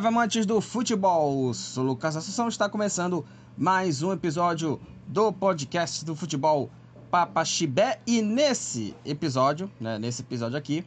[0.00, 1.52] salve amantes do futebol!
[1.52, 3.22] Sou Lucas Assunção, está começando
[3.54, 6.70] mais um episódio do podcast do futebol
[7.10, 10.86] Papa Chibé e nesse episódio, né, nesse episódio aqui,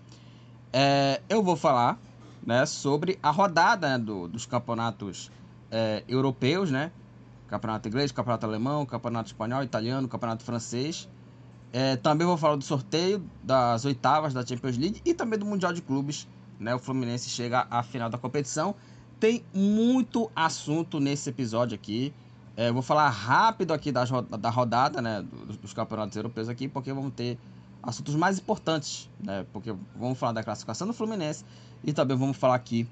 [0.71, 1.99] é, eu vou falar
[2.43, 5.31] né, sobre a rodada né, do, dos campeonatos
[5.69, 6.91] é, europeus, né?
[7.47, 11.07] Campeonato inglês, campeonato alemão, campeonato espanhol, italiano, campeonato francês.
[11.71, 15.71] É, também vou falar do sorteio das oitavas da Champions League e também do Mundial
[15.71, 16.27] de Clubes.
[16.59, 16.73] Né?
[16.73, 18.73] O Fluminense chega à final da competição.
[19.23, 22.13] Tem muito assunto nesse episódio aqui.
[22.57, 25.23] É, vou falar rápido aqui das, da rodada né,
[25.61, 27.39] dos, campeonatos europeus aqui, porque vamos ter
[27.81, 29.45] assuntos mais importantes, né?
[29.53, 31.45] Porque vamos falar da classificação do Fluminense
[31.85, 32.85] e também vamos falar aqui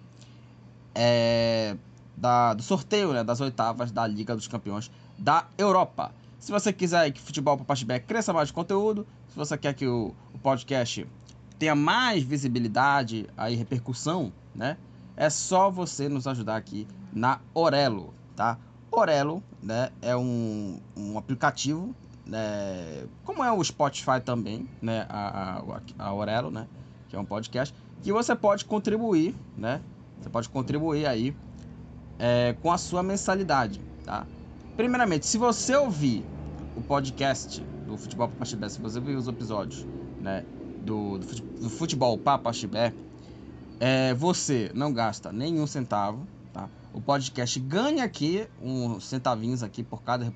[0.95, 1.75] é,
[2.15, 6.13] da, do sorteio né, das oitavas da Liga dos Campeões da Europa.
[6.39, 9.85] Se você quiser que Futebol para Pashback cresça mais de conteúdo, se você quer que
[9.85, 11.05] o, o podcast
[11.59, 14.77] tenha mais visibilidade e repercussão, né?
[15.21, 18.57] É só você nos ajudar aqui na Orelo, tá?
[18.91, 26.05] Orelo, né, é um, um aplicativo, né, como é o Spotify também, né, a, a,
[26.07, 26.67] a Orelo, né,
[27.07, 29.79] que é um podcast, que você pode contribuir, né?
[30.19, 31.37] Você pode contribuir aí
[32.17, 34.25] é, com a sua mensalidade, tá?
[34.75, 36.25] Primeiramente, se você ouvir
[36.75, 39.85] o podcast do Futebol Papa Chibé, se você ouvir os episódios,
[40.19, 40.43] né,
[40.83, 42.91] do, do Futebol Papa Chibé,
[43.81, 46.69] é, você não gasta nenhum centavo, tá?
[46.93, 50.31] O podcast ganha aqui uns centavinhos aqui por cada,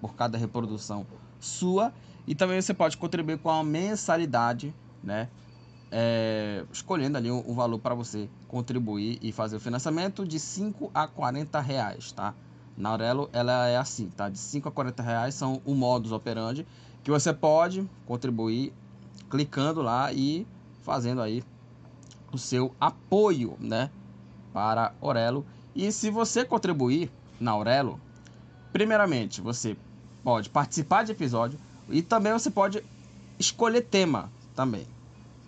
[0.00, 1.04] por cada reprodução
[1.38, 1.92] sua
[2.26, 5.28] e também você pode contribuir com a mensalidade, né?
[5.96, 11.06] é, escolhendo ali um valor para você contribuir e fazer o financiamento de 5 a
[11.06, 12.34] 40 reais, tá?
[12.76, 14.28] Na Aurelo ela é assim, tá?
[14.28, 16.66] De 5 a 40 reais são o modus operandi
[17.04, 18.72] que você pode contribuir
[19.30, 20.44] clicando lá e
[20.82, 21.44] fazendo aí
[22.34, 23.90] o seu apoio, né?
[24.52, 25.44] Para Aurelo.
[25.74, 27.10] E se você contribuir
[27.40, 28.00] na Aurelo,
[28.72, 29.76] primeiramente você
[30.22, 31.58] pode participar de episódio
[31.88, 32.84] e também você pode
[33.38, 34.86] escolher tema também,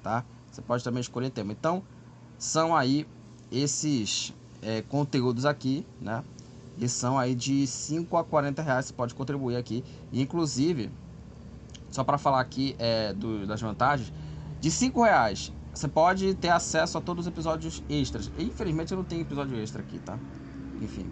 [0.03, 0.25] tá?
[0.51, 1.53] Você pode também escolher tema.
[1.53, 1.83] Então,
[2.39, 3.07] são aí
[3.51, 6.25] esses é, conteúdos aqui, né?
[6.79, 8.87] E são aí de 5 a 40 reais.
[8.87, 9.83] Você pode contribuir aqui.
[10.13, 10.91] Inclusive,
[11.91, 14.13] só para falar aqui é, do, das vantagens,
[14.61, 18.31] de 5 reais você pode ter acesso a todos os episódios extras.
[18.39, 20.19] Infelizmente eu não tenho episódio extra aqui, tá?
[20.81, 21.07] Enfim.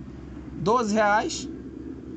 [0.63, 1.49] 12 reais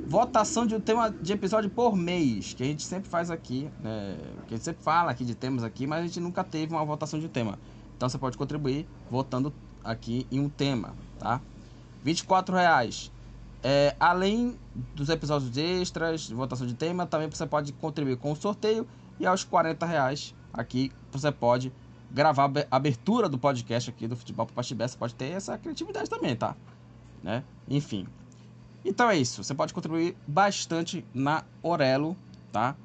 [0.08, 4.18] votação de um tema de episódio por mês, que a gente sempre faz aqui, né?
[4.48, 6.86] Que a gente sempre fala aqui de temas aqui, mas a gente nunca teve uma
[6.86, 7.60] votação de tema.
[7.98, 9.54] Então você pode contribuir votando
[9.84, 11.42] aqui em um tema, tá?
[12.02, 13.12] 24 reais.
[13.62, 14.58] É, além
[14.96, 18.88] dos episódios extras, de votação de tema, também você pode contribuir com o sorteio.
[19.20, 21.74] E aos 40 reais aqui você pode
[22.12, 24.88] gravar a abertura do podcast aqui do Futebol para Pastibé.
[24.88, 26.56] Você pode ter essa criatividade também, tá?
[27.24, 27.44] Né?
[27.70, 28.08] Enfim,
[28.88, 32.16] então é isso, você pode contribuir bastante na Orelo,
[32.52, 32.76] tá?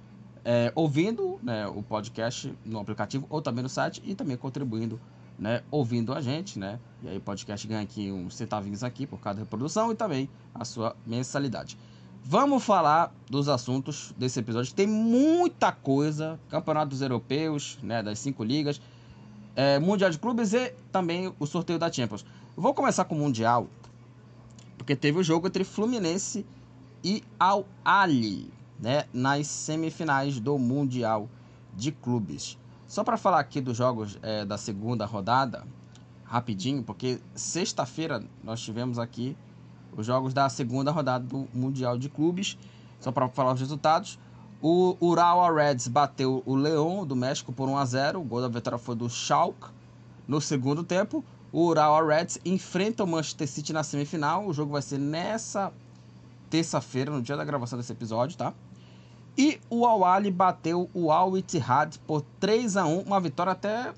[0.44, 5.00] É, ouvindo né, o podcast no aplicativo ou também no site e também contribuindo,
[5.38, 6.80] né, ouvindo a gente, né?
[7.04, 10.64] E aí o podcast ganha aqui uns centavinhos aqui por cada reprodução e também a
[10.64, 11.78] sua mensalidade.
[12.24, 14.74] Vamos falar dos assuntos desse episódio.
[14.74, 18.80] Tem muita coisa, campeonatos europeus, né, das cinco ligas,
[19.54, 22.24] é, mundial de clubes e também o sorteio da Champions.
[22.56, 23.68] vou começar com o mundial,
[24.76, 26.46] porque teve o jogo entre Fluminense
[27.04, 31.28] e Al Ali, né, nas semifinais do Mundial
[31.74, 32.58] de Clubes.
[32.86, 35.66] Só para falar aqui dos jogos é, da segunda rodada,
[36.24, 39.36] rapidinho, porque sexta-feira nós tivemos aqui
[39.96, 42.58] os jogos da segunda rodada do Mundial de Clubes.
[43.00, 44.18] Só para falar os resultados.
[44.62, 48.20] O Urawa Reds bateu o Leão do México por 1 a 0.
[48.20, 49.66] O gol da vitória foi do Schalke
[50.28, 51.24] no segundo tempo.
[51.52, 54.46] O Urawa Reds enfrenta o Manchester City na semifinal.
[54.46, 55.72] O jogo vai ser nessa
[56.48, 58.54] terça-feira, no dia da gravação desse episódio, tá?
[59.36, 63.92] E o Al bateu o Al Ittihad por 3 a 1 uma vitória até,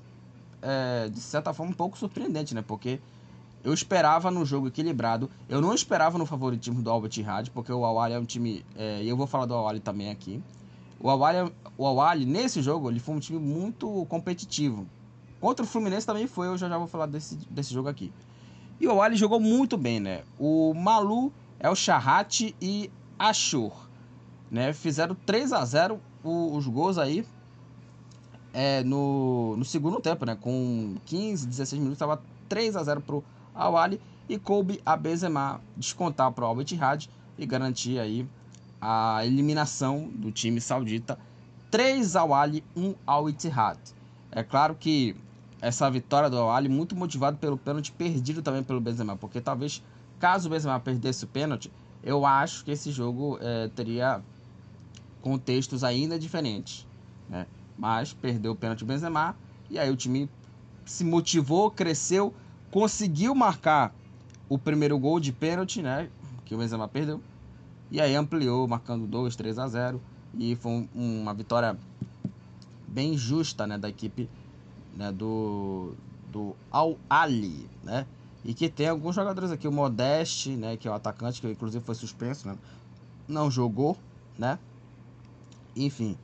[0.63, 2.63] é, de certa forma, um pouco surpreendente, né?
[2.65, 2.99] Porque
[3.65, 7.83] eu esperava no jogo equilibrado, eu não esperava no favoritismo do Al Ittihad, porque o
[7.83, 10.41] Al é um time, é, e eu vou falar do Al também aqui.
[10.99, 14.85] O Al, o Al nesse jogo, ele foi um time muito competitivo.
[15.41, 18.13] Contra o Fluminense também foi, eu já, já vou falar desse, desse jogo aqui.
[18.79, 20.23] E o Ali jogou muito bem, né?
[20.37, 23.71] O Malu, é o Charrate e Ashur,
[24.51, 24.73] né?
[24.73, 27.25] Fizeram 3 a 0 os gols aí
[28.53, 30.35] é, no, no segundo tempo, né?
[30.39, 33.23] Com 15, 16 minutos, estava 3 a 0 pro
[33.55, 37.07] Awali e coube a Benzema descontar pro Al Ittihad
[37.37, 38.27] e garantir aí
[38.81, 41.17] a eliminação do time saudita
[41.71, 43.77] 3 ao Ali, 1 ao Ittihad.
[44.31, 45.15] É claro que
[45.61, 49.81] essa vitória do Al muito motivado pelo pênalti perdido também pelo Benzema, porque talvez
[50.19, 51.71] caso o Benzema perdesse o pênalti,
[52.03, 54.21] eu acho que esse jogo é, teria
[55.21, 56.85] contextos ainda diferentes,
[57.27, 57.47] né?
[57.77, 59.35] Mas perdeu o pênalti Benzema
[59.69, 60.29] e aí o time
[60.85, 62.33] se motivou, cresceu,
[62.75, 63.95] conseguiu marcar
[64.49, 66.09] o primeiro gol de pênalti, né?
[66.43, 67.21] Que o Benzema perdeu.
[67.89, 70.01] E aí ampliou, marcando 2, 3 a 0.
[70.37, 71.77] E foi uma vitória
[72.85, 73.77] bem justa, né?
[73.77, 74.29] Da equipe
[74.93, 75.93] né, do,
[76.29, 78.05] do Al-Ali, né?
[78.43, 80.75] E que tem alguns jogadores aqui, o Modeste, né?
[80.75, 82.57] Que é o atacante, que inclusive foi suspenso, né?
[83.25, 83.97] Não jogou,
[84.37, 84.59] né?
[85.77, 86.17] Enfim,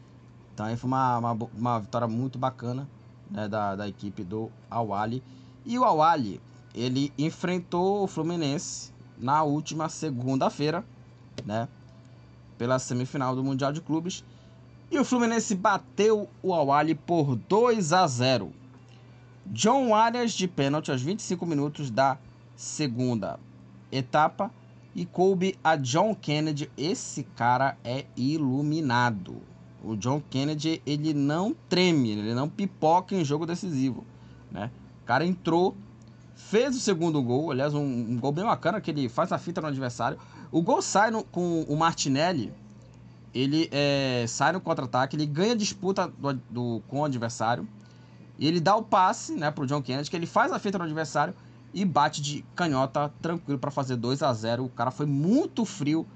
[0.53, 2.89] então aí foi uma, uma, uma vitória muito bacana
[3.29, 5.23] né, da, da equipe do Awali.
[5.65, 6.41] E o Awali,
[6.73, 10.83] ele enfrentou o Fluminense na última segunda-feira,
[11.45, 11.67] né?
[12.57, 14.23] Pela semifinal do Mundial de Clubes.
[14.89, 18.51] E o Fluminense bateu o Awali por 2 a 0.
[19.45, 22.17] John Arias de pênalti aos 25 minutos da
[22.55, 23.39] segunda
[23.91, 24.51] etapa
[24.95, 26.71] e coube a John Kennedy.
[26.77, 29.41] Esse cara é iluminado.
[29.83, 34.05] O John Kennedy, ele não treme, ele não pipoca em jogo decisivo,
[34.51, 34.69] né?
[35.11, 35.75] Cara entrou,
[36.33, 39.59] fez o segundo gol, aliás, um, um gol bem bacana que ele faz a fita
[39.59, 40.17] no adversário.
[40.49, 42.53] O gol sai no, com o Martinelli,
[43.33, 47.67] ele é, sai no contra-ataque, ele ganha disputa do, do, com o adversário,
[48.39, 50.85] e ele dá o passe, né, pro John Kennedy, que ele faz a fita no
[50.85, 51.33] adversário
[51.73, 54.63] e bate de canhota tranquilo para fazer 2 a 0.
[54.63, 56.07] O cara foi muito frio,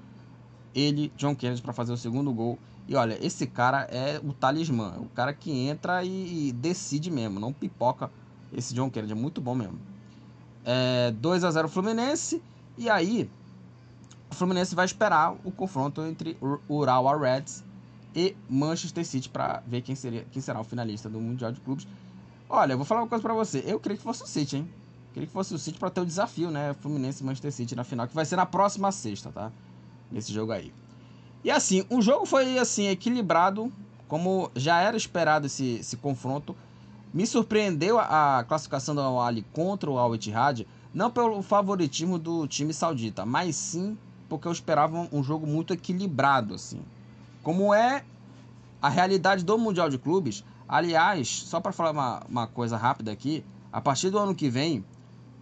[0.74, 2.58] ele, John Kennedy, para fazer o segundo gol.
[2.88, 7.52] E olha, esse cara é o talismã, o cara que entra e, decide mesmo, não
[7.52, 8.10] pipoca.
[8.56, 9.78] Esse John Kennedy é muito bom mesmo.
[10.64, 12.42] É, 2 a 0 Fluminense.
[12.78, 13.30] E aí,
[14.30, 16.36] o Fluminense vai esperar o confronto entre
[16.68, 17.62] Urawa Reds
[18.14, 21.86] e Manchester City para ver quem, seria, quem será o finalista do Mundial de Clubes.
[22.48, 23.62] Olha, eu vou falar uma coisa para você.
[23.66, 24.68] Eu queria que fosse o City, hein?
[25.08, 26.74] Eu queria que fosse o City para ter o desafio, né?
[26.80, 29.52] Fluminense e Manchester City na final, que vai ser na próxima sexta, tá?
[30.10, 30.72] Nesse jogo aí.
[31.44, 33.72] E assim, o jogo foi assim equilibrado,
[34.08, 36.56] como já era esperado esse, esse confronto.
[37.16, 42.74] Me surpreendeu a, classificação do Al contra o Al Ittihad, não pelo favoritismo do time
[42.74, 43.96] saudita, mas sim
[44.28, 46.82] porque eu esperava um jogo muito equilibrado assim.
[47.42, 48.04] Como é
[48.82, 53.42] a realidade do Mundial de Clubes, aliás, só para falar uma, uma coisa rápida aqui,
[53.72, 54.84] a partir do ano que vem,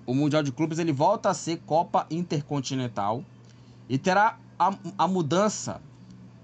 [0.07, 3.25] o Mundial de Clubes ele volta a ser Copa Intercontinental
[3.89, 5.83] e terá a, a mudança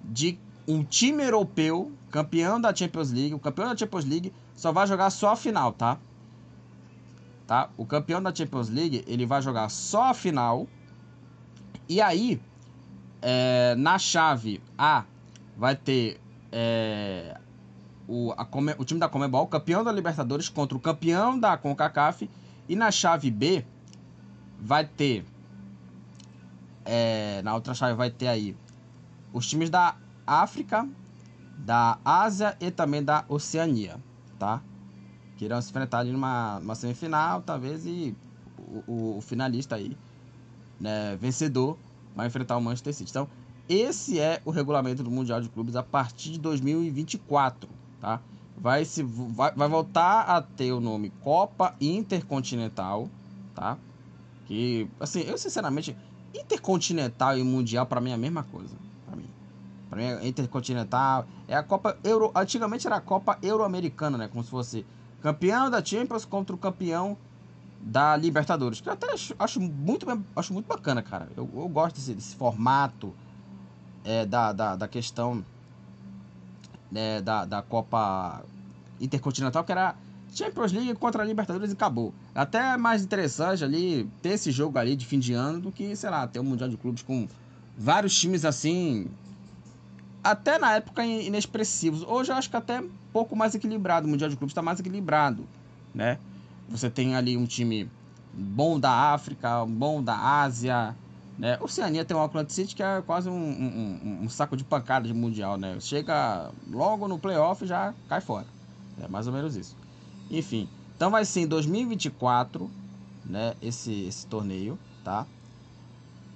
[0.03, 0.37] de
[0.67, 5.09] um time europeu, campeão da Champions League, o campeão da Champions League só vai jogar
[5.09, 5.97] só a final, tá?
[7.47, 7.71] Tá?
[7.79, 10.69] O campeão da Champions League, ele vai jogar só a final.
[11.89, 12.39] E aí,
[13.23, 15.05] é, na chave A,
[15.57, 16.21] vai ter
[16.53, 17.41] é,
[18.07, 18.47] o, a,
[18.77, 22.29] o time da Comebol, campeão da Libertadores, contra o campeão da CONCACAF.
[22.69, 23.65] E na chave B,
[24.61, 25.25] vai ter...
[26.85, 28.55] É, na outra chave vai ter aí
[29.33, 29.97] os times da
[30.27, 30.87] África,
[31.57, 33.99] da Ásia e também da Oceania,
[34.41, 34.63] tá?
[35.37, 38.17] Que irão se enfrentar ali numa, semifinal, talvez, e
[38.59, 39.97] o, o, o finalista aí,
[40.81, 41.79] né, vencedor,
[42.17, 43.11] vai enfrentar o Manchester City.
[43.11, 43.29] Então,
[43.69, 47.69] esse é o regulamento do Mundial de Clubes a partir de 2024,
[48.01, 48.21] tá?
[48.57, 53.09] Vai, se, vai, vai voltar a ter o nome Copa Intercontinental,
[53.55, 53.79] tá?
[54.47, 55.97] Que, assim, eu sinceramente,
[56.35, 58.75] Intercontinental e Mundial para mim é a mesma coisa.
[59.91, 61.27] Pra mim é intercontinental.
[61.49, 62.31] É a Copa Euro.
[62.35, 64.29] Antigamente era a Copa Euro-Americana, né?
[64.29, 64.87] Como se fosse
[65.21, 67.19] campeão da Champions contra o campeão
[67.81, 68.81] da Libertadores.
[68.81, 70.07] Que eu até acho, acho muito,
[70.37, 71.29] acho muito bacana, cara.
[71.37, 73.13] Eu, eu gosto desse, desse formato
[74.05, 75.45] é, da, da, da questão
[76.95, 78.45] é, da, da Copa
[79.01, 79.97] Intercontinental, que era
[80.33, 82.15] Champions League contra a Libertadores e acabou.
[82.33, 86.11] Até mais interessante ali ter esse jogo ali de fim de ano do que, sei
[86.11, 87.27] lá, ter um Mundial de Clubes com
[87.77, 89.09] vários times assim
[90.23, 92.03] até na época inexpressivos.
[92.03, 94.07] Hoje eu acho que até um pouco mais equilibrado.
[94.07, 95.47] O Mundial de Clubes está mais equilibrado,
[95.95, 96.19] né?
[96.69, 97.91] Você tem ali um time
[98.33, 100.95] bom da África, bom da Ásia,
[101.39, 101.59] né?
[101.61, 105.15] Oceania tem o Auckland City que é quase um, um, um, saco de pancada de
[105.15, 105.79] Mundial, né?
[105.81, 108.47] Chega logo no playoff já cai fora.
[109.03, 109.77] É mais ou menos isso.
[110.31, 112.71] Enfim, então vai ser em 2024,
[113.25, 113.55] né?
[113.61, 115.27] Esse, esse torneio, tá?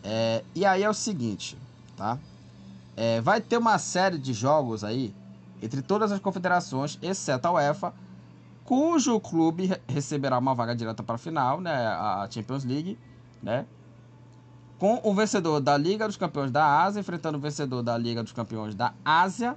[0.02, 1.56] É, e aí é o seguinte,
[1.96, 2.18] tá?
[2.96, 5.14] É, vai ter uma série de jogos aí
[5.60, 7.94] entre todas as confederações, exceto a UEFA,
[8.64, 12.98] cujo clube receberá uma vaga direta para a final, né, a Champions League,
[13.42, 13.66] né,
[14.78, 18.32] com o vencedor da Liga dos Campeões da Ásia enfrentando o vencedor da Liga dos
[18.32, 19.56] Campeões da Ásia,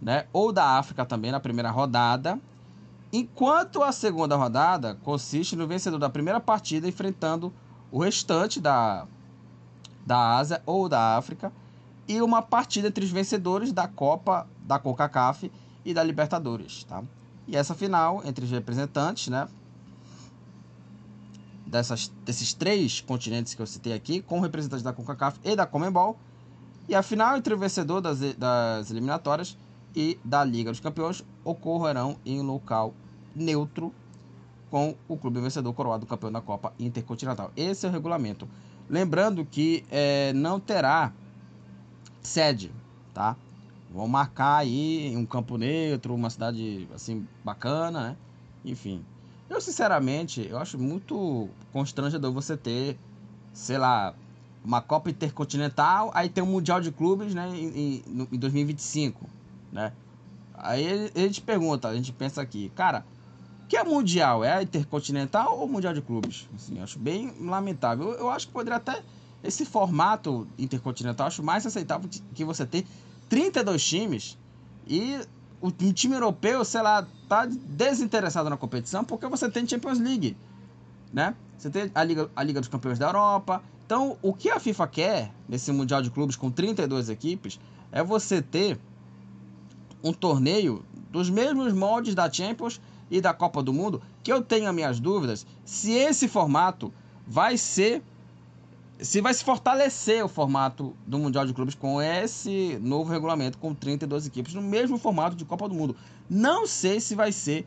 [0.00, 2.38] né, ou da África também na primeira rodada.
[3.12, 7.52] Enquanto a segunda rodada consiste no vencedor da primeira partida enfrentando
[7.90, 9.06] o restante da,
[10.04, 11.52] da Ásia ou da África
[12.08, 15.52] e uma partida entre os vencedores da Copa da CONCACAF
[15.84, 17.04] e da Libertadores, tá?
[17.46, 19.46] E essa final entre os representantes, né,
[21.66, 26.18] dessas, desses três continentes que eu citei aqui, com representantes da CONCACAF e da Comembol,
[26.88, 29.56] e a final entre o vencedor das, das eliminatórias
[29.94, 32.94] e da Liga dos Campeões ocorrerão em local
[33.34, 33.92] neutro
[34.70, 37.50] com o clube vencedor coroado campeão da Copa Intercontinental.
[37.56, 38.48] Esse é o regulamento.
[38.88, 41.12] Lembrando que é, não terá
[42.22, 42.72] sede,
[43.14, 43.36] tá?
[43.90, 48.16] Vão marcar aí um campo neutro, uma cidade assim bacana, né?
[48.64, 49.04] Enfim,
[49.48, 52.98] eu, sinceramente, eu acho muito constrangedor você ter,
[53.52, 54.14] sei lá,
[54.62, 59.26] uma Copa Intercontinental, aí tem um Mundial de Clubes, né, em, em, em 2025,
[59.72, 59.92] né?
[60.54, 63.04] Aí a gente pergunta, a gente pensa aqui, cara,
[63.68, 64.42] que é mundial?
[64.42, 66.48] É intercontinental ou mundial de clubes?
[66.54, 68.12] Assim, acho bem lamentável.
[68.12, 69.02] Eu, eu, acho que poderia até
[69.42, 72.86] esse formato intercontinental acho mais aceitável que você ter
[73.28, 74.38] 32 times
[74.86, 75.20] e
[75.60, 80.36] o, time europeu, sei lá, tá desinteressado na competição porque você tem Champions League,
[81.12, 81.34] né?
[81.56, 83.62] Você tem a Liga, a Liga dos Campeões da Europa.
[83.84, 87.58] Então, o que a FIFA quer nesse Mundial de Clubes com 32 equipes
[87.90, 88.78] é você ter
[90.02, 92.80] um torneio dos mesmos moldes da Champions
[93.10, 96.92] e da Copa do Mundo, que eu tenho as minhas dúvidas se esse formato
[97.26, 98.02] vai ser
[99.00, 103.74] se vai se fortalecer o formato do Mundial de Clubes com esse novo regulamento com
[103.74, 105.96] 32 equipes no mesmo formato de Copa do Mundo.
[106.28, 107.66] Não sei se vai ser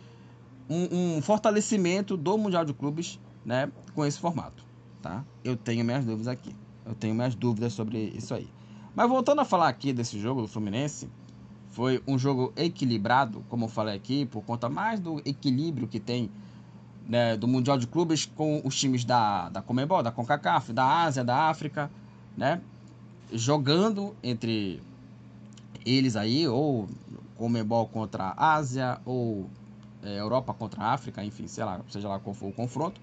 [0.70, 4.64] um, um fortalecimento do Mundial de Clubes, né, com esse formato,
[5.02, 5.24] tá?
[5.44, 6.56] Eu tenho minhas dúvidas aqui.
[6.86, 8.48] Eu tenho minhas dúvidas sobre isso aí.
[8.94, 11.10] Mas voltando a falar aqui desse jogo do Fluminense,
[11.70, 16.30] foi um jogo equilibrado, como eu falei aqui, por conta mais do equilíbrio que tem
[17.08, 21.24] né, do Mundial de Clubes com os times da, da Comebol, da CONCACAF, da Ásia,
[21.24, 21.92] da África,
[22.38, 22.62] né?
[23.32, 24.82] Jogando entre
[25.86, 26.88] eles aí, ou
[27.36, 29.50] Comebol contra a Ásia, ou
[30.04, 33.00] é, Europa contra a África, enfim, sei lá, seja lá qual for o confronto.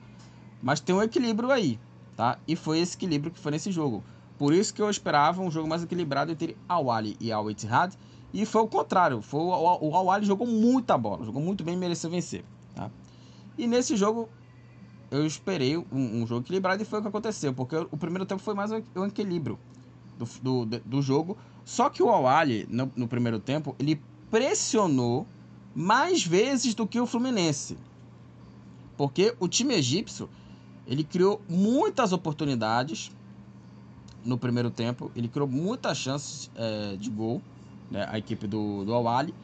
[0.62, 1.78] Mas tem um equilíbrio aí,
[2.16, 2.38] tá?
[2.46, 4.02] E foi esse equilíbrio que foi nesse jogo.
[4.38, 7.94] Por isso que eu esperava um jogo mais equilibrado entre Al-Wali e Al-Ittihad.
[8.32, 9.20] E foi o contrário.
[9.20, 12.44] Foi o, o jogou muita bola, jogou muito bem e mereceu vencer.
[13.58, 14.28] E nesse jogo,
[15.10, 18.40] eu esperei um, um, jogo equilibrado e foi o que aconteceu, porque o primeiro tempo
[18.40, 19.58] foi mais um equilíbrio
[20.16, 21.36] do, do, do jogo.
[21.64, 24.00] Só que o Awali, no, no primeiro tempo, ele
[24.30, 25.26] pressionou
[25.74, 27.76] mais vezes do que o Fluminense.
[28.96, 30.28] Porque o time egípcio,
[30.86, 33.10] ele criou muitas oportunidades
[34.24, 37.40] no primeiro tempo, ele criou muitas chances é, de gol,
[37.90, 39.34] né, a equipe do, do Awali.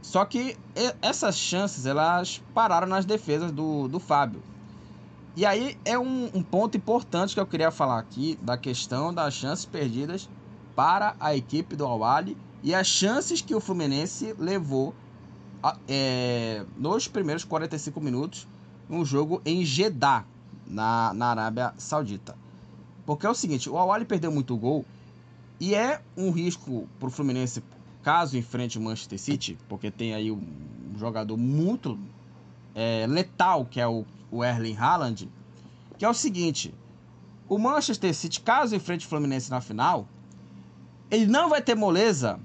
[0.00, 0.56] Só que
[1.02, 4.42] essas chances elas pararam nas defesas do, do Fábio.
[5.36, 9.34] E aí é um, um ponto importante que eu queria falar aqui da questão das
[9.34, 10.28] chances perdidas
[10.74, 14.94] para a equipe do Awali e as chances que o Fluminense levou
[15.86, 18.48] é, nos primeiros 45 minutos
[18.88, 20.24] no jogo em Jeddah,
[20.66, 22.36] na, na Arábia Saudita.
[23.04, 24.84] Porque é o seguinte, o Awali perdeu muito gol
[25.60, 27.62] e é um risco para o Fluminense
[28.08, 30.40] caso enfrente o Manchester City, porque tem aí um
[30.96, 31.98] jogador muito
[32.74, 35.30] é, letal, que é o, o Erling Haaland,
[35.98, 36.74] que é o seguinte,
[37.46, 40.08] o Manchester City, caso enfrente o Fluminense na final,
[41.10, 42.40] ele não vai ter moleza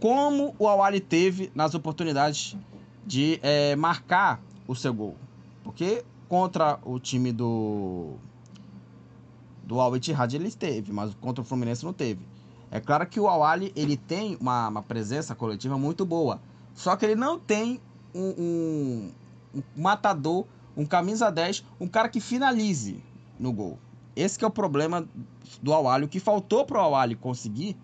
[0.00, 2.56] como o Awali teve nas oportunidades
[3.06, 5.14] de é, marcar o seu gol.
[5.62, 8.14] Porque contra o time do
[9.62, 12.33] do Al ele teve, mas contra o Fluminense não teve.
[12.74, 16.40] É claro que o Awali ele tem uma, uma presença coletiva muito boa,
[16.74, 17.80] só que ele não tem
[18.12, 19.12] um, um,
[19.54, 20.44] um matador,
[20.76, 23.00] um camisa 10, um cara que finalize
[23.38, 23.78] no gol.
[24.16, 25.06] Esse é o problema
[25.62, 26.06] do Awali.
[26.06, 27.76] O que faltou para o Awali conseguir,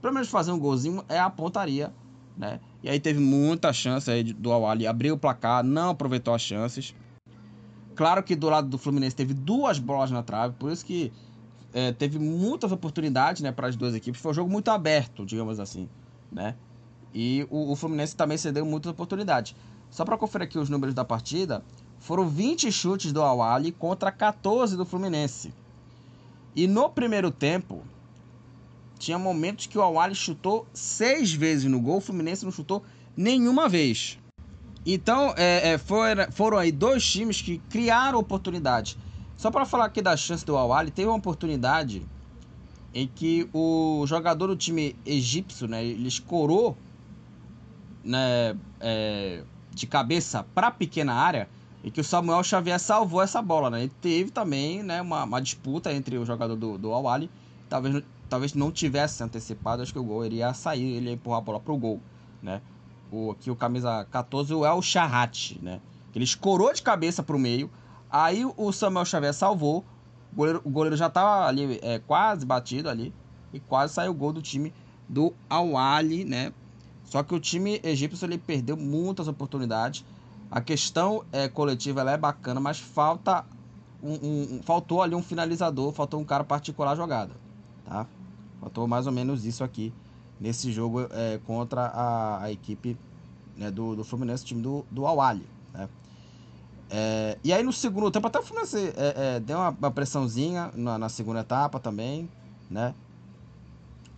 [0.00, 1.92] pelo menos fazer um golzinho, é a pontaria,
[2.34, 2.60] né?
[2.82, 6.94] E aí teve muita chance aí do Awali abrir o placar, não aproveitou as chances.
[7.94, 11.12] Claro que do lado do Fluminense teve duas bolas na trave, por isso que
[11.74, 14.20] é, teve muitas oportunidades né, para as duas equipes.
[14.20, 15.88] Foi um jogo muito aberto, digamos assim.
[16.30, 16.54] Né?
[17.12, 19.56] E o, o Fluminense também cedeu muitas oportunidades.
[19.90, 21.64] Só para conferir aqui os números da partida,
[21.98, 25.52] foram 20 chutes do Awali contra 14 do Fluminense.
[26.54, 27.82] E no primeiro tempo,
[28.96, 32.84] tinha momentos que o Awali chutou seis vezes no gol, o Fluminense não chutou
[33.16, 34.18] nenhuma vez.
[34.86, 38.96] Então, é, é, foram, foram aí dois times que criaram oportunidades.
[39.44, 42.02] Só para falar aqui da chance do Awali, teve uma oportunidade
[42.94, 46.74] em que o jogador do time egípcio, né, ele escorou
[48.02, 51.46] né, é, de cabeça para a pequena área
[51.82, 53.84] e que o Samuel Xavier salvou essa bola, né?
[53.84, 57.30] E teve também né, uma, uma disputa entre o jogador do, do Awali,
[57.68, 61.42] talvez, talvez não tivesse antecipado, acho que o gol iria sair, ele ia empurrar a
[61.42, 62.00] bola pro gol,
[62.42, 62.62] né?
[63.12, 65.82] O, aqui o camisa 14, o El Charrat, né?
[66.14, 67.70] Ele escorou de cabeça pro meio,
[68.14, 69.84] aí o Samuel Xavier salvou,
[70.32, 73.12] o goleiro, o goleiro já estava ali é, quase batido ali,
[73.52, 74.72] e quase saiu o gol do time
[75.08, 76.52] do Awali, né?
[77.02, 80.04] Só que o time egípcio ele perdeu muitas oportunidades,
[80.48, 83.44] a questão é, coletiva ela é bacana, mas falta
[84.00, 87.32] um, um, faltou ali um finalizador, faltou um cara particular a jogada,
[87.84, 88.06] tá?
[88.60, 89.92] Faltou mais ou menos isso aqui
[90.40, 92.96] nesse jogo é, contra a, a equipe
[93.56, 95.88] né, do, do Fluminense, time do, do Awali, né?
[96.90, 100.70] É, e aí no segundo tempo até o Fluminense é, é, deu uma, uma pressãozinha
[100.74, 102.28] na, na, segunda etapa também,
[102.70, 102.94] né?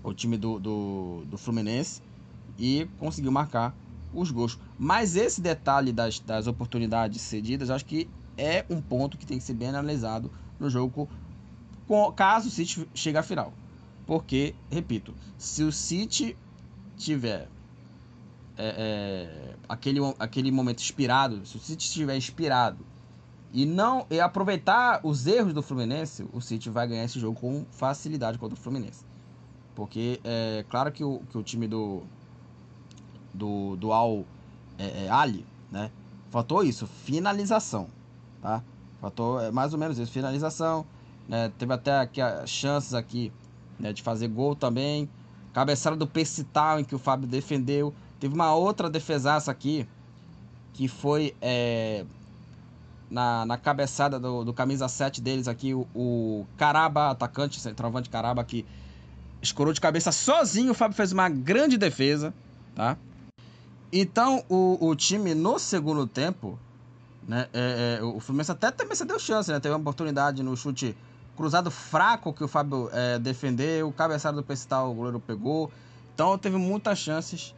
[0.02, 2.02] O time do, do, do Fluminense
[2.58, 3.74] e conseguiu marcar
[4.12, 4.58] os gols.
[4.78, 9.44] Mas esse detalhe das, das oportunidades cedidas, acho que é um ponto que tem que
[9.44, 11.08] ser bem analisado no jogo,
[11.86, 13.52] com, caso o City chegue à final.
[14.06, 16.36] Porque, repito, se o City
[16.96, 17.48] tiver
[18.56, 22.84] é, é, aquele, aquele momento inspirado, se o City estiver inspirado
[23.52, 27.64] e não e aproveitar os erros do Fluminense, o City vai ganhar esse jogo com
[27.70, 29.04] facilidade contra o Fluminense.
[29.74, 32.02] Porque é claro que o, que o time do,
[33.32, 34.24] do, do Al
[34.78, 35.90] é, é, Ali, né?
[36.30, 37.88] Faltou isso, finalização,
[38.42, 38.62] tá?
[39.00, 40.84] Faltou é, mais ou menos isso, finalização.
[41.28, 41.50] Né?
[41.58, 43.32] Teve até aqui chances aqui
[43.78, 45.08] né, de fazer gol também.
[45.52, 47.94] Cabeçada do Percital em que o Fábio defendeu.
[48.18, 49.86] Teve uma outra defesaça aqui
[50.72, 52.04] que foi é,
[53.10, 58.44] na, na cabeçada do, do camisa 7 deles aqui, o, o Caraba, atacante, centroavante Caraba,
[58.44, 58.64] que
[59.40, 60.72] escorou de cabeça sozinho.
[60.72, 62.34] O Fábio fez uma grande defesa,
[62.74, 62.96] tá?
[63.92, 66.58] Então, o, o time no segundo tempo,
[67.26, 69.60] né, é, é, o Fluminense até também se deu chance, né?
[69.60, 70.96] Teve uma oportunidade no chute
[71.36, 75.70] cruzado fraco que o Fábio é, defendeu, o cabeçada do Pestal o goleiro pegou.
[76.14, 77.54] Então, teve muitas chances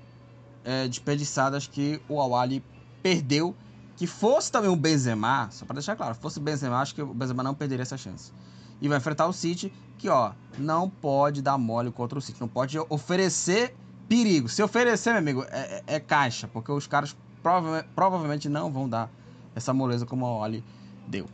[0.65, 2.63] é, desperdiçadas que o Awali
[3.03, 3.55] perdeu.
[3.97, 7.13] Que fosse também o Benzema, só para deixar claro, fosse o Benzema, acho que o
[7.13, 8.33] Benzema não perderia essa chance.
[8.81, 12.47] E vai enfrentar o City, que ó, não pode dar mole contra o City, não
[12.47, 13.75] pode oferecer
[14.09, 14.49] perigo.
[14.49, 18.89] Se oferecer, meu amigo, é, é, é caixa, porque os caras prova provavelmente não vão
[18.89, 19.11] dar
[19.55, 20.65] essa moleza como a Oli
[21.07, 21.27] deu.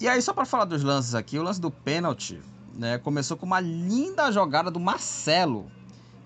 [0.00, 2.40] E aí, só para falar dos lances aqui, o lance do pênalti
[2.74, 5.70] né, começou com uma linda jogada do Marcelo.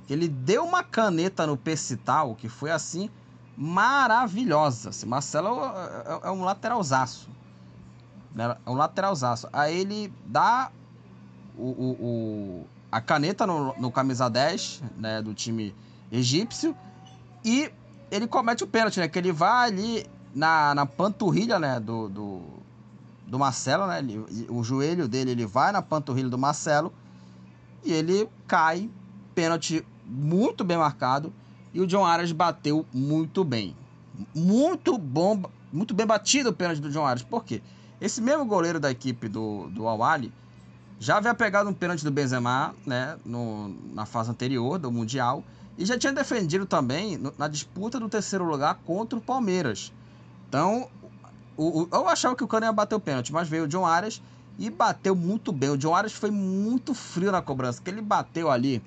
[0.08, 3.10] Ele deu uma caneta no Pecital, que foi assim
[3.56, 4.90] maravilhosa.
[4.90, 7.28] Esse Marcelo é, é, é um lateralzaço.
[8.34, 8.56] Né?
[8.64, 9.48] É um lateralzaço.
[9.52, 10.70] Aí ele dá
[11.56, 15.74] o, o, o a caneta no, no camisa 10 né, do time
[16.10, 16.74] egípcio
[17.44, 17.70] e
[18.10, 19.08] ele comete o pênalti, né?
[19.08, 22.42] Que ele vai ali na, na panturrilha né, do, do,
[23.26, 23.98] do Marcelo, né?
[23.98, 26.92] Ele, o joelho dele ele vai na panturrilha do Marcelo
[27.84, 28.90] e ele cai,
[29.34, 31.32] pênalti muito bem marcado
[31.72, 33.76] e o John Arias bateu muito bem.
[34.34, 35.42] Muito bom,
[35.72, 37.22] muito bem batido o pênalti do John Arias.
[37.22, 37.62] Por quê?
[38.00, 40.32] Esse mesmo goleiro da equipe do, do Awali,
[40.98, 45.44] já havia pegado um pênalti do Benzema, né, no, na fase anterior do Mundial,
[45.76, 49.92] e já tinha defendido também no, na disputa do terceiro lugar contra o Palmeiras.
[50.48, 50.88] Então,
[51.56, 53.86] o, o, eu achava que o Cano ia bater o pênalti, mas veio o John
[53.86, 54.20] Arias
[54.58, 55.70] e bateu muito bem.
[55.70, 58.82] O John Arias foi muito frio na cobrança, que ele bateu ali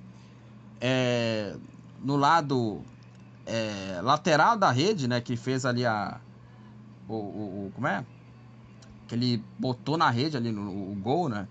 [0.81, 1.55] é,
[2.03, 2.81] no lado
[3.45, 6.19] é, lateral da rede, né, que fez ali a
[7.07, 8.05] o, o, como é?
[9.07, 11.47] Que ele botou na rede ali no o gol, né?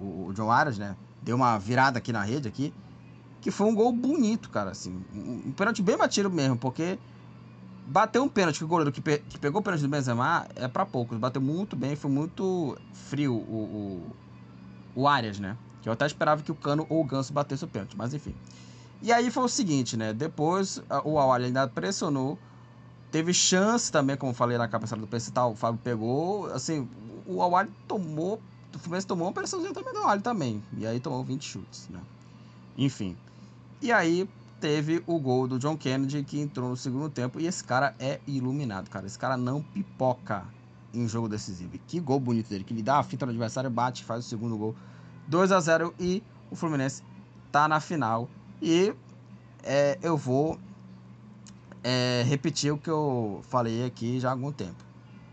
[0.00, 0.96] o, o John Arias, né?
[1.22, 2.72] Deu uma virada aqui na rede aqui.
[3.40, 4.70] Que foi um gol bonito, cara.
[4.70, 6.98] Assim, um, um pênalti bem batido mesmo, porque
[7.86, 10.66] bateu um pênalti que o goleiro que, pe que pegou o pênalti do Benzema é
[10.66, 11.18] para poucos.
[11.18, 13.36] Bateu muito bem, foi muito frio o,
[14.94, 15.56] o, o Arias, né?
[15.84, 18.34] Eu até esperava que o Cano ou o Ganso batesse o pênalti, mas enfim.
[19.02, 20.12] E aí foi o seguinte, né?
[20.12, 22.38] Depois o Awali ainda pressionou.
[23.10, 26.46] Teve chance também, como falei na cabeçada do Pecital, o Fábio pegou.
[26.52, 26.88] Assim,
[27.26, 28.40] o Awali tomou
[28.74, 30.62] o Fluminense tomou uma pressãozinha também do Alho também.
[30.76, 32.00] E aí tomou 20 chutes, né?
[32.78, 33.16] Enfim.
[33.82, 34.28] E aí
[34.60, 37.40] teve o gol do John Kennedy que entrou no segundo tempo.
[37.40, 39.06] E esse cara é iluminado, cara.
[39.06, 40.44] Esse cara não pipoca
[40.94, 41.74] em jogo decisivo.
[41.74, 42.64] E que gol bonito dele.
[42.64, 44.76] Que ele dá a fita no adversário, bate, faz o segundo gol.
[45.30, 47.04] 2 a 0 e o Fluminense
[47.52, 48.28] tá na final.
[48.60, 48.92] E
[49.62, 50.58] é, eu vou
[51.84, 54.84] é, repetir o que eu falei aqui já há algum tempo.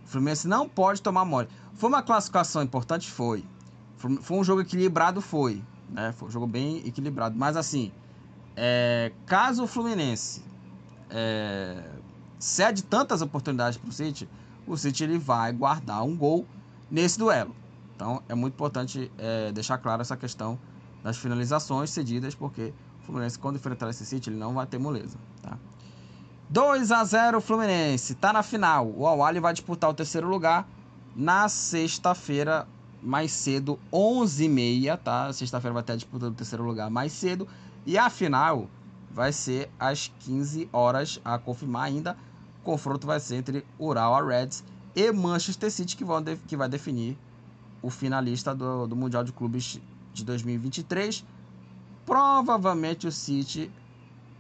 [0.06, 1.48] O Fluminense não pode tomar mole.
[1.74, 3.10] Foi uma classificação importante?
[3.10, 3.44] Foi.
[3.98, 5.20] Foi um jogo equilibrado?
[5.20, 5.64] Foi.
[5.90, 6.12] Né?
[6.12, 7.36] Foi um jogo bem equilibrado.
[7.36, 7.92] Mas assim,
[8.56, 10.44] é, caso o Fluminense
[11.10, 11.84] é,
[12.38, 14.30] cede tantas oportunidades para o City,
[14.68, 16.46] o City ele vai guardar um gol
[16.90, 17.56] nesse duelo.
[17.98, 20.58] Então é muito importante é, deixar claro essa questão
[21.04, 25.18] das finalizações cedidas, porque o Fluminense, quando enfrentar esse City, ele não vai ter moleza.
[25.42, 25.58] Tá?
[26.48, 28.88] 2 a 0 Fluminense, tá na final.
[28.96, 30.70] O Awali vai disputar o terceiro lugar
[31.16, 32.68] na sexta-feira,
[33.02, 35.34] mais cedo, 11h30, tá?
[35.34, 37.48] Sexta-feira vai ter a disputa do terceiro lugar mais cedo.
[37.84, 38.70] E a final
[39.10, 42.16] vai ser às 15 horas, a confirmar ainda.
[42.62, 44.64] O confronto vai ser entre Ural Reds
[44.96, 47.18] e Manchester City, que, vão que vai definir
[47.88, 49.80] o finalista do, do Mundial de Clubes
[50.14, 51.26] de 2023.
[52.06, 53.72] Provavelmente o City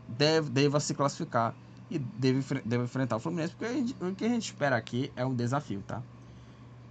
[0.05, 1.55] deve, deva se classificar
[1.89, 5.25] e deve, deve enfrentar o Fluminense, porque gente, o que a gente espera aqui é
[5.25, 6.03] um desafio, tá?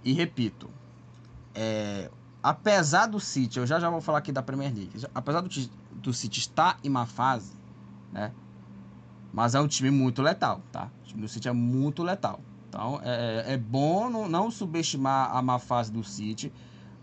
[0.03, 0.67] E repito,
[1.53, 2.09] é,
[2.41, 5.49] apesar do City, eu já já vou falar aqui da Premier League, apesar do,
[5.93, 7.53] do City estar em má fase,
[8.11, 8.31] né?
[9.31, 10.89] Mas é um time muito letal, tá?
[11.03, 12.41] O time do City é muito letal.
[12.67, 16.51] Então é, é bom não, não subestimar a má fase do City,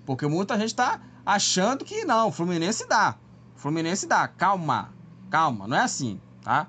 [0.04, 3.16] porque muita gente está achando que não, Fluminense dá.
[3.56, 4.28] Fluminense dá.
[4.28, 4.92] Calma,
[5.30, 6.68] calma, não é assim, tá?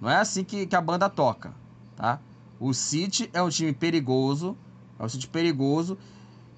[0.00, 1.54] Não é assim que, que a banda toca,
[1.94, 2.18] tá?
[2.58, 4.56] O City é um time perigoso,
[4.98, 5.98] é um City perigoso.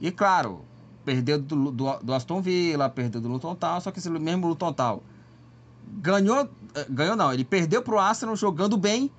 [0.00, 0.64] E claro,
[1.04, 4.72] perdeu do, do, do Aston Villa, perdeu do Luton Town, só que esse mesmo Luton
[4.72, 5.00] Town
[5.86, 9.10] ganhou, eh, ganhou não, ele perdeu pro Arsenal jogando bem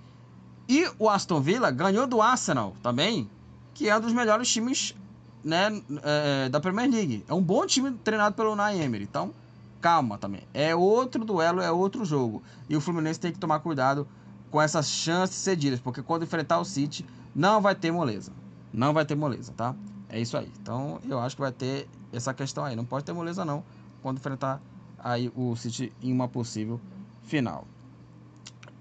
[0.67, 3.29] e o Aston Villa ganhou do Arsenal também,
[3.73, 4.95] que é um dos melhores times
[5.43, 7.23] né, é, da Premier League.
[7.27, 9.03] É um bom time treinado pelo Unai Emery.
[9.03, 9.31] Então,
[9.79, 10.41] calma também.
[10.53, 12.41] É outro duelo, é outro jogo.
[12.67, 14.07] E o Fluminense tem que tomar cuidado
[14.49, 18.31] com essas chances cedidas, porque quando enfrentar o City, não vai ter moleza.
[18.73, 19.75] Não vai ter moleza, tá?
[20.09, 20.51] É isso aí.
[20.61, 22.75] Então, eu acho que vai ter essa questão aí.
[22.75, 23.63] Não pode ter moleza, não,
[24.01, 24.59] quando enfrentar
[24.97, 26.81] aí o City em uma possível
[27.23, 27.67] final.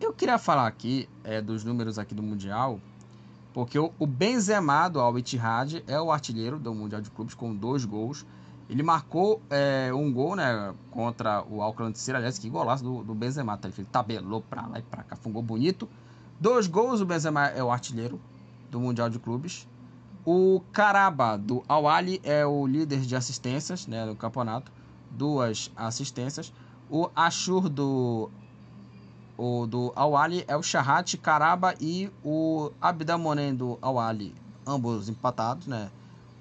[0.04, 2.78] Eu queria falar aqui é, dos números aqui do Mundial,
[3.54, 7.54] porque o, o Benzema do Al Ittihad é o artilheiro do Mundial de Clubes com
[7.54, 8.26] dois gols.
[8.68, 13.14] Ele marcou é, um gol né, contra o Auckland City, aliás, que golaço do, do
[13.14, 13.66] Benzema, tá?
[13.66, 15.88] ele tabelou pra lá e pra cá, foi um gol bonito.
[16.38, 18.20] Dois gols, o Benzema é o artilheiro
[18.70, 19.66] do Mundial de Clubes.
[20.22, 24.70] O Caraba do Al Ali é o líder de assistências né, no campeonato,
[25.10, 26.52] duas assistências.
[26.90, 28.30] O Ashur do
[29.36, 34.34] o do Awali é o Shahat Karaba e o Abdamonen do Awali,
[34.66, 35.90] ambos empatados, né?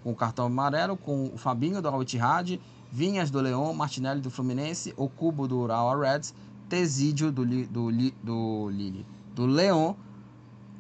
[0.04, 2.60] Com o cartão amarelo, com o Fabinho do Al-Ittihad,
[2.92, 6.36] Vinhas do Leão, Martinelli do Fluminense, o Cubo do Ural Reds,
[6.70, 9.96] Tesídio do, do, do, Lille, do Leão,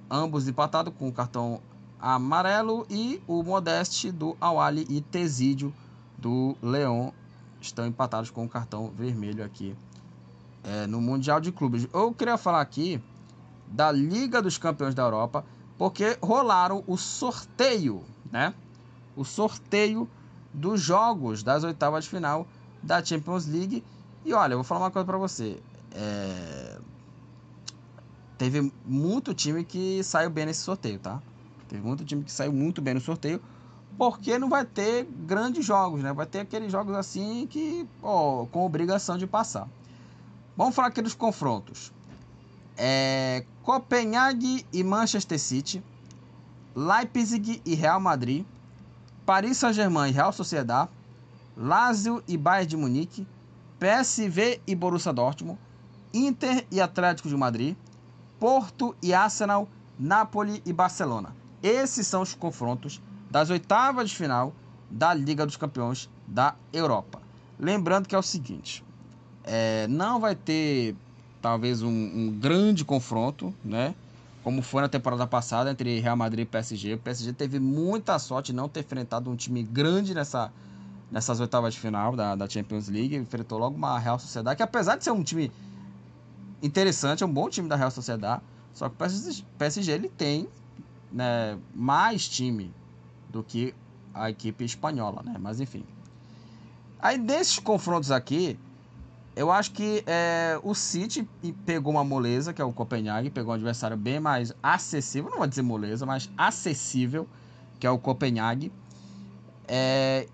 [0.09, 1.59] ambos empatados com o cartão
[1.99, 5.73] amarelo e o Modeste do Awali e Tesídio
[6.17, 7.13] do Leão
[7.59, 9.75] estão empatados com o cartão vermelho aqui
[10.63, 11.87] é, no Mundial de Clubes.
[11.93, 13.01] Eu queria falar aqui
[13.67, 15.45] da Liga dos Campeões da Europa,
[15.77, 18.53] porque rolaram o sorteio, né?
[19.15, 20.07] O sorteio
[20.53, 22.47] dos jogos das oitavas de final
[22.81, 23.83] da Champions League.
[24.23, 25.59] E olha, eu vou falar uma coisa para você.
[25.91, 26.77] É...
[28.37, 31.21] Teve muito time que saiu bem nesse sorteio, tá?
[31.67, 33.41] Teve muito time que saiu muito bem no sorteio,
[33.97, 36.13] porque não vai ter grandes jogos, né?
[36.13, 39.67] Vai ter aqueles jogos assim que, ó, com obrigação de passar.
[40.55, 41.91] Vamos falar aqui dos confrontos.
[42.77, 45.83] É, Copenhague e Manchester City,
[46.75, 48.45] Leipzig e Real Madrid,
[49.25, 50.87] Paris Saint-Germain e Real Sociedad,
[51.57, 53.27] Lazio e Bayern de Munique,
[53.79, 55.59] PSV e Borussia Dortmund,
[56.13, 57.75] Inter e Atlético de Madrid,
[58.39, 61.35] Porto e Arsenal, Napoli e Barcelona.
[61.63, 64.53] Esses são os confrontos das oitavas de final
[64.89, 67.19] da Liga dos Campeões da Europa.
[67.59, 68.83] Lembrando que é o seguinte:
[69.43, 70.95] é, não vai ter
[71.41, 73.93] talvez um, um, grande confronto, né?
[74.43, 76.93] Como foi na temporada passada entre Real Madrid e PSG.
[76.93, 80.51] O PSG teve muita sorte de não ter enfrentado um time grande nessa,
[81.11, 83.15] nessas oitavas de final da, da Champions League.
[83.15, 85.51] Enfrentou logo uma Real Sociedade, que apesar de ser um time
[86.61, 88.41] interessante, é um bom time da Real Sociedade.
[88.73, 90.47] Só que o PSG, PSG ele tem
[91.11, 92.73] né, mais time
[93.29, 93.73] do que
[94.13, 95.35] a equipe espanhola, né?
[95.39, 95.83] Mas enfim.
[96.99, 98.57] Aí desses confrontos aqui,
[99.35, 101.27] eu acho que é, o City
[101.65, 105.47] pegou uma moleza, que é o Copenhague, pegou um adversário bem mais acessível, não vou
[105.47, 107.27] dizer moleza, mas acessível,
[107.79, 108.71] que é o Copenhague.
[109.67, 110.27] É,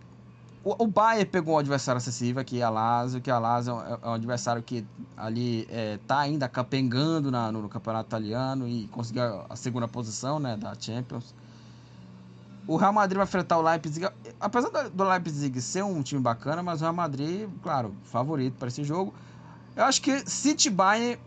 [0.63, 3.99] o, o Bayern pegou um adversário acessível, que é a Lazio, que a Lazio é,
[4.01, 4.85] é um adversário que
[5.15, 10.39] ali está é, ainda capengando na, no, no, campeonato italiano e conseguiu a segunda posição
[10.39, 11.33] né, da Champions.
[12.69, 14.07] O Real Madrid vai enfrentar o Leipzig.
[14.39, 18.83] Apesar do Leipzig ser um time bacana, mas o Real Madrid, claro, favorito para esse
[18.83, 19.11] jogo.
[19.75, 21.19] Eu acho que City Bayern,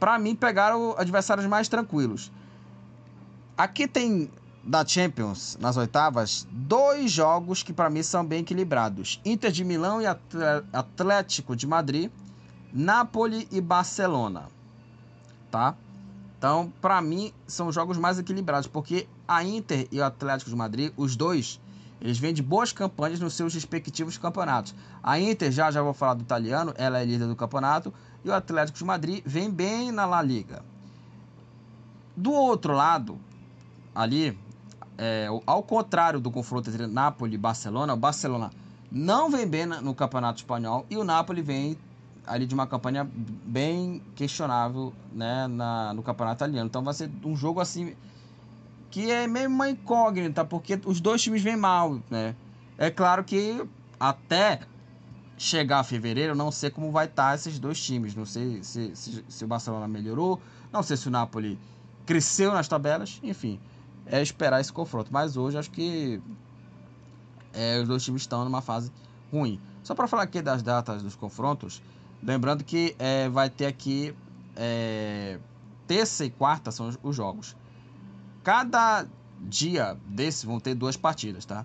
[0.00, 2.32] para mim, pegaram adversários mais tranquilos.
[3.58, 4.30] Aqui tem
[4.62, 10.00] da Champions, nas oitavas, dois jogos que para mim são bem equilibrados: Inter de Milão
[10.00, 10.06] e
[10.72, 12.10] Atlético de Madrid,
[12.72, 14.48] Napoli e Barcelona.
[15.50, 15.76] Tá?
[16.38, 20.92] Então, para mim, são jogos mais equilibrados, porque a Inter e o Atlético de Madrid,
[20.96, 21.60] os dois,
[22.00, 24.74] eles vêm de boas campanhas nos seus respectivos campeonatos.
[25.02, 27.92] A Inter, já já vou falar do italiano, ela é líder do campeonato,
[28.24, 30.62] e o Atlético de Madrid vem bem na La Liga.
[32.16, 33.18] Do outro lado,
[33.94, 34.38] ali,
[34.96, 38.50] é, ao contrário do confronto entre Napoli e Barcelona, o Barcelona
[38.90, 41.76] não vem bem no Campeonato Espanhol e o Napoli vem
[42.26, 43.08] ali de uma campanha
[43.44, 46.66] bem questionável né, na, no Campeonato Italiano.
[46.68, 47.94] Então vai ser um jogo assim
[48.94, 52.34] que é meio uma incógnita, porque os dois times vêm mal, né?
[52.78, 53.64] É claro que
[53.98, 54.60] até
[55.36, 58.14] chegar a fevereiro, não sei como vai estar tá esses dois times.
[58.14, 60.40] Não sei se, se, se o Barcelona melhorou,
[60.72, 61.58] não sei se o Napoli
[62.06, 63.60] cresceu nas tabelas, enfim
[64.06, 65.10] é esperar esse confronto.
[65.12, 66.20] Mas hoje acho que
[67.52, 68.90] é, os dois times estão numa fase
[69.32, 69.60] ruim.
[69.82, 71.82] Só para falar aqui das datas dos confrontos,
[72.22, 74.14] lembrando que é, vai ter aqui
[74.56, 75.38] é,
[75.86, 77.56] terça e quarta são os, os, jogos.
[78.44, 79.06] Cada
[79.40, 81.64] dia desse vão ter duas partidas, tá?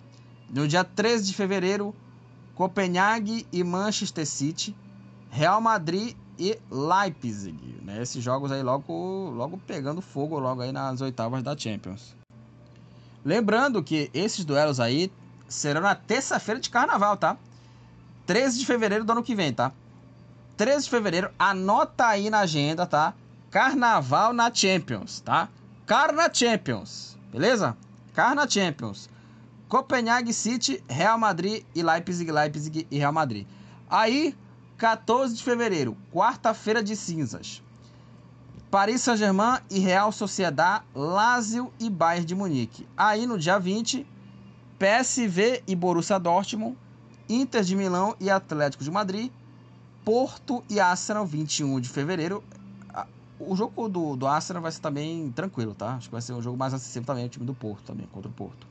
[0.50, 1.94] No dia 13 de fevereiro,
[2.56, 4.76] Copenhague e Manchester City,
[5.30, 8.02] Real Madrid e Leipzig, né?
[8.02, 12.16] Esses jogos aí logo, logo pegando fogo logo aí nas oitavas da Champions.
[13.26, 15.12] Lembrando que esses duelos aí
[15.50, 17.38] serão na terça-feira de carnaval, tá?
[18.26, 19.74] 13 de fevereiro do ano que vem, tá?
[20.56, 23.14] 13 de fevereiro, anota aí na agenda, tá?
[23.52, 25.50] Carnaval na Champions, tá?
[25.90, 27.76] Carna Champions, beleza?
[28.14, 29.10] Carna Champions.
[29.68, 33.48] Copenhague City, Real Madrid e Leipzig, Leipzig e Real Madrid.
[33.90, 34.36] Aí,
[34.78, 37.64] 14 de fevereiro, quarta-feira de cinzas.
[38.70, 42.88] Paris Saint-Germain e Real Sociedad, Lazio e Bayern de Munique.
[42.96, 44.06] Aí no dia 20,
[44.78, 46.78] PSV e Borussia Dortmund,
[47.28, 49.32] Inter de Milão e Atlético de Madrid,
[50.06, 52.44] Porto e Arsenal, 21 de fevereiro.
[53.40, 55.96] O jogo do, do Arsenal vai ser também tranquilo, tá?
[55.96, 58.30] Acho que vai ser um jogo mais acessível também, o time do Porto também, contra
[58.30, 58.68] o Porto.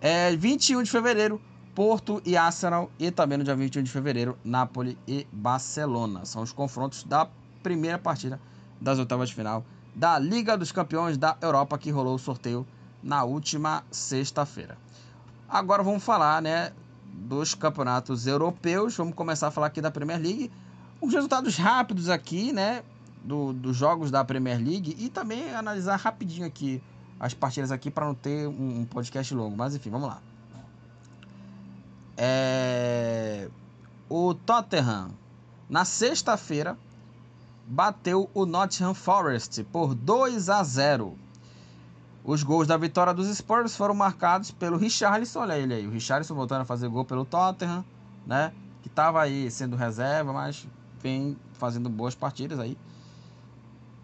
[0.00, 1.40] É, 21 de fevereiro,
[1.74, 2.90] Porto e Arsenal.
[2.98, 6.24] E também no dia 21 de fevereiro, Napoli e Barcelona.
[6.24, 7.28] São os confrontos da
[7.62, 8.40] primeira partida
[8.80, 12.66] das oitavas de final da Liga dos Campeões da Europa que rolou o sorteio
[13.02, 14.78] na última sexta-feira.
[15.48, 16.72] Agora vamos falar, né,
[17.12, 18.96] dos campeonatos europeus.
[18.96, 20.50] Vamos começar a falar aqui da Premier League.
[21.00, 22.82] Os resultados rápidos aqui, né,
[23.22, 26.82] do, dos jogos da Premier League e também analisar rapidinho aqui
[27.18, 29.56] as partidas aqui para não ter um, um, podcast longo.
[29.56, 30.22] Mas enfim, vamos lá.
[32.16, 33.48] É...
[34.08, 35.10] O Tottenham
[35.68, 36.76] na sexta-feira
[37.66, 41.16] bateu o Nottingham Forest por 2 a 0.
[42.24, 46.34] Os gols da vitória dos Spurs foram marcados pelo Richarlison, olha ele aí, o Richarlison
[46.34, 47.84] voltando a fazer gol pelo Tottenham,
[48.26, 48.52] né?
[48.82, 50.66] Que estava aí sendo reserva, mas
[51.00, 52.76] vem fazendo boas partidas aí.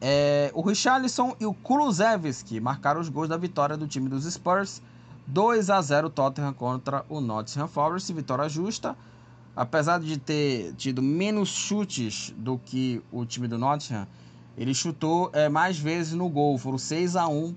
[0.00, 4.82] É, o Richarlison e o Kulusevski marcaram os gols da vitória do time dos Spurs.
[5.28, 8.96] 2 a 0 Tottenham contra o Nottingham Forest, vitória justa
[9.56, 14.06] apesar de ter tido menos chutes do que o time do Nottingham,
[14.56, 16.58] ele chutou é, mais vezes no gol.
[16.58, 17.54] Foram 6 a 1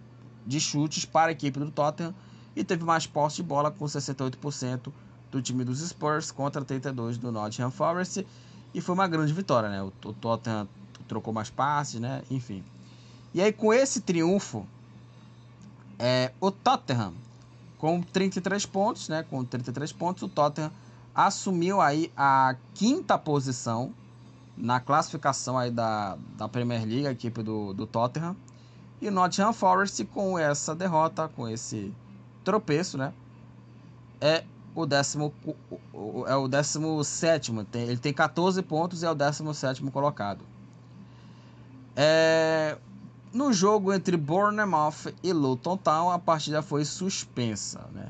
[0.48, 2.16] de chutes para a equipe do Tottenham
[2.56, 4.92] e teve mais posse de bola com 68%
[5.30, 8.26] do time dos Spurs contra 32 do Nottingham Forest
[8.74, 9.84] e foi uma grande vitória, né?
[9.84, 10.68] O, Tottenham
[11.10, 12.22] trocou mais passes, né?
[12.32, 12.64] Enfim.
[13.34, 14.66] E aí com esse triunfo,
[15.98, 17.14] é, o Tottenham
[17.78, 19.26] com 33 pontos, né?
[19.30, 20.72] Com 33 pontos, o Tottenham
[21.14, 23.92] assumiu aí a quinta posição
[24.56, 28.36] na classificação aí da, da Premier League, a equipe do, do Tottenham.
[29.02, 31.94] E o Nottingham Forest, com essa derrota, com esse
[32.44, 33.14] tropeço, né?
[34.20, 34.44] É
[34.76, 35.34] o décimo,
[36.28, 37.64] é o décimo sétimo.
[37.64, 40.44] Tem, ele tem 14 pontos e é o décimo sétimo colocado.
[42.02, 42.78] É,
[43.34, 48.10] no jogo entre Bournemouth e Luton Town, a partida foi suspensa, né?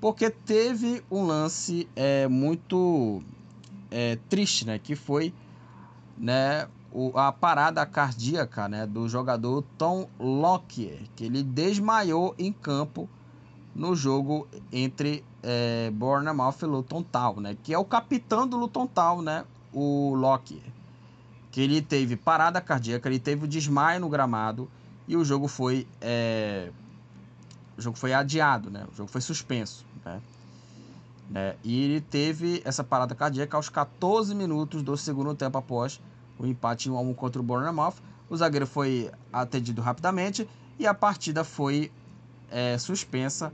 [0.00, 3.22] porque teve um lance é, muito
[3.90, 4.78] é, triste, né?
[4.78, 5.34] Que foi
[6.16, 13.08] né, o, a parada cardíaca né, do jogador Tom Lockyer, que ele desmaiou em campo
[13.74, 17.56] no jogo entre é, Bournemouth e Luton Town, né?
[17.62, 19.44] Que é o capitão do Luton Town, né?
[19.72, 20.62] O Lockyer.
[21.58, 24.70] Que ele teve parada cardíaca, ele teve o desmaio no gramado
[25.08, 25.88] e o jogo foi...
[26.00, 26.70] É,
[27.76, 28.86] o jogo foi adiado, né?
[28.92, 29.84] O jogo foi suspenso.
[30.04, 30.22] Né?
[31.28, 31.56] né?
[31.64, 36.00] E ele teve essa parada cardíaca aos 14 minutos do segundo tempo após
[36.38, 37.96] o empate 1 a 1 contra o Bournemouth.
[38.30, 41.90] O zagueiro foi atendido rapidamente e a partida foi
[42.52, 43.52] é, suspensa,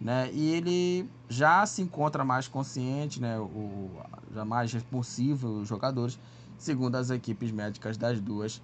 [0.00, 0.30] né?
[0.32, 3.38] E ele já se encontra mais consciente, né?
[3.38, 3.90] O,
[4.34, 6.18] já mais responsivo os jogadores,
[6.62, 8.62] segundo as equipes médicas das duas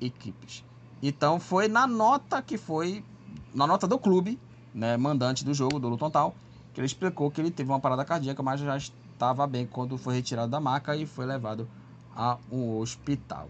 [0.00, 0.64] equipes.
[1.02, 3.04] Então foi na nota que foi
[3.52, 4.38] na nota do clube,
[4.72, 6.32] né, mandante do jogo do Luton Town,
[6.72, 10.14] que ele explicou que ele teve uma parada cardíaca, mas já estava bem quando foi
[10.14, 11.68] retirado da maca e foi levado
[12.14, 13.48] a um hospital.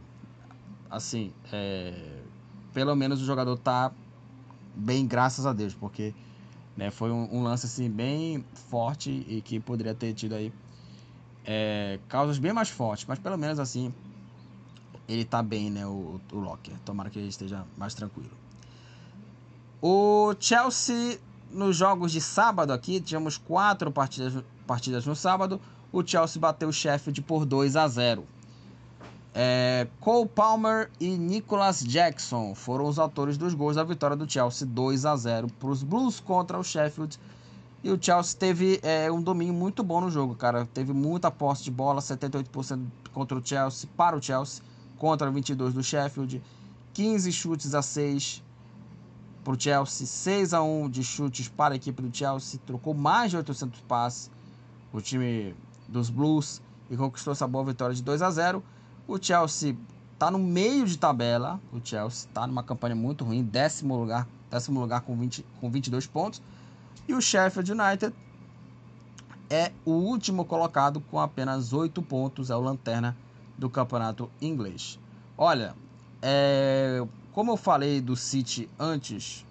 [0.91, 2.23] Assim, é,
[2.73, 3.93] pelo menos o jogador tá
[4.75, 6.15] bem, graças a Deus, porque
[6.77, 10.51] né, foi um, um, lance assim bem forte e que poderia ter tido aí
[11.45, 13.93] é, causas bem mais fortes, mas pelo menos assim
[15.09, 16.75] ele tá bem, né, o, o Locker.
[16.85, 18.31] Tomara que ele esteja mais tranquilo.
[19.81, 21.19] O Chelsea
[21.53, 25.61] nos jogos de sábado aqui, tivemos quatro partidas, partidas no sábado.
[25.93, 28.25] O Chelsea bateu o Sheffield por 2 a 0.
[29.35, 34.67] É, Cole Palmer e Nicholas Jackson foram os autores dos gols da vitória do Chelsea
[34.67, 37.19] 2 a 0 para os Blues contra o Sheffield.
[37.85, 40.67] E o Chelsea teve é, um domínio muito bom no jogo, cara.
[40.73, 44.63] Teve muita posse de bola, 78% contra o Chelsea, para o Chelsea,
[44.99, 46.41] contra 22 do Sheffield.
[46.95, 48.43] 15 chutes a 6
[49.43, 53.31] para o Chelsea, 6 a 1 de chutes para a equipe do Chelsea, trocou mais
[53.31, 54.31] de 800 passes
[54.93, 55.55] o time
[55.89, 58.63] dos Blues e conquistou essa boa vitória de 2 a 0.
[59.09, 59.77] O Chelsea
[60.13, 64.81] está no meio de tabela, o Chelsea está numa campanha muito ruim, décimo lugar, décimo
[64.81, 66.41] lugar com, 20, com 22 pontos.
[67.09, 68.15] E o Sheffield United
[69.51, 73.17] é o último colocado com apenas 8 pontos, é o lanterna
[73.59, 74.99] do campeonato inglês.
[75.37, 75.75] Olha,
[76.23, 79.45] é, como eu falei do City antes,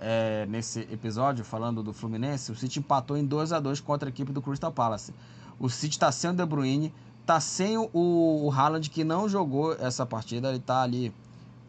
[0.00, 4.10] é, nesse episódio, falando do Fluminense, o City empatou em 2 a 2 contra a
[4.10, 5.12] equipe do Crystal Palace.
[5.58, 9.74] O City está sem o De Bruyne, está sem o, o Haaland, que não jogou
[9.74, 11.12] essa partida, ele está ali.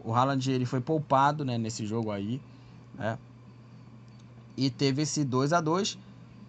[0.04, 2.40] O Haaland ele foi poupado né, nesse jogo aí,
[2.94, 3.18] né?
[4.56, 5.98] E teve esse 2 a 2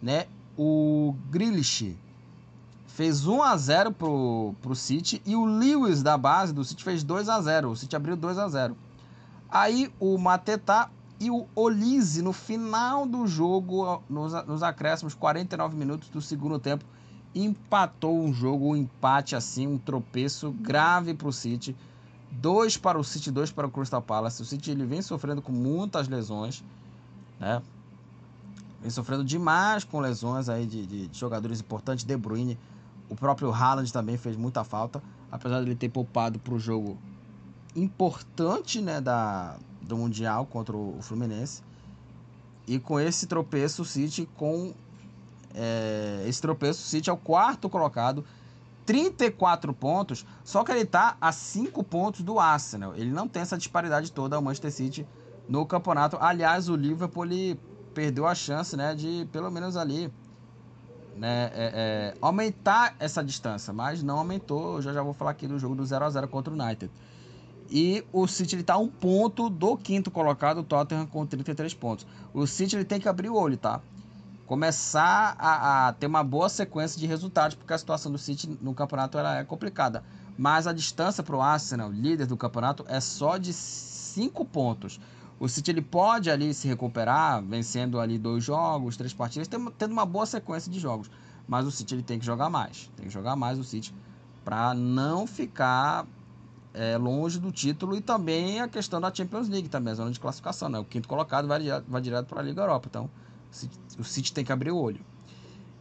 [0.03, 0.27] né?
[0.57, 1.97] O Grealish
[2.87, 7.03] fez 1 a 0 pro, pro City e o Lewis da base do City fez
[7.03, 7.71] 2 a 0.
[7.71, 8.77] O City abriu 2 a 0.
[9.49, 16.09] Aí o Matetá e o Olise no final do jogo, nos, nos acréscimos 49 minutos
[16.09, 16.83] do segundo tempo,
[17.33, 21.75] empatou um jogo, um empate assim, um tropeço grave para o City.
[22.29, 24.41] Dois para o City, dois para o Crystal Palace.
[24.41, 26.63] O City ele vem sofrendo com muitas lesões,
[27.39, 27.61] né?
[28.83, 32.05] Vem sofrendo demais com lesões aí de, de, de jogadores importantes.
[32.05, 32.59] De Bruyne
[33.09, 36.97] o próprio Haaland também fez muita falta, apesar de ele ter poupado para o jogo
[37.75, 41.61] importante né, da, do Mundial contra o Fluminense.
[42.65, 44.73] E com esse tropeço, o City com
[45.53, 48.25] é, esse tropeço, o City é o quarto colocado,
[48.85, 52.95] 34 pontos, só que ele está a 5 pontos do Arsenal.
[52.95, 55.07] Ele não tem essa disparidade toda, o Manchester City,
[55.47, 56.17] no campeonato.
[56.19, 57.59] Aliás, o Liverpool ele
[57.93, 60.11] perdeu a chance né, de pelo menos ali
[61.15, 64.75] né, é, é, aumentar essa distância, mas não aumentou.
[64.75, 66.91] Eu já, já vou falar aqui do jogo do 0 a 0 contra o United.
[67.69, 72.05] E o City está um ponto do quinto colocado, o Tottenham com 33 pontos.
[72.33, 73.81] O City ele tem que abrir o olho, tá?
[74.45, 78.73] Começar a, a ter uma boa sequência de resultados, porque a situação do City no
[78.73, 80.03] campeonato ela é complicada.
[80.37, 84.99] Mas a distância para o Arsenal, líder do campeonato, é só de 5 pontos.
[85.39, 90.05] O City ele pode ali se recuperar, vencendo ali dois jogos, três partidas, tendo uma
[90.05, 91.09] boa sequência de jogos.
[91.47, 92.89] Mas o City ele tem que jogar mais.
[92.95, 93.93] Tem que jogar mais o City
[94.43, 96.05] para não ficar
[96.73, 100.19] é, longe do título e também a questão da Champions League, também, a zona de
[100.19, 100.69] classificação.
[100.69, 100.79] Né?
[100.79, 102.87] O quinto colocado vai, vai direto para a Liga Europa.
[102.89, 103.09] Então
[103.97, 105.01] o City tem que abrir o olho.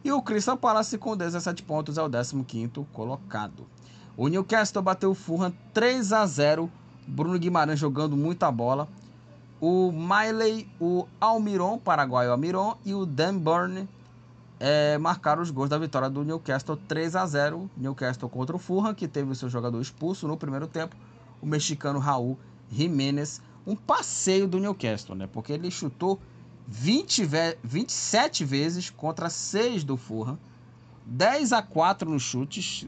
[0.03, 3.65] E o Crystal Palace com 17 pontos é o 15 colocado.
[4.15, 6.69] O Newcastle bateu o Fulham 3 a 0.
[7.07, 8.87] Bruno Guimarães jogando muita bola
[9.65, 13.87] o Miley, o Almiron, paraguaio Almiron, e o Dan Burn
[14.59, 18.93] é, marcaram os gols da vitória do Newcastle 3 a 0 Newcastle contra o Fulham,
[18.93, 20.97] que teve o seu jogador expulso no primeiro tempo,
[21.41, 22.37] o mexicano Raul
[22.69, 23.41] Jiménez.
[23.65, 25.29] Um passeio do Newcastle, né?
[25.31, 26.19] Porque ele chutou
[26.67, 30.37] 20 ve 27 vezes contra 6 do Fulham,
[31.05, 32.85] 10 a 4 nos chutes,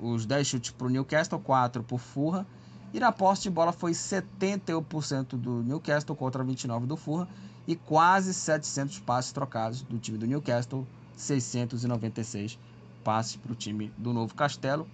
[0.00, 2.46] os 10 chutes para o Newcastle, 4 para o Fulham
[2.94, 7.26] e na posse de bola foi 71% do Newcastle contra 29% do Fulham
[7.66, 10.86] e quase 700 passes trocados do time do Newcastle,
[11.16, 12.56] 696
[13.02, 14.86] passes para o time do Novo Castelo.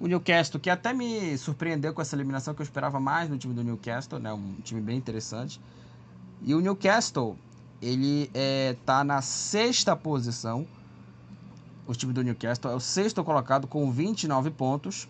[0.00, 3.52] O Newcastle, que até me surpreendeu com essa eliminação, que eu esperava mais no time
[3.52, 4.32] do Newcastle, né?
[4.32, 5.60] um time bem interessante.
[6.40, 7.36] E o Newcastle,
[7.82, 10.66] ele está é, na sexta posição.
[11.86, 15.06] O time do Newcastle é o sexto colocado com 29 pontos.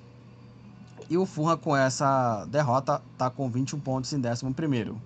[1.09, 5.01] E o Fulham com essa derrota está com 21 pontos em 11 primeiro.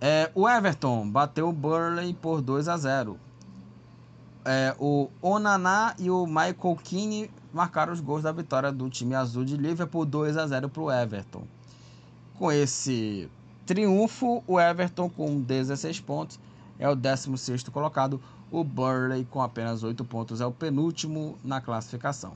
[0.00, 3.18] É, o Everton bateu o Burley por 2 a 0.
[4.44, 9.44] É, o Onaná e o Michael Keane marcaram os gols da vitória do time azul
[9.44, 11.42] de Liverpool 2 a 0 para o Everton.
[12.38, 13.28] Com esse
[13.64, 16.38] triunfo, o Everton com 16 pontos
[16.78, 18.20] é o 16 colocado.
[18.50, 22.34] O Burley com apenas 8 pontos é o penúltimo na classificação.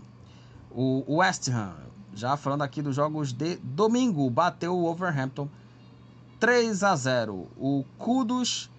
[0.72, 1.74] O West Ham,
[2.14, 5.48] já falando aqui dos jogos de domingo, bateu o Wolverhampton
[6.38, 7.46] 3 a 0.
[7.56, 8.70] O Kudus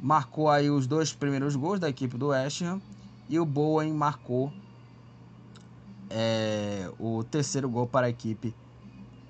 [0.00, 2.80] marcou aí os dois primeiros gols da equipe do West Ham
[3.28, 4.52] e o Bowen marcou
[6.10, 8.54] é, o terceiro gol para a equipe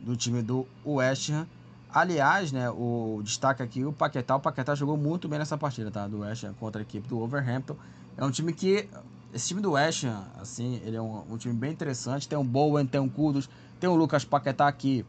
[0.01, 1.47] do time do West Ham.
[1.93, 4.37] Aliás, né, o destaque aqui o Paquetá.
[4.37, 6.07] O Paquetá jogou muito bem nessa partida, tá?
[6.07, 7.77] Do West Ham contra a equipe do Wolverhampton.
[8.17, 8.89] É um time que
[9.33, 12.29] esse time do West Ham, assim, ele é um, um time bem interessante.
[12.29, 13.49] Tem um Bowen, tem um Kudos,
[13.79, 15.05] tem o Lucas Paquetá aqui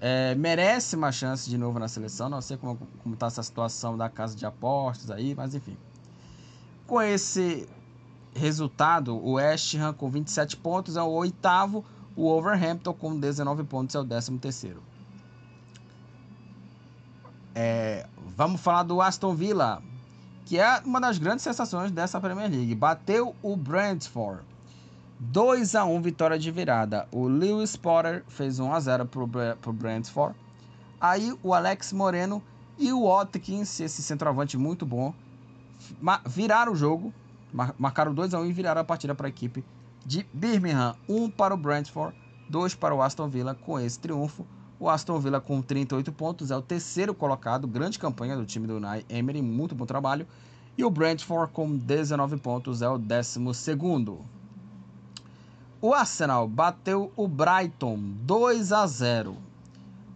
[0.00, 2.28] é, merece uma chance de novo na seleção.
[2.28, 2.78] Não sei como
[3.12, 5.76] está essa situação da casa de apostas aí, mas enfim.
[6.86, 7.68] Com esse
[8.34, 11.84] resultado, o West Ham com 27 pontos é o oitavo,
[12.14, 14.82] o Wolverhampton com 19 pontos é o décimo terceiro.
[17.54, 19.82] É, vamos falar do Aston Villa,
[20.46, 22.74] que é uma das grandes sensações dessa Premier League.
[22.74, 24.42] Bateu o Brentford
[25.18, 27.08] 2 a 1 vitória de virada.
[27.10, 29.28] O Lewis Potter fez 1 a 0 pro,
[29.60, 30.36] pro Brentford.
[31.00, 32.40] Aí o Alex Moreno
[32.78, 35.12] e o Watkins, esse centroavante muito bom,
[36.24, 37.12] viraram o jogo,
[37.76, 39.64] marcaram 2 a 1 e viraram a partida para a equipe
[40.04, 40.94] de Birmingham.
[41.08, 42.16] 1 para o Brentford,
[42.48, 44.46] 2 para o Aston Villa com esse triunfo.
[44.78, 48.76] O Aston Villa com 38 pontos é o terceiro colocado, grande campanha do time do
[48.76, 50.26] Unai Emery, muito bom trabalho.
[50.76, 54.20] E o Brentford com 19 pontos é o décimo segundo.
[55.80, 59.36] O Arsenal bateu o Brighton 2 a 0.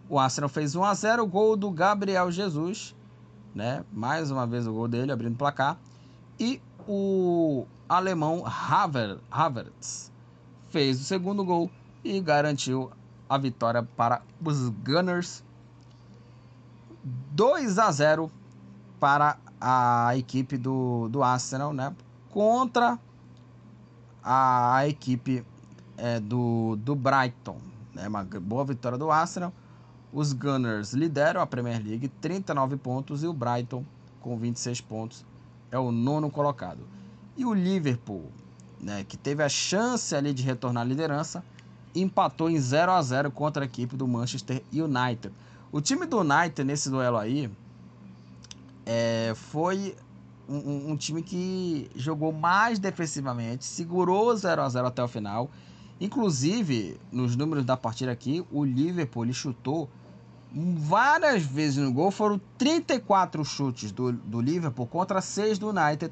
[0.07, 2.95] O Arsenal fez 1 a 0, gol do Gabriel Jesus,
[3.55, 3.83] né?
[3.91, 5.79] Mais uma vez o gol dele abrindo o placar.
[6.39, 10.11] E o alemão Haver, Havertz
[10.69, 11.69] fez o segundo gol
[12.03, 12.91] e garantiu
[13.31, 15.41] a vitória para os Gunners.
[17.31, 18.29] 2 a 0
[18.99, 21.95] para a equipe do, do Arsenal, né?
[22.29, 22.99] Contra
[24.21, 25.45] a equipe
[25.95, 27.57] é, do, do Brighton.
[27.93, 28.05] Né?
[28.05, 29.53] Uma boa vitória do Arsenal.
[30.11, 33.85] Os Gunners lideram a Premier League, 39 pontos, e o Brighton,
[34.19, 35.25] com 26 pontos,
[35.71, 36.85] é o nono colocado.
[37.37, 38.29] E o Liverpool,
[38.77, 41.41] né, que teve a chance ali de retornar à liderança,
[41.95, 45.33] empatou em 0 a 0 contra a equipe do Manchester United.
[45.71, 47.49] O time do United nesse duelo aí
[48.85, 49.95] é, foi
[50.47, 55.49] um, um, time que jogou mais defensivamente, segurou 0 a 0 até o final
[56.01, 59.87] Inclusive, nos números da partida aqui, o Liverpool chutou
[60.51, 62.09] várias vezes no gol.
[62.09, 66.11] Foram 34 chutes do, do Liverpool contra 6 do United.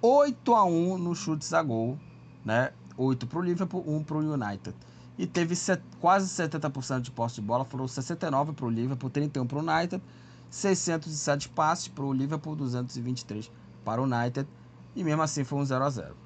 [0.00, 1.98] 8 a 1 nos chutes a gol.
[2.44, 2.70] Né?
[2.96, 4.76] 8 para o Liverpool, 1 para o United.
[5.16, 7.64] E teve set, quase 70% de posse de bola.
[7.64, 10.02] Foram 69 para o Liverpool, 31 para o United.
[10.50, 13.50] 607 passes para o Liverpool, 223
[13.84, 14.48] para o United.
[14.94, 16.24] E mesmo assim foi um 0 a 0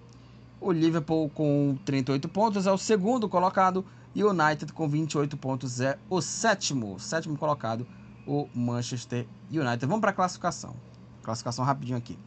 [0.60, 3.84] o Liverpool com 38 pontos é o segundo colocado
[4.14, 7.86] e o United com 28 pontos é o sétimo, sétimo colocado,
[8.26, 9.86] o Manchester United.
[9.86, 10.74] Vamos para a classificação.
[11.22, 12.18] Classificação rapidinho aqui.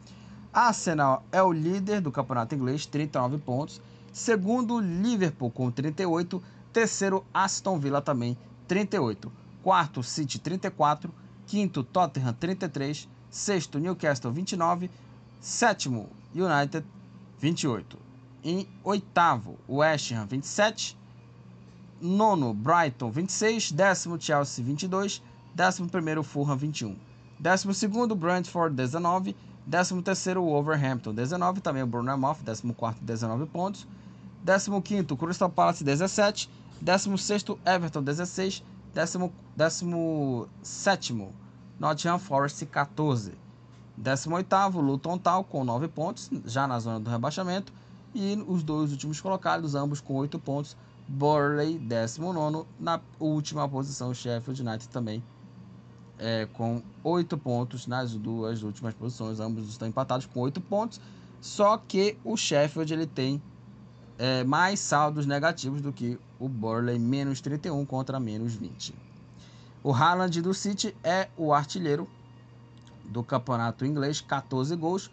[0.52, 3.80] Arsenal é o líder do campeonato inglês, 39 pontos.
[4.12, 6.42] Segundo, Liverpool com 38.
[6.70, 8.36] Terceiro, Aston Villa também,
[8.68, 9.32] 38.
[9.62, 11.12] Quarto, City, 34.
[11.46, 13.08] Quinto, Tottenham, 33.
[13.30, 14.90] Sexto, Newcastle, 29.
[15.40, 16.84] Sétimo, United,
[17.38, 17.98] 28.
[18.44, 20.98] Em oitavo, West Ham 27.
[22.00, 23.72] Nono, Brighton 26.
[23.72, 25.22] Décimo, Chelsea 22.
[25.54, 26.96] Décimo primeiro, Fulham 21.
[27.38, 29.34] Décimo segundo, Brentford 19.
[29.66, 31.60] Décimo terceiro, Wolverhampton 19.
[31.60, 33.86] Também o Bournemouth, décimo quarto, 19 pontos.
[34.42, 36.50] Décimo quinto, Crystal Palace 17.
[36.80, 38.64] Décimo sexto, Everton 16.
[38.92, 41.32] Décimo, décimo sétimo,
[41.78, 43.32] Nottingham Forest 14.
[43.96, 47.72] Décimo oitavo, Luton Town com 9 pontos, já na zona do rebaixamento.
[48.14, 50.76] E os dois últimos colocados, ambos com 8 pontos.
[51.08, 54.12] Burley, 19 na última posição.
[54.12, 55.22] Sheffield United também
[56.18, 59.40] é, com 8 pontos nas duas últimas posições.
[59.40, 61.00] Ambos estão empatados com 8 pontos.
[61.40, 63.42] Só que o Sheffield ele tem
[64.18, 68.94] é, mais saldos negativos do que o Burley, menos 31 contra menos 20.
[69.82, 72.08] O Haaland do City é o artilheiro
[73.04, 75.10] do campeonato inglês, 14 gols.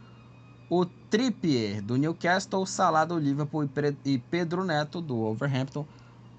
[0.70, 3.68] O Trippier do Newcastle, Salah do Liverpool
[4.06, 5.86] e Pedro Neto do Wolverhampton,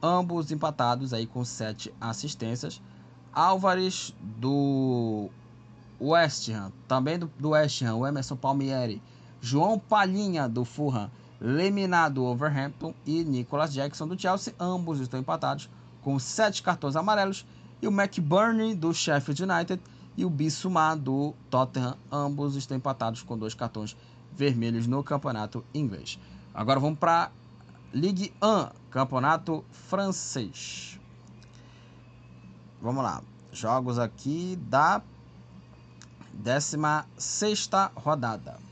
[0.01, 2.81] ambos empatados aí com sete assistências.
[3.33, 5.29] Álvares do
[6.01, 9.03] West Ham, também do, do West Ham, o Emerson Palmieri,
[9.41, 11.11] João Palhinha do Fulham,
[11.41, 15.71] Lemina do Overhampton e Nicholas Jackson do Chelsea, ambos estão empatados
[16.03, 17.47] com sete cartões amarelos,
[17.81, 19.83] e o McBurney do Sheffield United
[20.17, 23.97] e o Bissouma do Tottenham, ambos estão empatados com dois cartões
[24.33, 26.19] vermelhos no campeonato inglês.
[26.53, 27.31] Agora vamos para
[27.93, 31.01] Ligue 1, campeonato francês.
[32.83, 33.23] Vamos lá,
[33.53, 35.03] jogos aqui da
[36.35, 38.70] 16 rodada.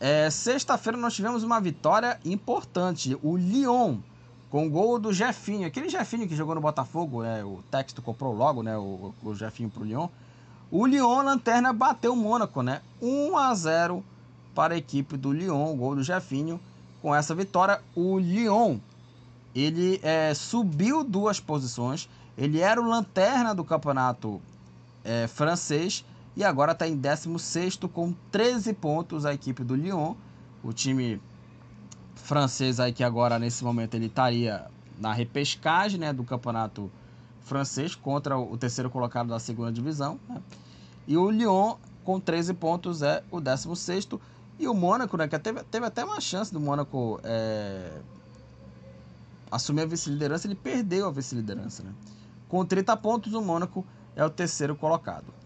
[0.00, 3.18] É, Sexta-feira nós tivemos uma vitória importante.
[3.22, 3.98] O Lyon,
[4.50, 5.66] com gol do Jefinho.
[5.66, 7.42] Aquele Jefinho que jogou no Botafogo, né?
[7.44, 8.76] O texto comprou logo, né?
[8.76, 10.08] O, o Jefinho pro Lyon.
[10.70, 12.80] O Lyon, lanterna, bateu o Mônaco, né?
[13.02, 14.04] 1 a 0
[14.54, 16.60] para a equipe do Lyon, o gol do Jefinho.
[17.02, 18.78] Com essa vitória, o Lyon
[19.54, 22.08] ele é, subiu duas posições.
[22.36, 24.40] Ele era o lanterna do campeonato
[25.04, 26.04] é, francês
[26.38, 30.14] e agora está em 16 com 13 pontos a equipe do Lyon.
[30.62, 31.20] O time
[32.14, 34.70] francês aí que agora nesse momento ele estaria
[35.00, 36.88] na repescagem né, do campeonato
[37.40, 40.20] francês contra o terceiro colocado da segunda divisão.
[40.28, 40.40] Né?
[41.08, 41.74] E o Lyon
[42.04, 44.10] com 13 pontos é o 16
[44.60, 47.98] e o Mônaco, né, que teve, teve até uma chance do Mônaco é,
[49.50, 51.82] assumir a vice-liderança, ele perdeu a vice-liderança.
[51.82, 51.92] Né?
[52.48, 53.84] Com 30 pontos, o Mônaco
[54.14, 55.37] é o terceiro colocado.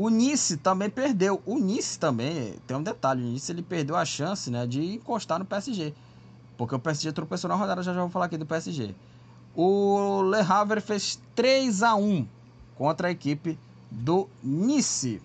[0.00, 1.42] O Nice também perdeu.
[1.44, 5.40] O Nice também, tem um detalhe, o Nice ele perdeu a chance né, de encostar
[5.40, 5.92] no PSG.
[6.56, 8.94] Porque o PSG tropeçou na rodada, já já vou falar aqui do PSG.
[9.56, 12.28] O Le Havre fez 3 a 1
[12.76, 13.58] contra a equipe
[13.90, 15.20] do Nice.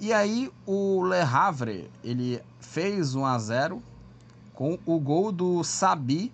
[0.00, 3.82] E aí o Le Havre, ele fez 1 a 0
[4.54, 6.32] com o gol do Sabi,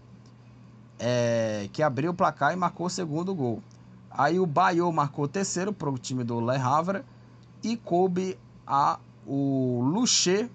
[1.01, 3.61] é, que abriu o placar e marcou o segundo gol.
[4.09, 7.03] Aí o Bayou marcou o terceiro para o time do Le Havre
[7.63, 10.49] e coube a o Luché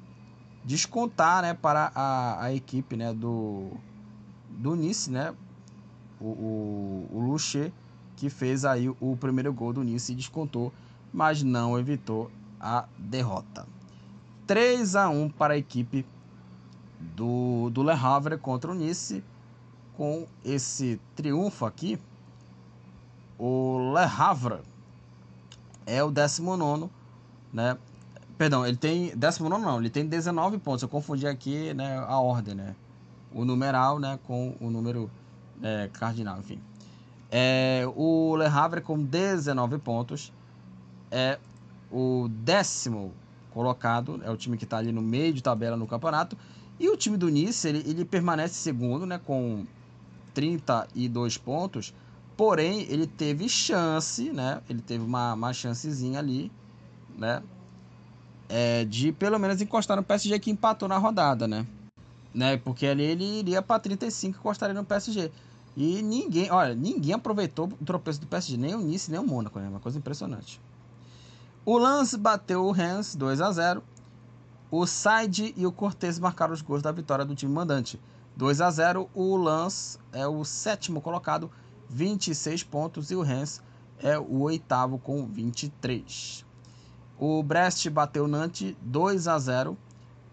[0.64, 3.72] descontar né, para a, a equipe né, do,
[4.50, 5.34] do Nice, né,
[6.20, 7.38] o, o, o
[8.16, 10.74] que fez aí o primeiro gol do Nice e descontou,
[11.14, 13.68] mas não evitou a derrota.
[14.48, 16.06] 3 a 1 para a equipe
[17.00, 19.24] do, do Le Havre contra o Nice.
[19.96, 21.98] Com esse triunfo aqui,
[23.40, 24.60] o Le Havre
[25.86, 26.90] é o 19,
[27.54, 27.78] né?
[28.38, 30.84] Perdão, ele tem 19 não, ele tem 19 pontos.
[30.84, 32.76] Eu confundi aqui, né, a ordem, né?
[33.34, 35.10] O numeral, né, com o número
[35.62, 36.60] é, cardinal, enfim.
[37.32, 40.32] É, o Le Havre com 19 pontos
[41.12, 41.40] é
[41.92, 43.14] o décimo
[43.52, 46.38] colocado, é o time que está ali no meio de tabela no campeonato.
[46.78, 49.66] E o time do Nice, ele, ele permanece segundo, né, com
[50.34, 51.94] 32 pontos.
[52.38, 54.62] Porém, ele teve chance, né?
[54.70, 56.52] Ele teve uma, uma chancezinha ali,
[57.18, 57.42] né?
[58.50, 61.66] É, de pelo menos encostar no PSG que empatou na rodada, né?
[62.36, 62.58] né?
[62.58, 65.32] Porque ali ele iria para 35 e encostaria no PSG.
[65.78, 69.60] E ninguém, olha, ninguém aproveitou o tropeço do PSG, nem o Nice, nem o Mônaco,
[69.60, 69.68] né?
[69.68, 70.60] Uma coisa impressionante.
[71.66, 73.84] O Lance bateu o Rennes 2 a 0.
[74.70, 78.00] O Said e o Cortez marcaram os gols da vitória do time mandante.
[78.36, 79.10] 2 a 0.
[79.14, 81.50] O Lance é o sétimo colocado
[81.90, 83.62] 26 pontos e o Rennes
[84.00, 86.46] é o oitavo com 23.
[87.18, 89.78] O Brest bateu Nantes 2 a 0.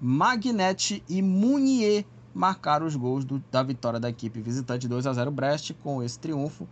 [0.00, 5.30] Magnete e Munier marcaram os gols do, da vitória da equipe visitante 2 a 0
[5.30, 6.66] Brest com esse triunfo.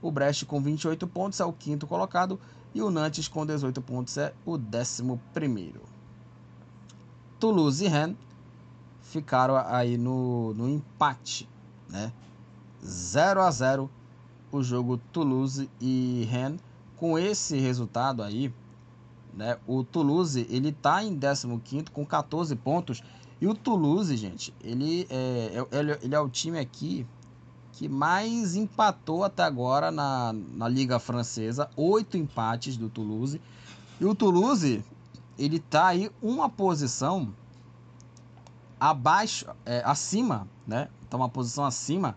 [0.00, 2.40] O Brest com 28 pontos é o quinto colocado
[2.74, 5.82] e o Nantes com 18 pontos é o décimo primeiro.
[7.38, 8.16] Toulouse e Rennes
[9.02, 11.48] ficaram aí no, no empate,
[11.88, 12.12] né?
[12.82, 13.90] 0 a 0
[14.52, 16.60] o jogo Toulouse e Rennes.
[16.96, 18.54] Com esse resultado aí,
[19.34, 23.02] né, o Toulouse ele tá em 15 com 14 pontos.
[23.40, 27.04] E o Toulouse, gente, ele é, é ele, ele é o time aqui
[27.72, 31.68] que mais empatou até agora na, na Liga Francesa.
[31.76, 33.40] Oito empates do Toulouse.
[34.00, 34.84] E o Toulouse,
[35.38, 37.34] ele tá aí uma posição
[38.78, 40.88] abaixo, é, acima, né?
[41.08, 42.16] Tá uma posição acima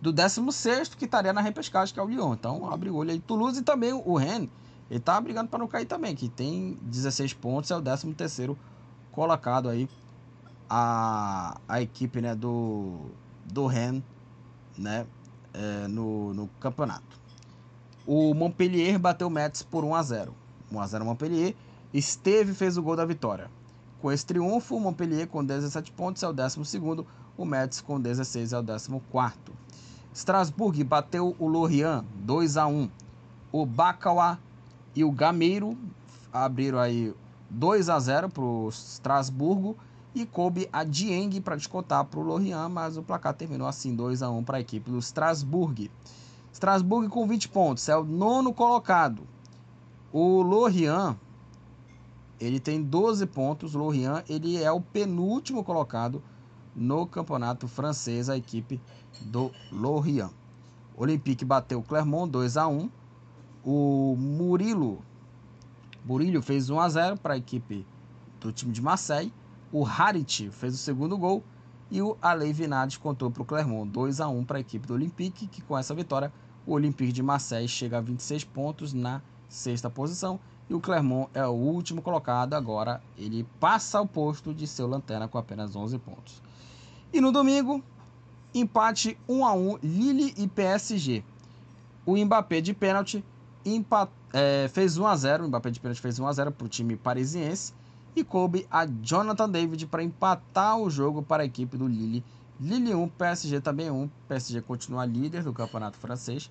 [0.00, 2.34] do 16 que estaria na repescagem, que é o Lyon.
[2.34, 3.20] Então, abre o olho aí.
[3.20, 4.48] Toulouse e também o Rennes,
[4.90, 8.56] ele tá brigando para não cair também, que tem 16 pontos, é o 13
[9.12, 9.88] colocado aí
[10.68, 13.10] a, a equipe né, do,
[13.44, 14.02] do Rennes
[14.78, 15.06] né,
[15.52, 17.20] é, no, no campeonato.
[18.06, 20.34] O Montpellier bateu o Metz por 1 a 0
[20.72, 21.54] 1 a 0 Montpellier.
[21.92, 23.50] Esteve fez o gol da vitória.
[24.00, 26.58] Com esse triunfo, o Montpellier com 17 pontos é o 12
[27.36, 28.90] o Metz com 16 é o 14
[30.12, 32.90] Strasbourg bateu o Lorient 2 a 1.
[33.52, 34.38] O Bacauá
[34.94, 35.76] e o Gameiro
[36.32, 37.14] abriram aí
[37.48, 39.76] 2 a 0 para o Strasburgo
[40.14, 44.22] e coube a Dieng para descontar para o Lorient, mas o placar terminou assim 2
[44.22, 45.90] a 1 para a equipe do Strasbourg.
[46.52, 49.22] Strasbourg com 20 pontos, é o nono colocado.
[50.12, 51.16] O Lorient
[52.40, 53.74] ele tem 12 pontos.
[53.74, 56.22] O Lorient ele é o penúltimo colocado
[56.74, 58.80] no campeonato francês, a equipe
[59.20, 60.30] do Lorient.
[60.96, 62.90] Olympique bateu o Clermont 2 a 1.
[63.64, 65.02] O Murilo
[66.04, 67.86] Murillo fez 1 a 0 para a equipe
[68.40, 69.32] do time de Marseille.
[69.72, 71.44] O Harit fez o segundo gol
[71.90, 74.94] e o Alei Vinades contou para o Clermont 2 a 1 para a equipe do
[74.94, 76.32] Olympique, que com essa vitória
[76.66, 81.44] o Olympique de Marseille chega a 26 pontos na sexta posição e o Clermont é
[81.46, 82.54] o último colocado.
[82.54, 86.42] Agora ele passa o posto de seu lanterna com apenas 11 pontos.
[87.12, 87.82] E no domingo,
[88.54, 91.24] empate 1 a 1 Lille e PSG.
[92.04, 93.24] O Mbappé de pênalti
[94.32, 96.68] é, fez 1 a 0 O Mbappé de pênalti fez 1 a 0 para o
[96.68, 97.72] time parisiense.
[98.16, 102.24] E coube a Jonathan David para empatar o jogo para a equipe do Lille.
[102.60, 104.10] Lille 1, PSG também 1.
[104.28, 106.50] PSG continua líder do campeonato francês.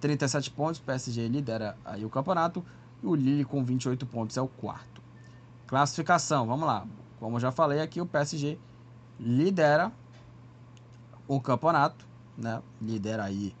[0.00, 2.62] 37 pontos, PSG lidera aí o campeonato.
[3.02, 5.00] E o Lille com 28 pontos é o quarto.
[5.66, 6.86] Classificação, vamos lá.
[7.18, 8.58] Como já falei aqui, o PSG
[9.18, 9.90] lidera
[11.36, 12.06] o campeonato,
[12.36, 12.62] né?
[12.80, 13.54] Lidera aí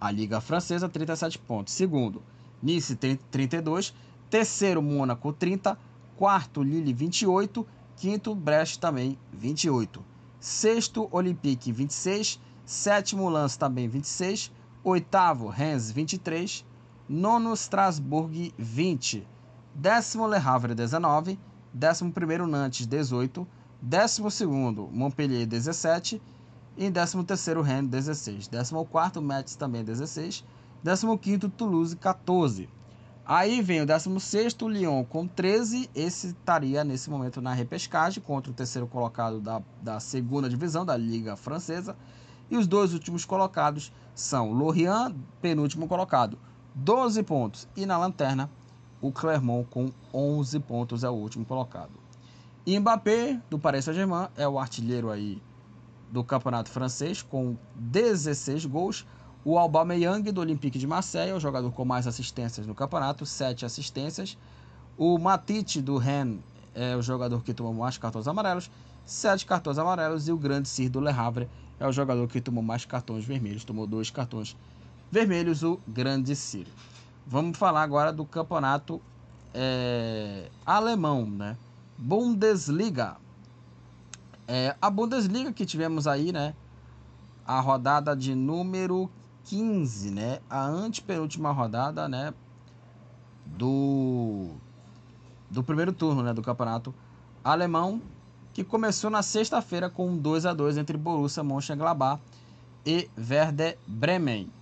[0.00, 1.74] a Liga Francesa, 37 pontos.
[1.74, 2.22] Segundo,
[2.62, 3.94] Nice 32,
[4.30, 5.78] terceiro Mônaco 30,
[6.16, 7.66] quarto Lille 28,
[7.96, 10.02] quinto Brest também 28.
[10.40, 14.50] Sexto Olympique 26, sétimo Lance também 26,
[14.82, 16.64] oitavo Rennes 23,
[17.08, 19.26] nono Strasbourg 20,
[19.74, 21.38] décimo Le Havre 19,
[21.72, 23.46] décimo primeiro Nantes 18,
[23.80, 26.20] décimo segundo Montpellier 17
[26.76, 30.44] e décimo terceiro Rennes 16, décimo quarto Metz também 16,
[30.82, 32.68] décimo quinto Toulouse 14.
[33.24, 35.88] Aí vem o 16 Lyon com 13.
[35.94, 40.96] Esse estaria nesse momento na repescagem contra o terceiro colocado da, da segunda divisão da
[40.96, 41.96] Liga Francesa.
[42.50, 46.36] E os dois últimos colocados são Lorient, penúltimo colocado,
[46.74, 47.68] 12 pontos.
[47.76, 48.50] E na lanterna,
[49.00, 51.92] o Clermont com 11 pontos é o último colocado.
[52.66, 55.40] E Mbappé, do Paris Saint-Germain, é o artilheiro aí
[56.12, 59.06] do campeonato francês com 16 gols.
[59.44, 63.64] O Aubameyang, do Olympique de Marseille, é o jogador com mais assistências no campeonato, 7
[63.64, 64.36] assistências.
[64.96, 66.38] O Matite, do Rennes,
[66.74, 68.70] é o jogador que tomou mais cartões amarelos,
[69.06, 70.28] 7 cartões amarelos.
[70.28, 71.48] E o Grande Sir, do Le Havre,
[71.80, 74.54] é o jogador que tomou mais cartões vermelhos, tomou dois cartões
[75.10, 76.70] vermelhos, o grande Ciro.
[77.26, 79.00] Vamos falar agora do campeonato
[79.54, 81.56] é, alemão, né?
[81.98, 83.16] Bundesliga.
[84.54, 86.54] É, a Bundesliga que tivemos aí, né?
[87.46, 89.10] A rodada de número
[89.44, 90.40] 15, né?
[90.50, 92.34] A antepenúltima rodada, né?
[93.46, 94.50] Do,
[95.50, 96.34] do primeiro turno, né?
[96.34, 96.94] Do campeonato
[97.42, 98.02] alemão,
[98.52, 102.20] que começou na sexta-feira com 2 a 2 entre Borussia Mönchengladbach
[102.84, 104.52] e Werder Bremen.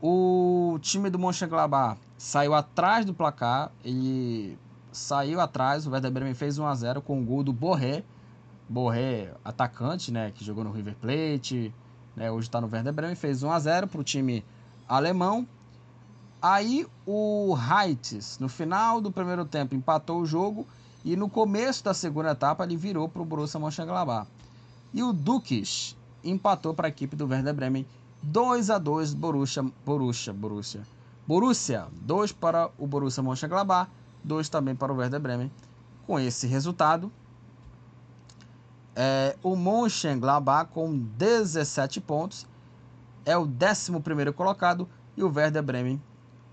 [0.00, 4.56] O time do Mönchengladbach saiu atrás do placar, ele
[4.90, 8.02] saiu atrás, o Werder Bremen fez 1 a 0 com o gol do Borré,
[8.68, 11.74] Borré, atacante, né, que jogou no River Plate,
[12.16, 14.44] né, hoje está no Werder Bremen, fez 1 a 0 para o time
[14.88, 15.46] alemão.
[16.40, 20.66] Aí o Heitz, no final do primeiro tempo, empatou o jogo
[21.04, 24.28] e no começo da segunda etapa ele virou para o Borussia Mönchengladbach.
[24.92, 27.86] E o Dukes empatou para a equipe do Werder Bremen
[28.22, 30.82] 2 a 2 Borussia, Borussia, Borussia.
[31.26, 33.90] Borussia, 2 para o Borussia Mönchengladbach,
[34.22, 35.50] 2 também para o Werder Bremen.
[36.06, 37.10] Com esse resultado,
[38.96, 42.46] é, o Mönchengladbach com 17 pontos
[43.24, 46.00] é o 11 colocado e o Werder Bremen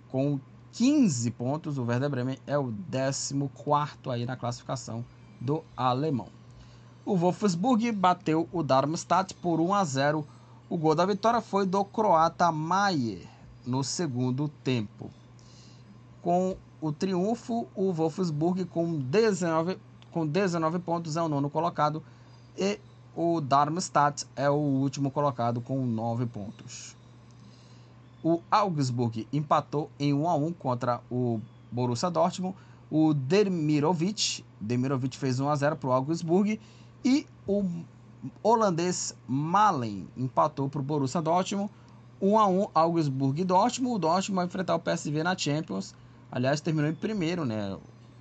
[0.10, 0.39] com
[0.72, 1.78] 15 pontos.
[1.78, 3.36] O Werder Bremen é o 14
[4.10, 5.06] aí na classificação
[5.39, 6.30] do alemão.
[7.06, 10.28] O Wolfsburg bateu o Darmstadt por 1 a 0
[10.70, 13.28] o gol da vitória foi do croata Maier
[13.66, 15.12] no segundo tempo.
[16.22, 19.78] Com o triunfo, o Wolfsburg com 19,
[20.12, 22.02] com 19 pontos é o nono colocado
[22.58, 22.80] e
[23.16, 26.95] o Darmstadt é o último colocado com 9 pontos.
[28.24, 31.41] O Augsburg empatou em 1 a 1 contra o
[31.72, 32.56] Borussia Dortmund.
[32.89, 36.60] O Demirovic, Demirovic fez 1 a 0 para o Augsburg
[37.04, 37.66] e o
[38.43, 41.72] holandês Malen empatou para o Borussia Dortmund.
[42.22, 43.95] 1 a 1 Augsburg e Dortmund.
[43.95, 45.95] O Dortmund vai enfrentar o PSV na Champions.
[46.32, 47.76] Aliás, terminou em primeiro, né?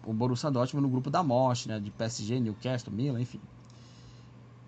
[0.07, 1.79] O Borussia Dortmund no grupo da morte, né?
[1.79, 3.41] De PSG, Newcastle, Milan, enfim.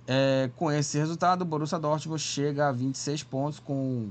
[0.07, 4.11] É, com esse resultado, o Borussia Dortmund chega a 26 pontos com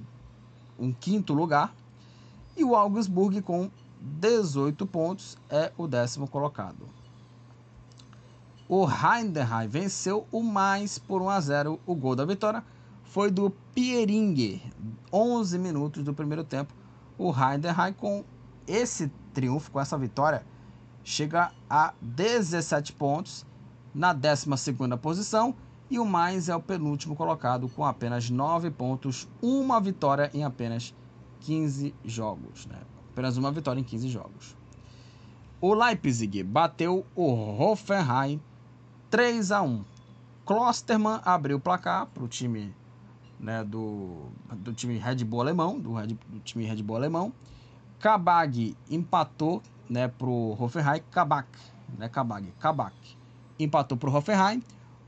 [0.79, 1.73] um quinto lugar.
[2.55, 3.69] E o Augsburg com
[4.01, 6.89] 18 pontos, é o décimo colocado.
[8.67, 11.79] O Heidenheim venceu o mais por 1 a 0.
[11.85, 12.63] O gol da vitória
[13.03, 14.61] foi do Pieringer,
[15.11, 16.73] 11 minutos do primeiro tempo.
[17.17, 18.23] O Heidenheim com
[18.65, 20.43] esse triunfo, com essa vitória,
[21.03, 23.45] chega a 17 pontos
[23.93, 24.47] na 12
[25.01, 25.53] posição
[25.91, 30.95] e o mais é o penúltimo colocado com apenas 9 pontos, uma vitória em apenas
[31.41, 32.79] 15 jogos, né?
[33.11, 34.55] Apenas uma vitória em 15 jogos.
[35.59, 38.41] O Leipzig bateu o Hoffenheim
[39.09, 39.83] 3 a 1.
[40.45, 42.73] Klosterman abriu o placar para o time
[43.37, 47.33] né, do, do time Red Bull alemão, do, Red, do time Red Bull alemão.
[47.99, 51.01] Kabag empatou né, para o Hoffenheim.
[51.11, 51.49] Kabak,
[51.97, 52.95] né, Kabag, Kabak
[53.59, 54.63] empatou para o Hoffenheim.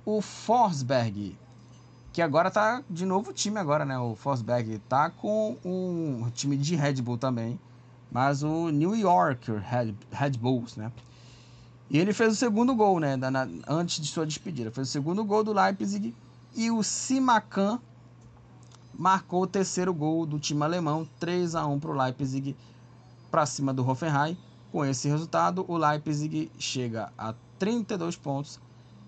[0.06, 1.38] O Forsberg,
[2.12, 3.98] que agora tá de novo time agora, né?
[3.98, 7.58] O Forsberg tá com um time de Red Bull também,
[8.12, 10.92] mas o New York Red, Red Bulls, né?
[11.90, 13.16] E ele fez o segundo gol, né?
[13.16, 14.72] Na, antes de sua despedida.
[14.72, 16.14] Fez o segundo gol do Leipzig.
[16.54, 17.80] E o Simacan
[18.94, 21.08] marcou o terceiro gol do time alemão.
[21.20, 22.58] 3 a 1 para o Leipzig
[23.32, 24.38] para cima do Hoffenheim.
[24.72, 28.60] Com esse resultado, o Leipzig chega a 32 pontos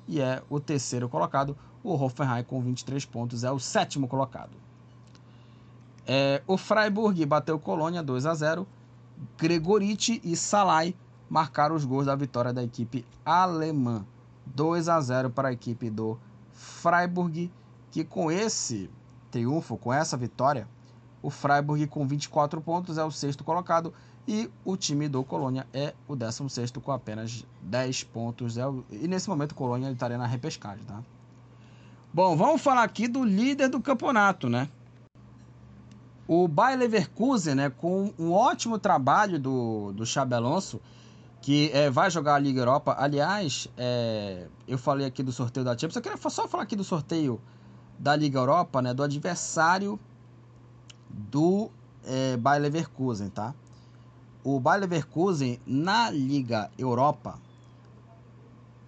[0.08, 1.58] e é o terceiro colocado.
[1.84, 4.52] O Hoffenheim com 23 pontos é o sétimo colocado.
[6.08, 8.68] É, o Freiburg bateu Colônia 2 a 0.
[9.38, 10.96] Gregoriti e Salai
[11.30, 14.06] marcaram os gols da vitória da equipe alemã.
[14.46, 16.20] 2 a 0 para a equipe do
[16.54, 17.52] Freiburg,
[17.92, 18.90] que com esse
[19.32, 20.68] triunfo, com essa vitória,
[21.22, 23.94] o Freiburg com 24 pontos é o sexto colocado
[24.28, 28.58] e o time do Colônia é o 16 com apenas 10 pontos.
[28.58, 28.64] É.
[28.92, 31.02] E nesse momento o Colônia estaria na repescagem, tá?
[32.14, 34.70] Bom, vamos falar aqui do líder do campeonato, né?
[36.28, 40.82] O Bayer Leverkusen, né, com um ótimo trabalho do, do Xabi Alonso,
[41.40, 42.96] que é, vai jogar a Liga Europa.
[42.98, 46.84] Aliás, é, eu falei aqui do sorteio da Champions, eu queria só falar aqui do
[46.84, 47.40] sorteio
[48.00, 50.00] da Liga Europa, né, do adversário
[51.08, 51.70] do
[52.04, 53.54] é, Bayer Leverkusen, tá?
[54.46, 57.40] O Bayer Leverkusen na Liga Europa,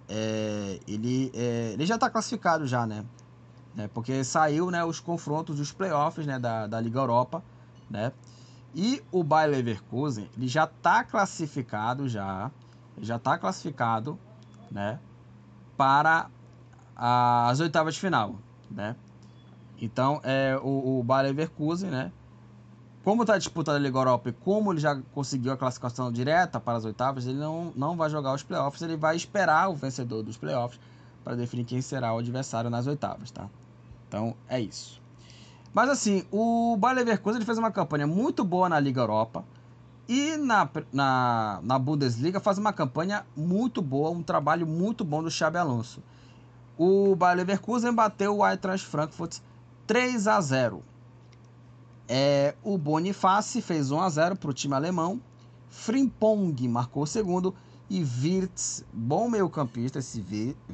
[0.07, 3.03] é, ele, é, ele já está classificado já, né?
[3.77, 3.89] né?
[3.91, 7.43] Porque saiu, né, os confrontos dos playoffs, né, da, da Liga Europa,
[7.89, 8.11] né?
[8.75, 12.51] E o Bayer Leverkusen, ele já está classificado já,
[12.99, 14.19] já está classificado,
[14.69, 14.99] né,
[15.75, 16.29] para
[16.95, 18.35] as oitavas de final,
[18.69, 18.95] né?
[19.79, 22.11] Então, é o, o Bayer Leverkusen, né,
[23.07, 26.77] como está disputando a Liga Europa e como ele já conseguiu a classificação direta para
[26.77, 30.35] as oitavas, ele não, não vai jogar os playoffs, ele vai esperar o vencedor dos
[30.35, 30.77] playoffs
[31.23, 33.47] para definir quem será o adversário nas oitavas, tá?
[34.09, 35.01] Então, é isso.
[35.73, 39.45] Mas assim, o Bayer Leverkusen ele fez uma campanha muito boa na Liga Europa
[40.05, 45.31] e na, na, na Bundesliga faz uma campanha muito boa, um trabalho muito bom do
[45.31, 46.03] Xabi Alonso.
[46.77, 49.37] O Bayer Leverkusen bateu o Eintracht Frankfurt
[49.87, 50.83] 3 a 0.
[52.07, 55.21] É, o Boniface fez 1 a 0 para o time alemão.
[55.69, 57.53] Frimpong marcou o segundo
[57.89, 60.23] e Wirtz, bom meio-campista esse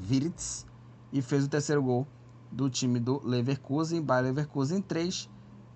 [0.09, 0.65] Wirtz,
[1.11, 2.07] e fez o terceiro gol
[2.51, 5.29] do time do Leverkusen, Bayer Leverkusen 3,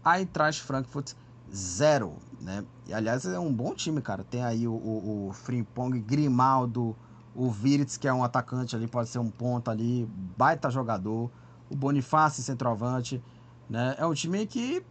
[0.06, 1.14] Eintracht Frankfurt
[1.54, 2.64] 0, né?
[2.88, 4.24] E, aliás, é um bom time, cara.
[4.24, 6.96] Tem aí o, o, o Frimpong, Grimaldo,
[7.36, 11.30] o Virits, que é um atacante ali, pode ser um ponto ali, baita jogador,
[11.70, 13.22] o Bonifácio, centroavante,
[13.70, 13.96] né?
[13.98, 14.84] É um time que,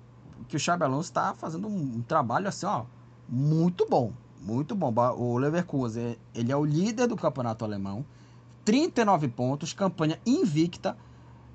[0.48, 2.84] que o Xabi Alonso está fazendo um, um trabalho assim, ó,
[3.28, 4.92] muito bom, muito bom.
[5.16, 8.04] O Leverkusen, ele é o líder do campeonato alemão,
[8.64, 10.96] 39 pontos, campanha invicta,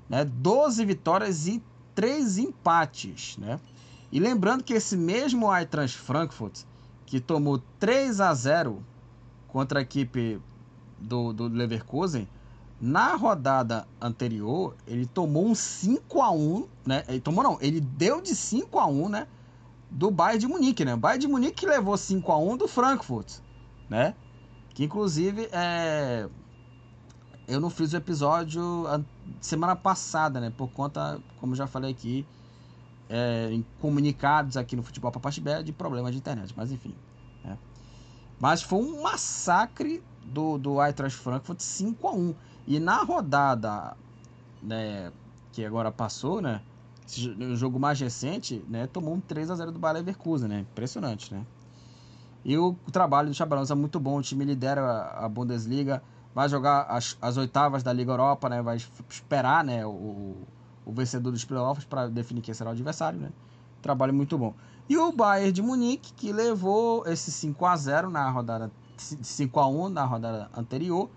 [0.08, 0.24] né?
[0.24, 1.62] 12 vitórias e
[1.94, 3.60] 3 empates, né?
[4.10, 6.64] E lembrando que esse mesmo Eintracht Frankfurt,
[7.06, 8.82] que tomou 3 a 0
[9.48, 10.40] contra a equipe
[10.98, 12.28] do, do Leverkusen,
[12.82, 17.04] na rodada anterior, ele tomou um 5 a 1 né?
[17.06, 19.28] Ele tomou não, ele deu de 5 a 1 né?
[19.88, 20.94] Do Bayern de Munique, né?
[20.94, 23.38] O Bayern de Munique levou 5 a 1 do Frankfurt,
[23.88, 24.16] né?
[24.70, 26.28] Que inclusive é,
[27.46, 28.84] eu não fiz o episódio
[29.40, 30.50] semana passada, né?
[30.50, 32.26] Por conta, como já falei aqui,
[33.08, 36.96] é, em comunicados aqui no Futebol Papachibé de problemas de internet, mas enfim.
[37.44, 37.56] Né?
[38.40, 42.34] Mas foi um massacre do, do Eintracht Frankfurt 5 a 1
[42.66, 43.96] E na rodada
[44.62, 45.12] né,
[45.52, 46.60] que agora passou, né?
[47.38, 48.86] O jogo mais recente, né?
[48.86, 50.60] Tomou um 3 a 0 do Bayer Leverkusen, né?
[50.60, 51.44] Impressionante, né?
[52.44, 54.18] E o, trabalho do Chabalão é muito bom.
[54.18, 56.02] O time lidera a Bundesliga
[56.34, 58.62] vai jogar as, as oitavas da Liga Europa, né?
[58.62, 60.36] Vai esperar, né, o,
[60.86, 63.30] o vencedor dos playoffs para definir quem será o adversário, né?
[63.80, 64.54] Trabalho muito bom.
[64.88, 69.66] E o Bayern de Munique, que levou esse 5 a 0 na rodada 5 a
[69.66, 71.10] 1 na rodada anterior,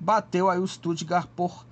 [0.00, 1.66] bateu aí o Stuttgart por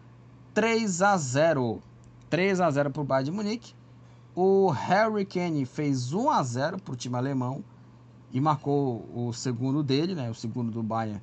[0.53, 1.83] 3 a 0.
[2.29, 3.75] 3 a 0 para o Bayern de Munique.
[4.35, 7.65] O Harry Kane fez 1 a 0 para o time alemão
[8.31, 11.23] e marcou o segundo dele, né, o segundo do Bayern,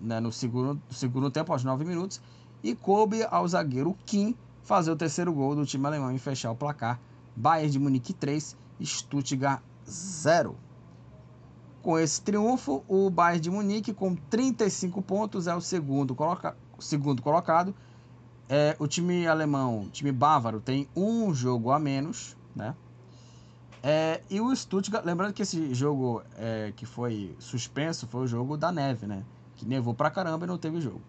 [0.00, 2.20] né, no segundo, segundo tempo, aos 9 minutos.
[2.62, 6.56] E coube ao zagueiro Kim fazer o terceiro gol do time alemão e fechar o
[6.56, 6.98] placar.
[7.36, 10.56] Bayern de Munique 3, Stuttgart 0.
[11.82, 17.20] Com esse triunfo, o Bayern de Munique, com 35 pontos, é o segundo, coloca, segundo
[17.20, 17.74] colocado.
[18.48, 22.74] É, o time alemão, o time bávaro, tem um jogo a menos, né?
[23.82, 28.56] É, e o Stuttgart, lembrando que esse jogo é, que foi suspenso foi o jogo
[28.56, 29.24] da neve, né?
[29.56, 31.02] Que nevou pra caramba e não teve jogo.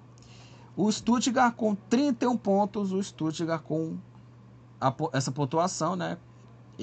[0.76, 3.96] O Stuttgart com 31 pontos, o Stuttgart com
[4.82, 6.18] a, essa pontuação, né?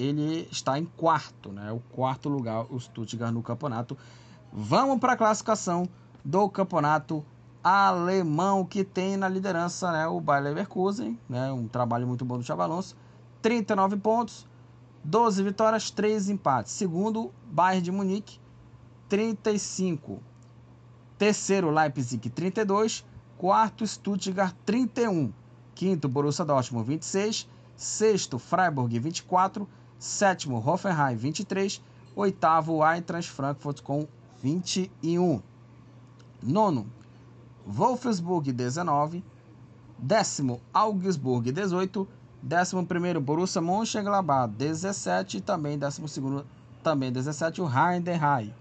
[0.01, 1.71] Ele está em quarto, né?
[1.71, 3.95] O quarto lugar, o Stuttgart no campeonato.
[4.51, 5.87] Vamos para a classificação
[6.25, 7.23] do campeonato
[7.63, 10.07] alemão que tem na liderança, né?
[10.07, 11.51] O Bayer Leverkusen, né?
[11.51, 12.95] Um trabalho muito bom do Chavalonso.
[13.43, 14.47] 39 pontos,
[15.03, 16.73] 12 vitórias, 3 empates.
[16.73, 18.39] Segundo, Bayern de Munique,
[19.07, 20.19] 35.
[21.17, 23.05] Terceiro, Leipzig, 32.
[23.37, 25.31] Quarto, Stuttgart, 31.
[25.75, 27.47] Quinto, Borussia Dortmund, 26.
[27.75, 29.67] Sexto, Freiburg, 24.
[30.01, 31.79] Sétimo, Hoffenheim, 23.
[32.15, 34.07] Oitavo, Eintracht Frankfurt, com
[34.41, 35.39] 21.
[36.41, 36.87] Nono,
[37.67, 39.23] Wolfsburg, 19.
[39.99, 42.07] Décimo, Augsburg, 18.
[42.41, 45.37] Décimo primeiro, Borussia Mönchengladbach, 17.
[45.37, 46.47] E também décimo segundo,
[46.81, 48.51] também 17, o Heidenheim.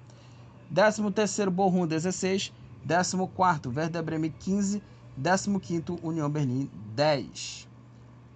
[0.71, 2.53] Décimo terceiro, Bochum, 16.
[2.87, 4.83] 14 Werder Bremen 15,
[5.17, 7.70] 15 União Berlim 10.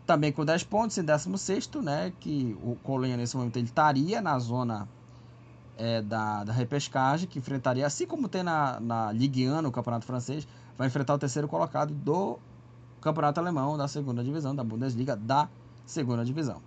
[0.07, 4.39] Também com 10 pontos em 16 né, que o Colônia nesse momento ele estaria na
[4.39, 4.87] zona
[5.77, 10.05] é, da, da repescagem, que enfrentaria, assim como tem na, na Ligue 1, no Campeonato
[10.05, 10.47] Francês,
[10.77, 12.39] vai enfrentar o terceiro colocado do
[13.01, 15.49] Campeonato Alemão da segunda divisão, da Bundesliga da
[15.87, 16.61] segunda divisão.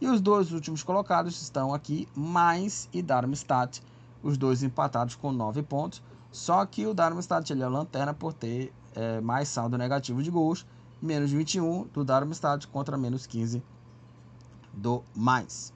[0.00, 3.82] E os dois últimos colocados estão aqui, Mainz e Darmstadt,
[4.22, 6.02] os dois empatados com 9 pontos.
[6.32, 10.30] Só que o Darmstadt ele é a lanterna por ter é, mais saldo negativo de
[10.30, 10.64] gols,
[11.00, 13.62] menos 21 do Darmstadt contra menos 15
[14.72, 15.72] do mais.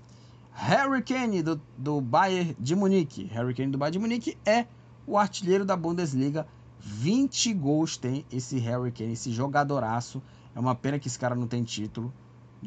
[0.53, 3.25] Harry Kane do, do Bayern de Munique.
[3.25, 4.67] Harry Kane do Bayern de Munique é
[5.07, 6.47] o artilheiro da Bundesliga.
[6.79, 10.23] 20 gols tem esse Harry Kane, esse jogadoraço.
[10.55, 12.13] É uma pena que esse cara não tem título.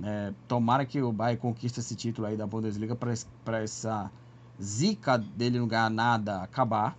[0.04, 4.12] É, tomara que o Bayern conquiste esse título aí da Bundesliga para essa
[4.62, 6.98] zica dele não ganhar nada acabar.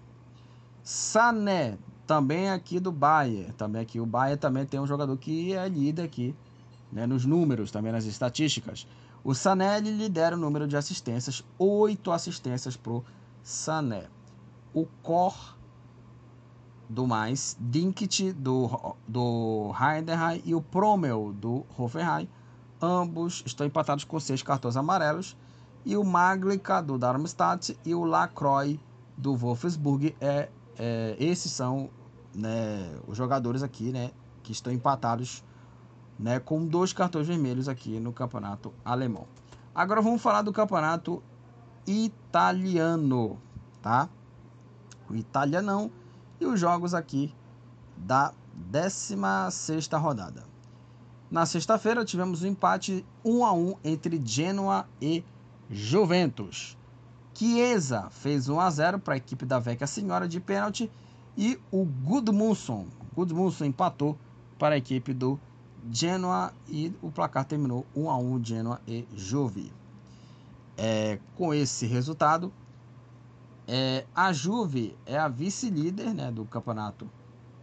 [0.82, 1.76] Sané,
[2.08, 3.52] também aqui do Bayern.
[3.52, 6.34] Também aqui o Bayern também tem um jogador que é líder aqui,
[6.90, 8.88] né, nos números, também nas estatísticas.
[9.22, 13.04] O Sané lidera o número de assistências, oito assistências pro
[13.42, 14.06] Sané.
[14.72, 15.54] O Cor
[16.88, 22.26] do mais, Dinkt do, do Heidenheim e o Promel do Hoffenheim.
[22.80, 25.36] Ambos estão empatados com seis cartões amarelos.
[25.84, 28.78] E o Maglica do Darmstadt e o Lacroix
[29.16, 30.48] do Wolfsburg é
[30.78, 31.90] é, esses são
[32.38, 34.12] né, os jogadores aqui, né,
[34.42, 35.42] que estão empatados,
[36.18, 39.26] né, com dois cartões vermelhos aqui no campeonato alemão.
[39.74, 41.22] Agora vamos falar do campeonato
[41.86, 43.38] italiano,
[43.82, 44.08] tá?
[45.08, 45.90] O italianão
[46.40, 47.34] e os jogos aqui
[47.96, 50.44] da 16 rodada.
[51.30, 55.24] Na sexta-feira tivemos um empate 1 a 1 entre Genoa e
[55.70, 56.76] Juventus.
[57.34, 60.90] Chiesa fez 1 a 0 para a equipe da Vecchia Senhora de pênalti
[61.38, 64.18] e o Gudmundsson, Gudmundsson empatou
[64.58, 65.38] para a equipe do
[65.88, 69.72] Genoa e o placar terminou 1 a 1 Genoa e Juve.
[70.76, 72.52] É, com esse resultado,
[73.68, 77.08] é, a Juve é a vice-líder né, do campeonato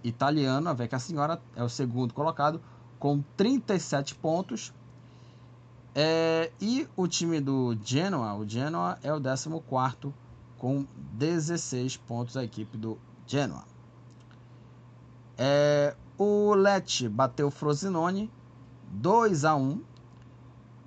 [0.06, 2.62] italiano, a Vecchia Senhora é o segundo colocado
[2.98, 4.74] com 37 pontos.
[5.94, 9.50] É, e o time do Genoa, o Genoa é o 14
[10.58, 12.38] com 16 pontos.
[12.38, 12.98] A equipe do
[13.28, 13.64] Genoa.
[15.38, 18.32] É, o Lecce bateu o Frosinone
[18.92, 19.82] 2 a 1.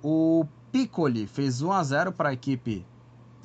[0.01, 2.85] O Piccoli fez 1 a 0 para a equipe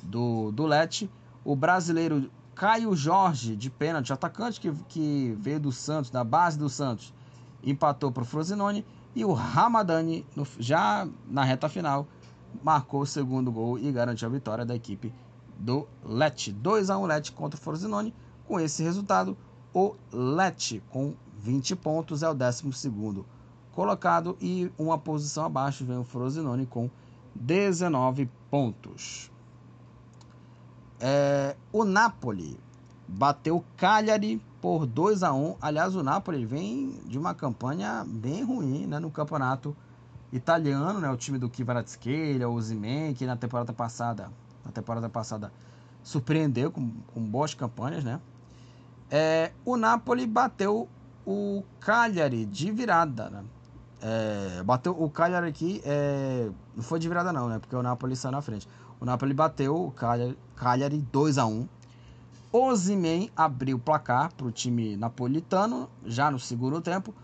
[0.01, 1.09] do, do Lecce.
[1.43, 6.69] O brasileiro Caio Jorge, de pênalti, atacante que, que veio do Santos, da base do
[6.69, 7.13] Santos,
[7.63, 8.85] empatou para o Frosinone.
[9.13, 12.07] E o Ramadani, no, já na reta final,
[12.63, 15.13] marcou o segundo gol e garantiu a vitória da equipe
[15.57, 16.51] do Lecce.
[16.51, 18.13] 2 a 1 Lecce contra o Frosinone.
[18.47, 19.35] Com esse resultado,
[19.73, 22.63] o Lecce com 20 pontos é o 12
[23.71, 26.89] colocado e uma posição abaixo vem o Frosinone com
[27.35, 29.29] 19 pontos.
[30.99, 32.57] É, o Napoli
[33.07, 38.87] bateu Cagliari por 2 a 1 Aliás, o Napoli vem de uma campanha bem ruim
[38.87, 39.75] né, no campeonato
[40.31, 44.31] italiano, né, o time do Kvaratskhelia, o Zimen, que na temporada passada,
[44.63, 45.51] na temporada passada
[46.01, 48.19] surpreendeu com, com boas campanhas, né?
[49.17, 50.89] É, o Napoli bateu
[51.25, 53.45] o Cagliari de virada, né?
[54.01, 57.57] É, bateu o Cagliari aqui, é, não foi de virada não, né?
[57.57, 58.67] Porque o Napoli saiu na frente.
[58.99, 61.65] O Napoli bateu o Cagliari, Cagliari 2 a 1
[62.51, 67.15] Ozyman abriu o placar para o time napolitano, já no segundo tempo.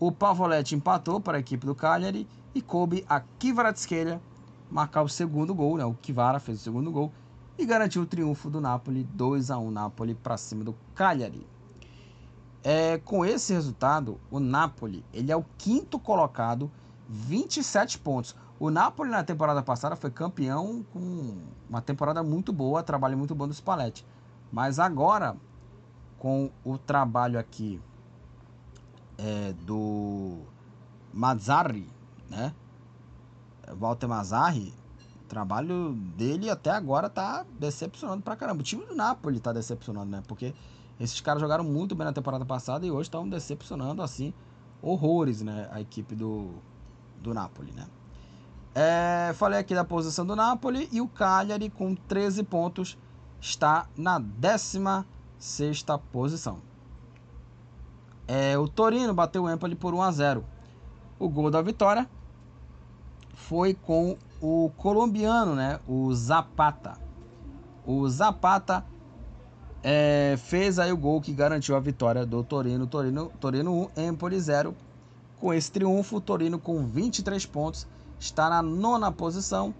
[0.00, 4.20] O Pavoletti empatou para a equipe do Cagliari e coube a Kvaratskhelia
[4.68, 5.84] marcar o segundo gol, né?
[5.84, 7.12] O Kivara fez o segundo gol
[7.58, 11.44] e garantiu o triunfo do Napoli 2 a 1 Napoli para cima do Cagliari.
[12.62, 16.70] É, com esse resultado, o Napoli ele é o quinto colocado,
[17.08, 18.36] 27 pontos.
[18.60, 21.36] O Napoli na temporada passada foi campeão com
[21.68, 24.06] uma temporada muito boa, trabalho muito bom do Spalletti.
[24.52, 25.36] Mas agora,
[26.18, 27.80] com o trabalho aqui
[29.16, 30.38] é, do
[31.12, 31.88] Mazzarri,
[32.30, 32.54] né?
[33.76, 34.74] Walter Mazzarri,
[35.28, 38.60] trabalho dele até agora tá decepcionando pra caramba.
[38.60, 40.22] O time do Napoli tá decepcionando, né?
[40.26, 40.54] Porque
[40.98, 44.32] esses caras jogaram muito bem na temporada passada e hoje estão decepcionando, assim,
[44.82, 45.68] horrores, né?
[45.70, 46.54] A equipe do,
[47.22, 47.86] do Napoli, né?
[48.74, 52.98] É, falei aqui da posição do Napoli e o Cagliari com 13 pontos
[53.40, 56.58] está na 16 posição.
[58.26, 60.44] É, o Torino bateu o Empoli por 1 a 0.
[61.18, 62.08] O gol da vitória
[63.34, 65.80] foi com o colombiano, né?
[65.86, 66.96] O Zapata.
[67.86, 68.84] O Zapata
[69.82, 72.86] é, fez aí o gol que garantiu a vitória do Torino.
[72.86, 74.74] Torino, Torino 1, Empoli 0.
[75.40, 77.86] Com esse triunfo, o Torino com 23 pontos
[78.18, 79.74] está na nona posição.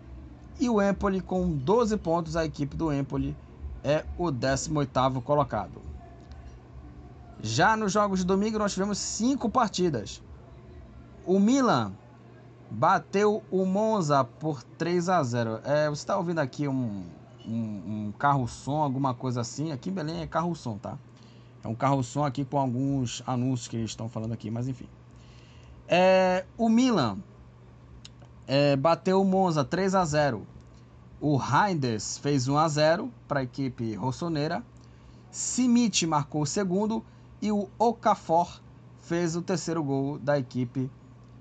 [0.61, 3.37] E o Empoli com 12 pontos, a equipe do Empoli
[3.85, 5.81] é o 18º colocado.
[7.41, 10.23] Já nos jogos de domingo nós tivemos cinco partidas.
[11.25, 11.93] O Milan
[12.71, 15.61] bateu o Monza por 3 a 0.
[15.65, 17.05] É, você está ouvindo aqui um,
[17.47, 19.73] um, um carro-som, alguma coisa assim.
[19.73, 20.99] Aqui em Belém é carro-som, tá?
[21.63, 24.89] É um carro-som aqui com alguns anúncios que eles estão falando aqui, mas enfim.
[25.87, 27.19] É, o Milan
[28.47, 30.47] é, bateu o Monza 3 a 0.
[31.21, 34.63] O Reinders fez 1 a 0 para a equipe rossoneira.
[35.31, 37.05] Simit marcou o segundo
[37.43, 38.61] e o Okafor
[39.01, 40.91] fez o terceiro gol da equipe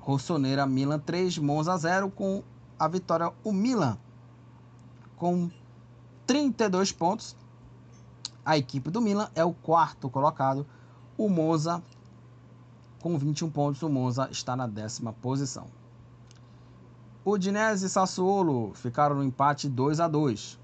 [0.07, 2.41] Rossoneira Milan 3, Monza 0 com
[2.79, 3.97] a vitória o Milan
[5.17, 5.51] com
[6.25, 7.35] 32 pontos.
[8.45, 10.65] A equipe do Milan é o quarto colocado.
[11.17, 11.83] O Monza
[13.01, 13.81] com 21 pontos.
[13.81, 15.65] O Monza está na décima posição.
[17.25, 20.57] O Dinese e Sassuolo ficaram no empate 2 a 2.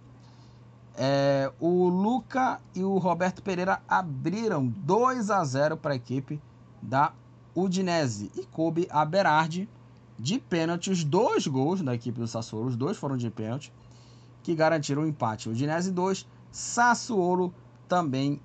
[0.96, 6.42] É, o Luca e o Roberto Pereira abriram 2 a 0 para a equipe
[6.82, 7.12] da
[7.56, 9.70] Udinese e coube a Berardi
[10.18, 13.74] de pênalti os dois gols da equipe do Sassuolo, os dois foram de pênalti,
[14.42, 15.50] que garantiram o empate.
[15.50, 17.54] Udinese 2, Sassuolo
[17.88, 18.40] também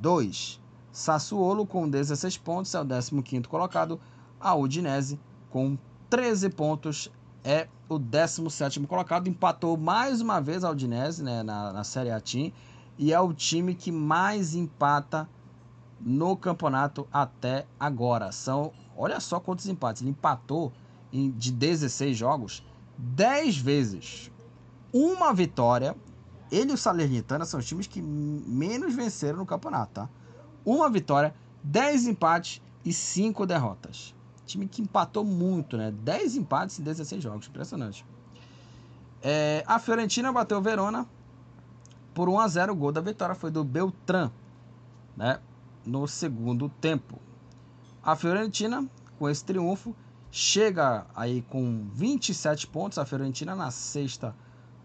[0.00, 0.60] 2.
[0.90, 4.00] Sassuolo com 16 pontos é o 15º colocado,
[4.40, 5.18] a Udinese
[5.50, 5.78] com
[6.10, 7.10] 13 pontos
[7.44, 12.20] é o 17º colocado, empatou mais uma vez a Udinese né, na, na Série A
[12.20, 12.52] Team,
[12.98, 15.28] e é o time que mais empata
[16.02, 18.32] no campeonato até agora.
[18.32, 20.02] São, olha só quantos empates.
[20.02, 20.72] Ele empatou
[21.12, 22.64] em, de 16 jogos
[22.98, 24.30] 10 vezes.
[24.92, 25.96] Uma vitória.
[26.50, 30.08] Ele e o Salernitana são os times que menos venceram no campeonato, tá?
[30.66, 34.14] Uma vitória, 10 empates e 5 derrotas.
[34.44, 35.90] Time que empatou muito, né?
[35.90, 37.48] 10 empates em 16 jogos.
[37.48, 38.04] Impressionante.
[39.22, 41.06] É, a Fiorentina bateu o Verona
[42.12, 44.30] por 1 a 0 O gol da vitória foi do Beltran,
[45.16, 45.38] né?
[45.84, 47.18] No segundo tempo.
[48.02, 48.86] A Fiorentina,
[49.18, 49.94] com esse triunfo,
[50.30, 54.34] chega aí com 27 pontos, a Fiorentina na sexta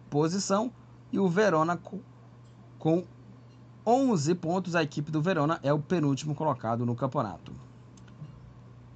[0.09, 0.71] posição
[1.11, 1.79] e o Verona
[2.77, 3.03] com
[3.85, 4.75] 11 pontos.
[4.75, 7.53] A equipe do Verona é o penúltimo colocado no campeonato.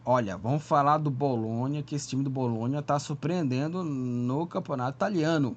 [0.04, 5.56] Olha, vamos falar do Bolonha, que esse time do Bolonha está surpreendendo no campeonato italiano.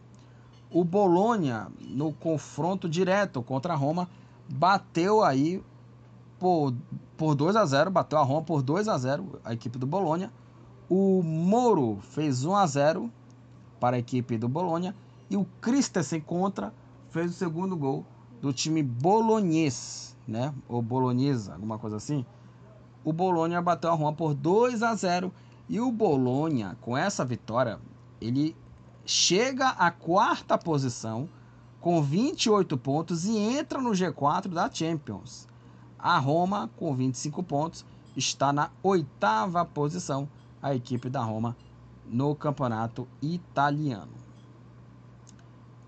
[0.71, 4.09] O Bolonha, no confronto direto contra a Roma,
[4.49, 5.63] bateu aí
[6.45, 6.75] por,
[7.17, 10.31] por 2 a 0 bateu a Roma por 2 a 0 a equipe do Bolonha.
[10.91, 13.11] O Moro fez 1 a 0
[13.81, 14.95] para a equipe do Bolonha.
[15.31, 16.75] E o Christensen contra
[17.09, 18.05] fez o segundo gol
[18.43, 20.53] do time bolonês, né?
[20.69, 22.27] Ou bolonesa, alguma coisa assim.
[23.03, 25.33] O Bolonha bateu a Roma por 2 a 0
[25.67, 27.81] e o Bolonha, com essa vitória,
[28.21, 28.55] ele
[29.07, 31.27] chega à quarta posição
[31.81, 35.49] com 28 pontos e entra no G4 da Champions.
[36.05, 37.83] A Roma, com 25 pontos,
[38.15, 40.29] está na oitava posição,
[40.61, 41.57] a equipe da Roma
[42.05, 44.13] no campeonato italiano.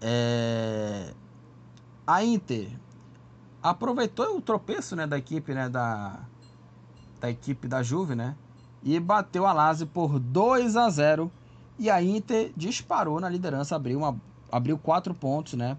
[0.01, 1.13] É...
[2.07, 2.71] A Inter
[3.63, 6.19] aproveitou o tropeço né, da equipe né, da,
[7.21, 8.35] da equipe da Juve, né?
[8.83, 11.31] E bateu a Lazio por 2 a 0
[11.79, 14.19] e a Inter disparou na liderança, abriu, uma,
[14.51, 15.77] abriu quatro pontos, né?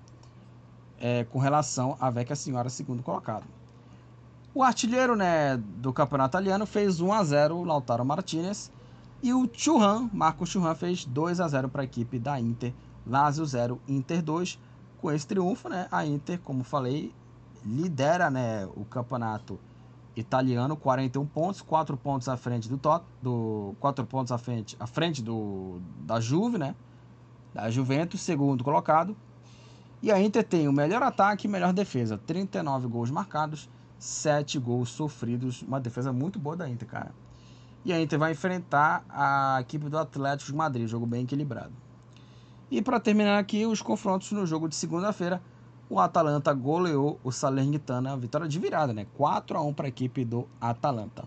[0.99, 3.56] É, com relação à Vecchia Senhora, segundo colocado.
[4.57, 8.71] O artilheiro né, do campeonato italiano fez 1 a 0 Lautaro Martinez.
[9.21, 12.73] E o Churran, Marco Churran, fez 2 a 0 para a equipe da Inter.
[13.05, 14.59] Lazio 0, Inter 2.
[14.99, 17.13] Com esse triunfo, né, a Inter, como falei,
[17.63, 19.59] lidera né, o campeonato
[20.15, 24.87] italiano, 41 pontos, 4 pontos à frente do Tot, do 4 pontos à frente, à
[24.87, 26.73] frente do da Juve, né?
[27.53, 29.15] Da Juventus, segundo colocado.
[30.01, 33.69] E a Inter tem o melhor ataque e melhor defesa, 39 gols marcados,
[33.99, 37.11] 7 gols sofridos, uma defesa muito boa da Inter, cara.
[37.83, 41.71] E a Inter vai enfrentar a equipe do Atlético de Madrid, jogo bem equilibrado.
[42.69, 45.41] E para terminar aqui os confrontos no jogo de segunda-feira,
[45.89, 49.07] o Atalanta goleou o Salernitana, vitória de virada, né?
[49.15, 51.23] 4 a 1 para a equipe do Atalanta.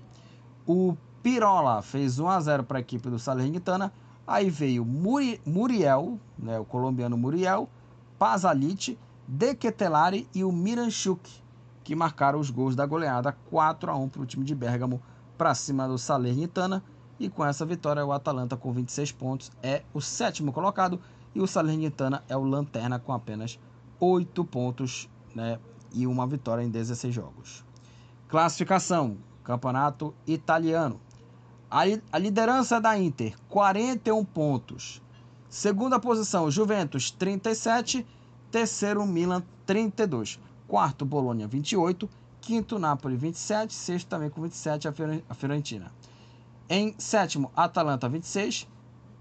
[0.67, 3.93] O Pirola fez 1 a 0 para a equipe do Salernitana.
[4.27, 7.69] Aí veio Muri, Muriel, né, o colombiano Muriel,
[8.19, 11.29] Pazalit, Dequetelari e o Miranchuk,
[11.91, 15.03] que marcaram os gols da goleada 4 a 1 para o time de Bergamo
[15.37, 16.85] para cima do Salernitana.
[17.19, 21.01] E com essa vitória, o Atalanta com 26 pontos é o sétimo colocado
[21.35, 23.59] e o Salernitana é o lanterna com apenas
[23.99, 25.59] 8 pontos né,
[25.93, 27.65] e uma vitória em 16 jogos.
[28.29, 31.01] Classificação: Campeonato Italiano.
[31.69, 35.03] A, liderança da Inter, 41 pontos.
[35.49, 38.07] Segunda posição, Juventus, 37.
[38.49, 40.39] Terceiro, Milan, 32.
[40.71, 42.09] Quarto, Bolonha, 28.
[42.41, 43.75] Quinto, Napoli, 27.
[43.75, 45.91] Sexto, também com 27, a Fiorentina.
[46.69, 48.69] Em sétimo, Atalanta, 26.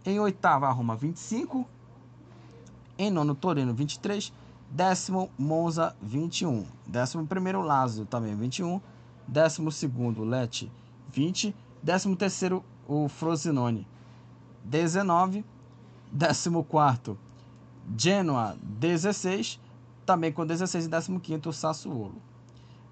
[0.05, 1.67] Em oitavo, a Roma, 25.
[2.99, 4.31] Em nono, Torino, 23.
[4.69, 6.67] Décimo, Monza, 21.
[6.85, 8.79] Décimo primeiro, Lazio, também 21.
[9.27, 10.71] Décimo segundo, Lecce,
[11.11, 11.55] 20.
[11.81, 13.87] Décimo terceiro, o Frosinone,
[14.63, 15.43] 19.
[16.11, 17.17] Décimo quarto,
[17.97, 19.59] Genoa, 16.
[20.09, 22.15] Também com 16 e décimo quinto, o Sassuolo.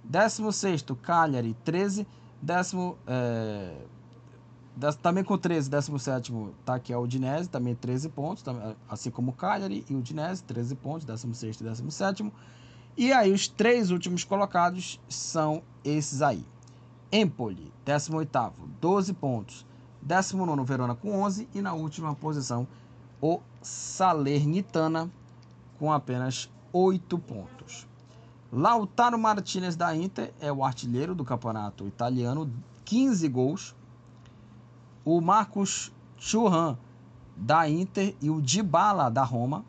[0.03, 2.05] Décimo sexto, Cagliari, 13.
[2.39, 2.95] Décimo...
[3.07, 3.75] É
[5.01, 6.31] também com 13, 17
[6.63, 8.43] tá aqui a Udinese, também 13 pontos,
[8.87, 12.31] assim como o Cagliari e o Udinese, 13 pontos, 16 e 17.
[12.95, 16.45] E aí os três últimos colocados são esses aí.
[17.11, 19.65] Empoli, 18º, 12 pontos.
[20.07, 22.67] 19º, Verona com 11 e na última posição
[23.19, 25.11] o Salernitana
[25.79, 27.87] com apenas 8 pontos.
[28.51, 32.51] Lautaro Martinez da Inter é o artilheiro do campeonato italiano,
[32.85, 33.75] 15 gols,
[35.03, 36.77] o Marcos Churran
[37.35, 39.65] da Inter e o Dybala da Roma.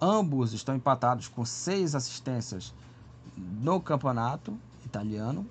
[0.00, 2.72] Ambos estão empatados com seis assistências
[3.36, 5.44] no campeonato italiano.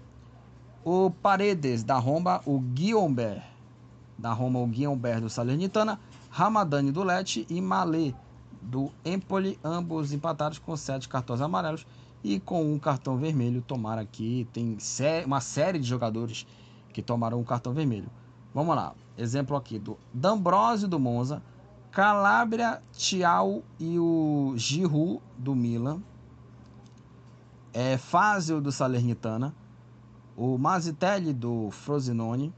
[0.84, 3.42] O Paredes da Roma, o Guilherme
[4.18, 6.00] da Roma, o Guilherme do Salernitana,
[6.30, 8.14] Ramadani do Lecce e Malé
[8.66, 11.86] do Empoli, ambos empatados com sete cartões amarelos
[12.24, 13.62] e com um cartão vermelho.
[13.62, 14.78] Tomar aqui, tem
[15.26, 16.48] uma série de jogadores
[16.92, 18.10] que tomaram um cartão vermelho.
[18.54, 18.94] Vamos lá.
[19.18, 21.42] Exemplo aqui do D'Ambrosio do Monza,
[21.92, 26.02] Calabria, Tial e o Giroud do Milan,
[27.74, 29.54] é, Fázio do Salernitana,
[30.36, 32.54] o Mazitelli do Frosinone,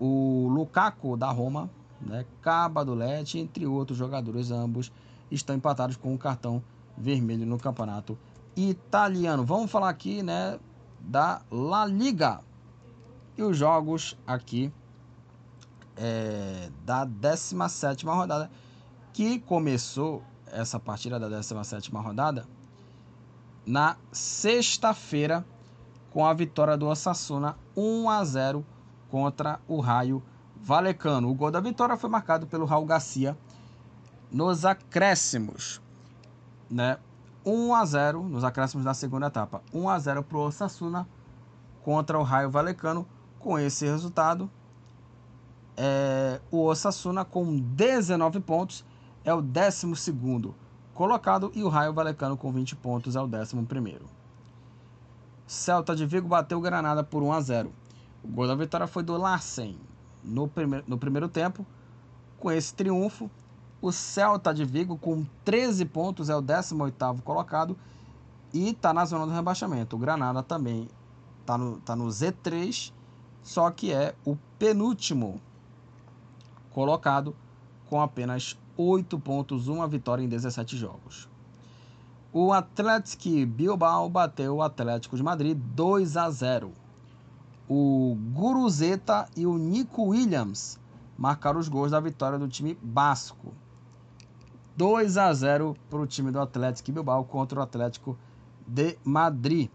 [0.00, 1.70] o Lukaku da Roma,
[2.00, 4.90] né, Caba do Lete, entre outros jogadores, ambos
[5.30, 6.62] estão empatados com um cartão
[6.96, 8.18] vermelho no campeonato
[8.56, 9.44] italiano.
[9.44, 10.58] Vamos falar aqui, né,
[11.00, 12.40] da La Liga.
[13.36, 14.72] E os jogos aqui
[15.96, 18.50] é, da 17 rodada,
[19.12, 22.46] que começou essa partida da 17 rodada
[23.66, 25.44] na sexta-feira
[26.10, 28.66] com a vitória do Osasuna 1 a 0
[29.08, 30.22] contra o Raio
[30.56, 31.30] Valecano.
[31.30, 33.36] O gol da vitória foi marcado pelo Raul Garcia
[34.30, 35.80] nos acréscimos,
[36.70, 36.98] né?
[37.44, 39.62] 1 a 0 nos acréscimos da segunda etapa.
[39.72, 41.08] 1 a 0 para o Osasuna
[41.82, 43.06] contra o Raio Valecano.
[43.38, 44.50] Com esse resultado,
[45.74, 48.84] é, o Osasuna com 19 pontos
[49.24, 49.94] é o 12
[50.92, 53.56] colocado e o Raio Valecano com 20 pontos é o 11.
[55.46, 57.72] Celta de Vigo bateu Granada por 1 a 0.
[58.22, 59.78] O gol da vitória foi do Larsen
[60.22, 61.64] no, prime no primeiro tempo.
[62.38, 63.30] Com esse triunfo,
[63.82, 67.76] O Celta de Vigo, com 13 pontos, é o 18º colocado
[68.52, 69.96] e está na zona do rebaixamento.
[69.96, 70.88] O Granada também
[71.40, 72.92] está no, tá no Z3,
[73.42, 75.40] só que é o penúltimo
[76.70, 77.34] colocado
[77.86, 81.28] com apenas 8 pontos, uma vitória em 17 jogos.
[82.32, 86.72] O Atlético Bilbao bateu o Atlético de Madrid 2 a 0.
[87.68, 90.78] O Guruzeta e o Nico Williams
[91.18, 93.52] marcaram os gols da vitória do time basco.
[94.80, 98.16] 2 a 0 para o time do Atlético Bilbao contra o Atlético
[98.66, 99.68] de Madrid.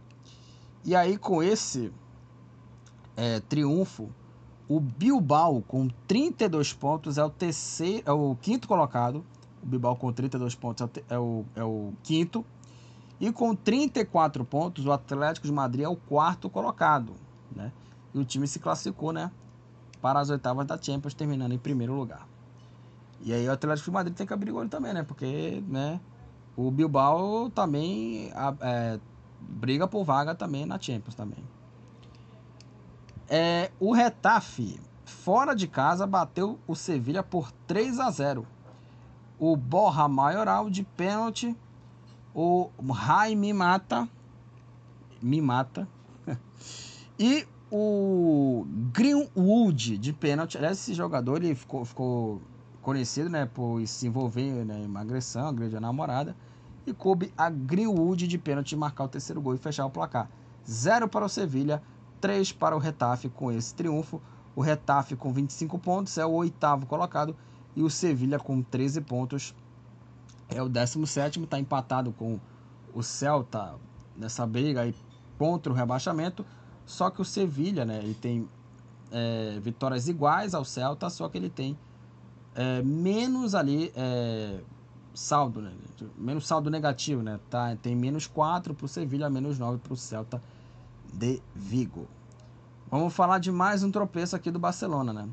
[0.83, 1.93] E aí, com esse
[3.15, 4.09] é, triunfo,
[4.67, 9.23] o Bilbao, com 32 pontos, é o terceiro, é o quinto colocado.
[9.61, 12.43] O Bilbao com 32 pontos é o, é o quinto.
[13.21, 17.13] E com 34 pontos, o Atlético de Madrid é o quarto colocado.
[17.55, 17.71] Né?
[18.11, 19.31] E o time se classificou né,
[20.01, 22.27] para as oitavas da Champions, terminando em primeiro lugar.
[23.21, 25.03] E aí o Atlético de Madrid tem que abrir o olho também, né?
[25.03, 25.99] Porque né,
[26.55, 28.31] o Bilbao também
[28.61, 28.99] é,
[29.39, 31.43] briga por vaga também na Champions também.
[33.27, 38.45] É, o Retafe, fora de casa, bateu o Sevilha por 3 a 0.
[39.39, 41.55] O Borra Maioral de pênalti.
[42.33, 42.69] O
[43.07, 44.07] Jaime Mata.
[45.21, 45.87] Me mata.
[47.17, 50.57] e o Greenwood de pênalti.
[50.57, 52.41] Aliás, esse jogador ele ficou, ficou
[52.85, 56.35] conhecido né, por se envolver né, em uma agressão, agrediu a namorada.
[56.85, 60.29] E coube a Greenwood de pênalti marcar o terceiro gol e fechar o placar.
[60.69, 61.81] Zero para o Sevilha
[62.21, 64.21] 3 para o Retafe com esse triunfo.
[64.55, 67.35] O Retafe com 25 pontos é o oitavo colocado
[67.75, 69.55] e o Sevilha com 13 pontos
[70.47, 72.39] é o 17 está empatado com
[72.93, 73.73] o Celta
[74.15, 74.93] nessa briga aí
[75.39, 76.45] contra o rebaixamento.
[76.85, 78.47] Só que o Sevilha, né, ele tem
[79.11, 81.75] é, vitórias iguais ao Celta, só que ele tem
[82.55, 84.59] é, menos ali é,
[85.13, 85.71] saldo, né,
[86.17, 89.97] menos saldo negativo, né, tá, tem menos 4 para o Sevilha, menos 9 para o
[89.97, 90.41] Celta
[91.13, 92.07] de Vigo.
[92.89, 95.27] Vamos falar de mais um tropeço aqui do Barcelona, né?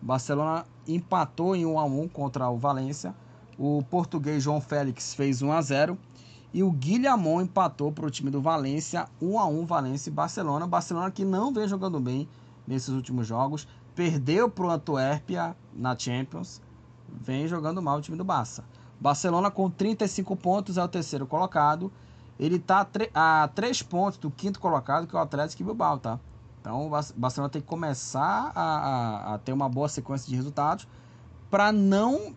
[0.00, 3.14] O Barcelona empatou em 1 a 1 contra o Valência.
[3.58, 5.98] O português João Félix fez 1 a 0
[6.52, 10.66] e o Guilhermon empatou para o time do Valência 1 a 1 Valência e Barcelona.
[10.66, 12.28] Barcelona que não vem jogando bem
[12.66, 16.60] nesses últimos jogos, perdeu para o Antuérpia na Champions,
[17.08, 18.64] vem jogando mal o time do Barça.
[19.00, 21.90] Barcelona com 35 pontos é o terceiro colocado
[22.38, 26.20] ele está a 3 pontos do quinto colocado, que é o Atlético Bilbao, tá?
[26.60, 30.86] Então o Barcelona tem que começar a, a, a ter uma boa sequência de resultados
[31.50, 32.34] para não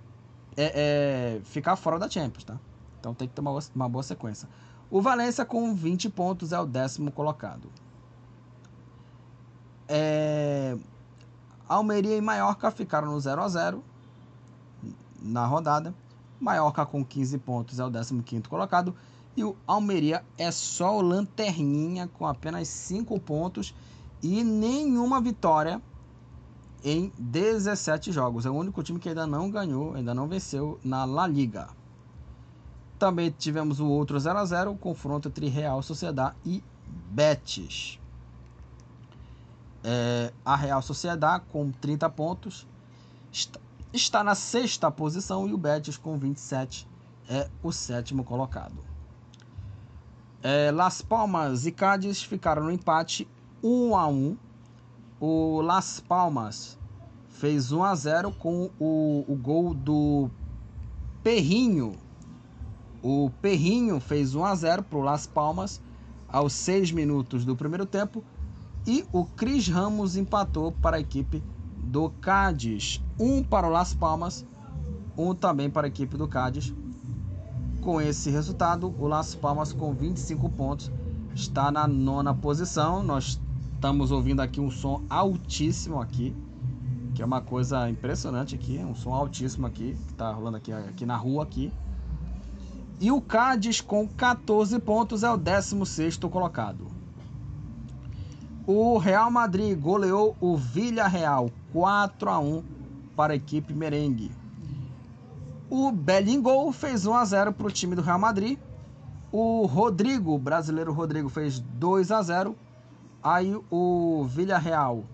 [0.58, 2.58] é, é, ficar fora da Champions, tá?
[3.00, 4.50] Então tem que ter uma, uma boa sequência.
[4.90, 7.70] O Valência com 20 pontos é o décimo colocado.
[9.88, 10.78] É...
[11.68, 13.84] Almeria e Mallorca ficaram no 0 a 0
[15.22, 15.94] na rodada.
[16.40, 18.96] Mallorca com 15 pontos é o 15 colocado.
[19.38, 23.74] E o Almeria é só o lanterninha com apenas 5 pontos
[24.22, 25.82] e nenhuma vitória
[26.84, 28.46] em 17 jogos.
[28.46, 31.70] É o único time que ainda não ganhou, ainda não venceu na La Liga.
[33.00, 36.64] Também tivemos o outro 0 a 0 o confronto entre Real Sociedade e
[37.12, 38.00] Betis.
[39.84, 42.68] É, a Real Sociedade com 30 pontos
[43.94, 46.88] está, na sexta posição e o Betis com 27
[47.30, 48.84] é o sétimo colocado.
[50.44, 53.28] É, Las Palmas e Cádiz ficaram no empate
[53.64, 54.38] 1 a 1.
[55.20, 56.80] O Las Palmas
[57.30, 60.30] fez 1 a 0 com o, o gol do
[61.24, 61.96] Perrinho.
[63.04, 65.82] O Perrinho fez 1 a 0 para o Las Palmas
[66.28, 68.24] aos 6 minutos do primeiro tempo
[68.88, 71.44] e o Cris Ramos empatou para a equipe
[71.78, 73.02] do Cádiz.
[73.22, 74.44] Um para o Las Palmas,
[75.16, 76.74] um também para a equipe do Cádiz.
[77.80, 80.92] Com esse resultado, o Las Palmas com 25 pontos
[81.36, 83.04] está na nona posição.
[83.04, 83.40] Nós
[83.76, 86.36] estamos ouvindo aqui um som altíssimo aqui,
[87.14, 91.06] que é uma coisa impressionante aqui, um som altíssimo aqui que está rolando aqui, aqui
[91.06, 91.72] na rua aqui.
[93.00, 96.88] E o Cádiz com 14 pontos é o 16 colocado.
[98.66, 102.81] O Real Madrid goleou o Villarreal 4 a 1
[103.16, 104.32] para a equipe merengue.
[105.70, 108.60] O Bellingham fez 1 a 0 para o time do Real Madrid.
[109.32, 112.56] O Rodrigo, o brasileiro Rodrigo, fez 2 a 0.
[113.24, 115.06] Aí o Villarreal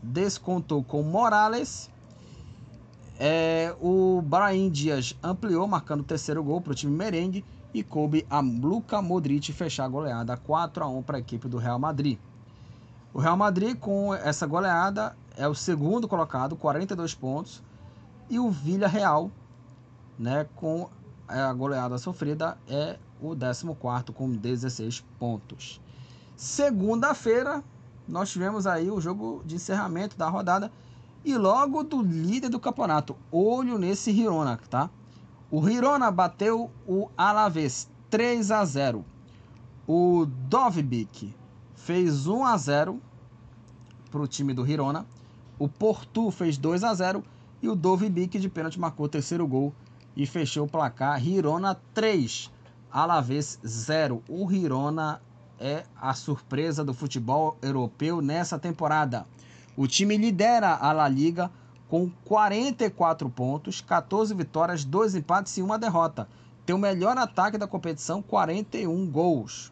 [0.00, 1.90] descontou com Morales.
[3.18, 7.44] É, o Brahim Dias ampliou, marcando o terceiro gol para o time merengue.
[7.74, 11.56] E coube a Luka Modric fechar a goleada 4 a 1 para a equipe do
[11.56, 12.18] Real Madrid.
[13.12, 17.62] O Real Madrid, com essa goleada, é o segundo colocado, 42 pontos.
[18.28, 19.30] E o Villarreal
[20.18, 20.88] né, com
[21.26, 25.80] a goleada sofrida é o 14 com 16 pontos.
[26.36, 27.62] Segunda-feira,
[28.06, 30.70] nós tivemos aí o jogo de encerramento da rodada
[31.24, 33.16] e logo do líder do campeonato.
[33.30, 34.90] Olho nesse Hirona, tá?
[35.50, 39.04] O Hirona bateu o Alavés 3 a 0.
[39.86, 41.34] O Dovbik
[41.74, 43.00] fez 1 a 0
[44.10, 45.06] para o time do Hirona.
[45.62, 47.22] O Portu fez 2 a 0
[47.62, 49.72] e o Dovbik de pênalti marcou o terceiro gol
[50.16, 51.24] e fechou o placar.
[51.24, 52.50] Hirona 3,
[52.90, 54.24] Alavés 0.
[54.28, 55.22] O Hirona
[55.60, 59.24] é a surpresa do futebol europeu nessa temporada.
[59.76, 61.48] O time lidera a La Liga
[61.88, 66.26] com 44 pontos, 14 vitórias, 2 empates e uma derrota.
[66.66, 69.70] Tem o melhor ataque da competição, 41 gols.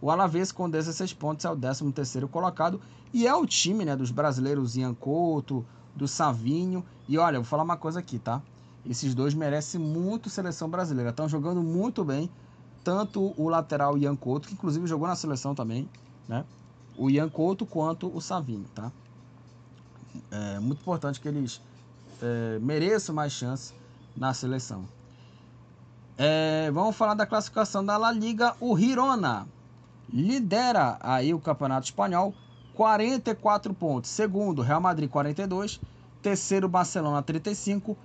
[0.00, 2.80] O Alavés com 16 pontos é o 13º colocado
[3.12, 5.64] e é o time né, dos brasileiros Ian Couto,
[5.94, 6.84] do Savinho.
[7.08, 8.40] E olha, vou falar uma coisa aqui, tá?
[8.84, 11.10] Esses dois merecem muito seleção brasileira.
[11.10, 12.30] Estão jogando muito bem.
[12.82, 15.88] Tanto o lateral Ian Couto, que inclusive jogou na seleção também,
[16.26, 16.44] né?
[16.96, 18.90] O Ian Couto quanto o Savinho, tá?
[20.30, 21.60] É muito importante que eles
[22.22, 23.74] é, mereçam mais chance
[24.16, 24.84] na seleção.
[26.16, 28.54] É, vamos falar da classificação da La Liga.
[28.60, 29.46] O Girona
[30.12, 32.34] lidera aí o Campeonato Espanhol,
[32.74, 34.10] 44 pontos.
[34.10, 35.80] Segundo, Real Madrid, 42.
[36.22, 37.96] Terceiro, Barcelona, 35.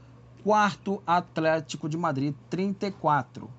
[0.44, 3.50] Quarto, Atlético de Madrid, 34.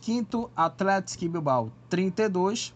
[0.00, 2.74] Quinto, Atlético Bilbao, 32.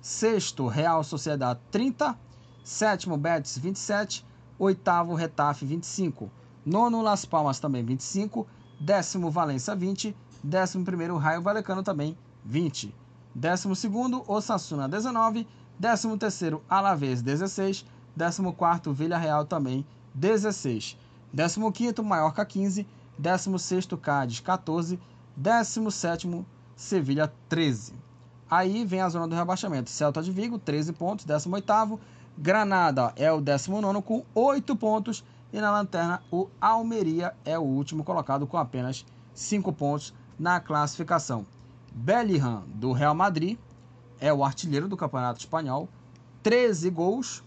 [0.00, 2.18] Sexto, Real Sociedade, 30.
[2.64, 4.24] Sétimo, Betis, 27.
[4.58, 6.30] Oitavo, Retafe, 25.
[6.64, 8.46] Nono, Las Palmas, também 25.
[8.80, 10.14] Décimo, Valência, 20.
[10.42, 12.94] Décimo primeiro, Raio Valecano, também 20.
[13.34, 15.46] Décimo segundo, Osasuna, 19.
[15.82, 17.84] Décimo terceiro, Alavés, 16.
[18.14, 19.84] Décimo quarto, Vila Real, também
[20.14, 20.96] 16.
[21.34, 22.86] 15º, Maiorca 15,
[23.20, 24.96] 16º, Cádiz 14,
[25.36, 26.44] 17º,
[26.76, 27.94] Sevilha 13.
[28.48, 29.90] Aí vem a zona do rebaixamento.
[29.90, 31.98] Celta de Vigo, 13 pontos, 18º.
[32.38, 35.24] Granada é o 19 com 8 pontos.
[35.52, 39.04] E na lanterna, o Almeria é o último colocado com apenas
[39.34, 41.44] 5 pontos na classificação.
[41.92, 43.58] Bellingham, do Real Madrid,
[44.22, 45.88] é o artilheiro do Campeonato Espanhol,
[46.44, 47.42] 13 gols.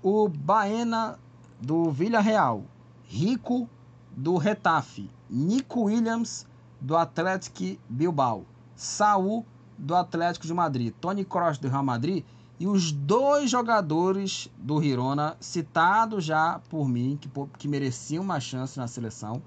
[0.00, 1.18] O Baena,
[1.60, 2.62] do Villarreal,
[3.04, 3.68] Rico
[4.12, 6.46] do Retafe, Nico Williams
[6.80, 8.46] do Atlético Bilbao,
[8.76, 9.44] Saul
[9.76, 12.24] do Atlético de Madrid, Tony Kroos do Real Madrid.
[12.60, 18.78] E os dois jogadores do Girona citados já por mim que, que mereciam uma chance
[18.78, 19.42] na seleção,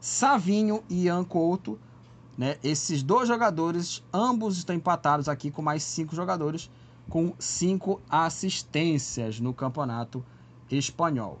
[0.00, 1.78] Savinho e Ian Couto,
[2.36, 2.56] né?
[2.62, 6.70] Esses dois jogadores, ambos estão empatados aqui com mais cinco jogadores,
[7.08, 10.24] com cinco assistências no campeonato
[10.70, 11.38] espanhol.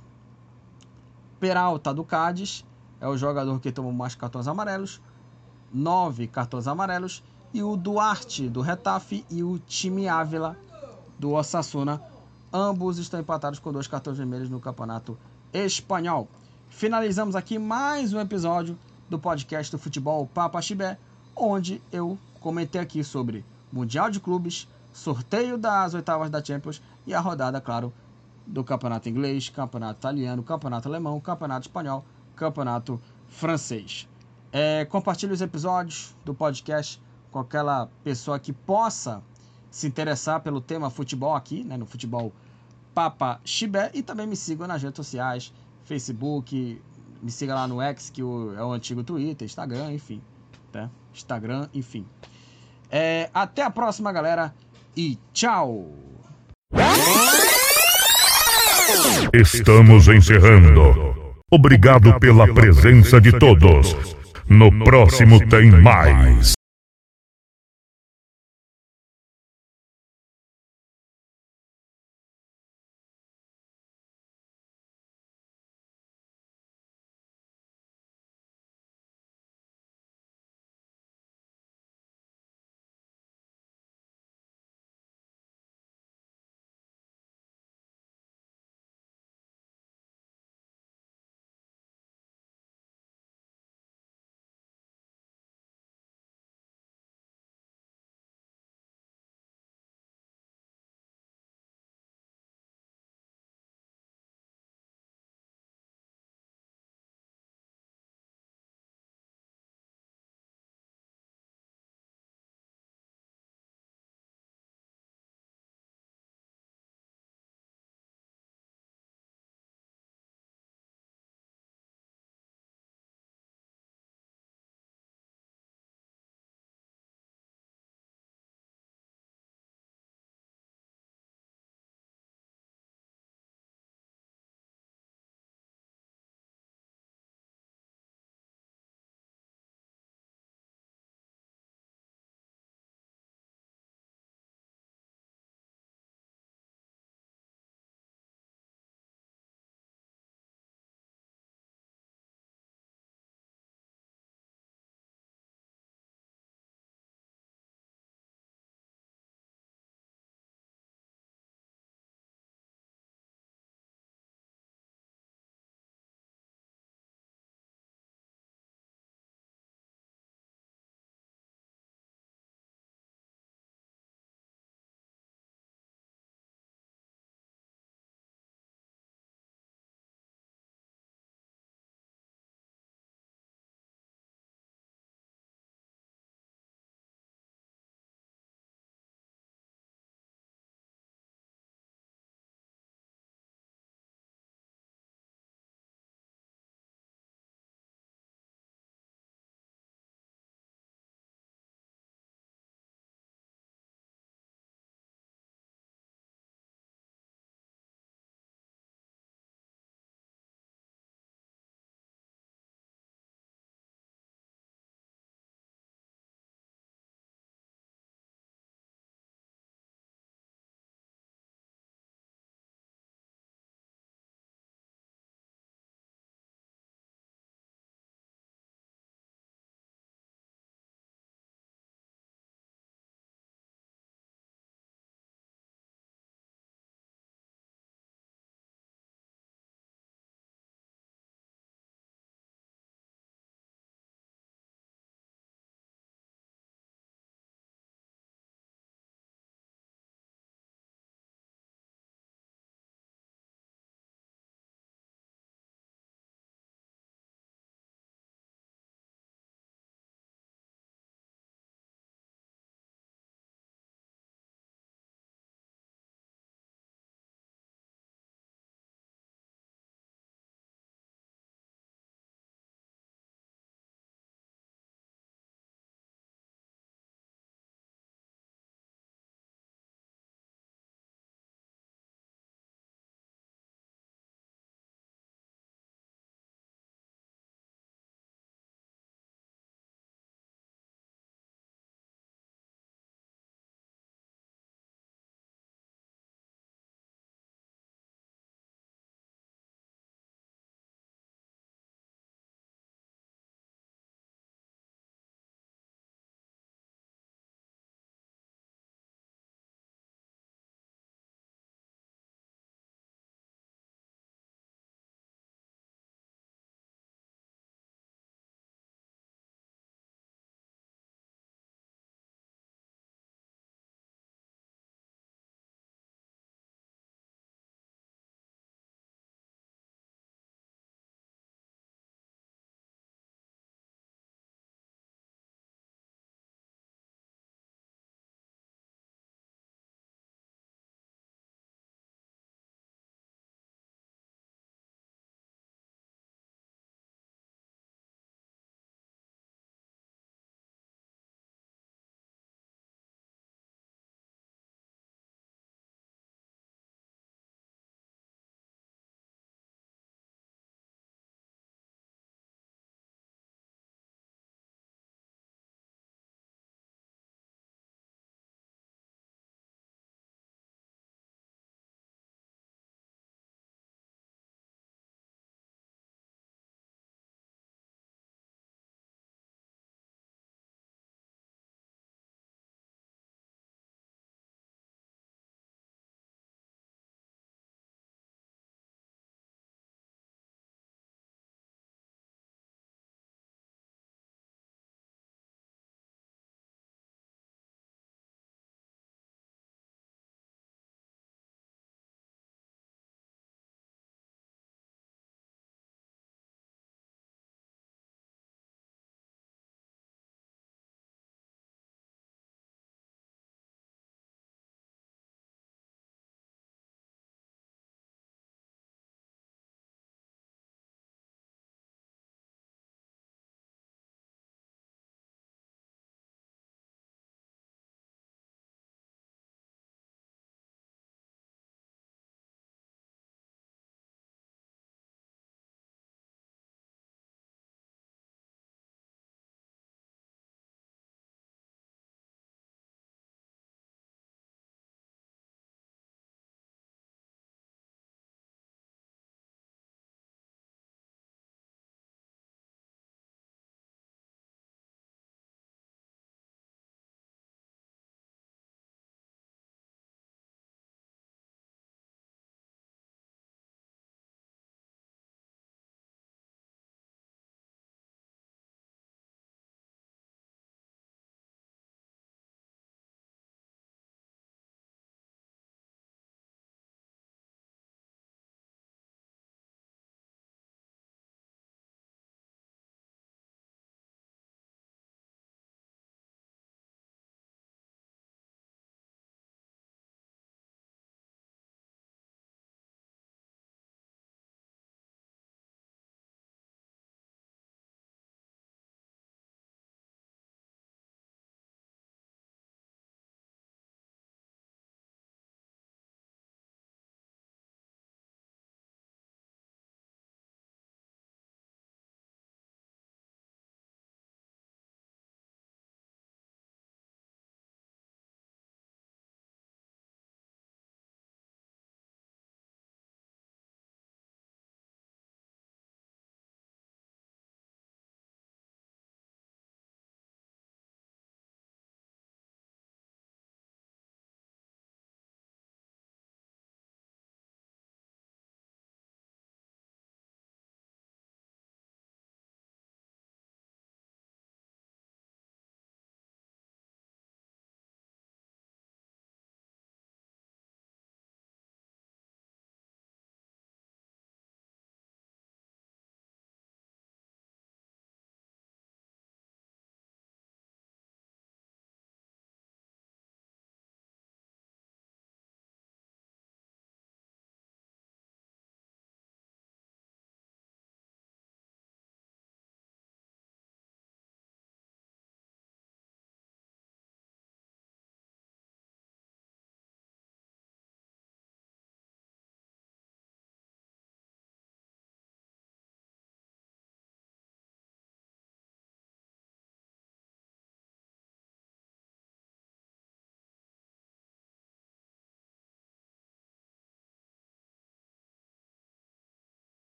[1.40, 2.64] Peralta do Cádiz
[3.00, 5.00] é o jogador que tomou mais cartões amarelos,
[5.72, 7.22] nove cartões amarelos,
[7.54, 10.56] e o Duarte do Retafe e o time Ávila
[11.18, 12.02] do Osasuna,
[12.52, 15.18] ambos estão empatados com dois cartões vermelhos no campeonato
[15.52, 16.28] espanhol.
[16.68, 18.78] Finalizamos aqui mais um episódio
[19.12, 20.96] do podcast do futebol Papa Chibé,
[21.36, 27.20] onde eu comentei aqui sobre Mundial de Clubes, sorteio das oitavas da Champions e a
[27.20, 27.92] rodada, claro,
[28.46, 32.02] do campeonato inglês, campeonato italiano, campeonato alemão, campeonato espanhol,
[32.34, 32.98] campeonato
[33.28, 34.08] francês.
[34.50, 36.98] É, compartilhe os episódios do podcast
[37.30, 39.22] com aquela pessoa que possa
[39.70, 42.32] se interessar pelo tema futebol aqui, né, no futebol
[42.94, 45.52] Papa Chibé, e também me siga nas redes sociais,
[45.84, 46.80] Facebook,
[47.22, 50.20] me siga lá no X, que é o antigo Twitter, Instagram, enfim.
[50.72, 50.90] Tá?
[51.14, 52.04] Instagram, enfim.
[52.90, 54.52] É, até a próxima, galera,
[54.96, 55.90] e tchau!
[59.32, 61.40] Estamos encerrando.
[61.50, 63.94] Obrigado pela presença de todos.
[64.48, 66.52] No próximo tem mais.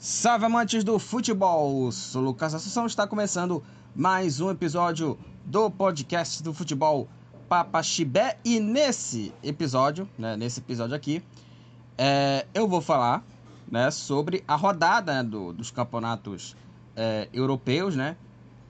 [0.00, 1.90] Salve amantes do futebol!
[1.90, 3.64] Sou Lucas Assunção, está começando
[3.96, 7.08] mais um episódio do podcast do futebol
[7.48, 11.20] Papa Chibé e nesse episódio, né, nesse episódio aqui,
[11.98, 13.24] é, eu vou falar
[13.68, 16.56] né, sobre a rodada né, do, dos campeonatos
[16.94, 18.16] é, europeus, né?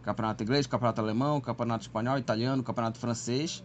[0.02, 3.62] Campeonato inglês, campeonato alemão, campeonato espanhol, italiano, campeonato francês.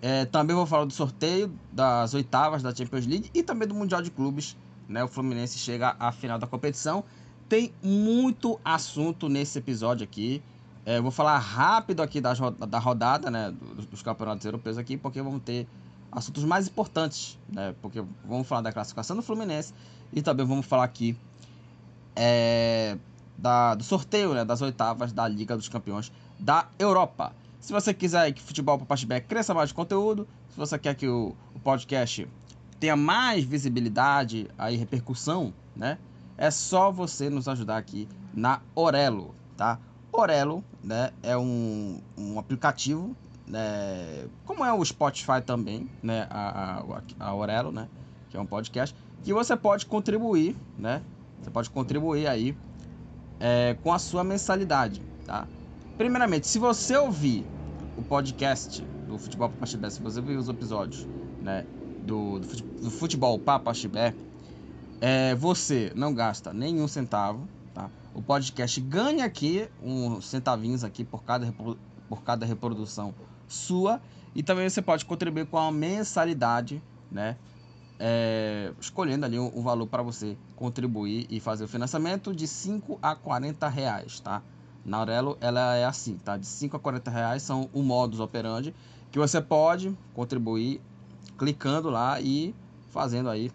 [0.00, 4.02] É, também vou falar do sorteio das oitavas da Champions League e também do Mundial
[4.02, 4.56] de Clubes
[4.92, 5.02] né?
[5.02, 7.02] O Fluminense chega à final da competição.
[7.48, 10.42] Tem muito assunto nesse episódio aqui.
[10.84, 12.38] É, vou falar rápido aqui das,
[12.68, 13.52] da rodada, né?
[13.76, 15.66] Dos, dos, campeonatos europeus aqui, porque vamos ter
[16.10, 17.74] assuntos mais importantes, né?
[17.80, 19.72] Porque vamos falar da classificação do Fluminense
[20.12, 21.16] e também vamos falar aqui
[22.16, 22.96] é,
[23.38, 24.44] da, do sorteio, né?
[24.44, 27.32] Das oitavas da Liga dos Campeões da Europa.
[27.60, 31.06] Se você quiser que Futebol para Pashback cresça mais de conteúdo, se você quer que
[31.06, 32.26] o, o podcast
[32.82, 35.98] tenha mais visibilidade aí, repercussão, né?
[36.36, 39.78] É só você nos ajudar aqui na Orelo, tá?
[40.12, 47.02] Orelo, né, é um, um aplicativo, né, como é o Spotify também, né, a, a,
[47.20, 47.86] a Orelo, né,
[48.28, 51.00] que é um podcast, que você pode contribuir, né,
[51.40, 52.52] você pode contribuir aí
[53.38, 55.46] é, com a sua mensalidade, tá?
[55.96, 57.46] Primeiramente, se você ouvir
[57.96, 61.06] o podcast do Futebol para se você ouvir os episódios,
[61.40, 61.64] né,
[62.02, 62.40] do,
[62.80, 64.14] do futebol Papa Chibé,
[65.00, 67.90] é, você não gasta nenhum centavo, tá?
[68.14, 71.50] O podcast ganha aqui uns centavinhos aqui por cada,
[72.08, 73.14] por cada reprodução
[73.48, 74.00] sua
[74.34, 77.36] e também você pode contribuir com a mensalidade, né?
[77.98, 82.98] É, escolhendo ali um, um valor para você contribuir e fazer o financiamento de 5
[83.00, 84.42] a 40 reais, tá?
[84.84, 86.36] Na Aurelo ela é assim, tá?
[86.36, 88.74] De 5 a 40 reais são o modus operandi
[89.10, 90.80] que você pode contribuir
[91.38, 92.54] clicando lá e
[92.90, 93.50] fazendo aí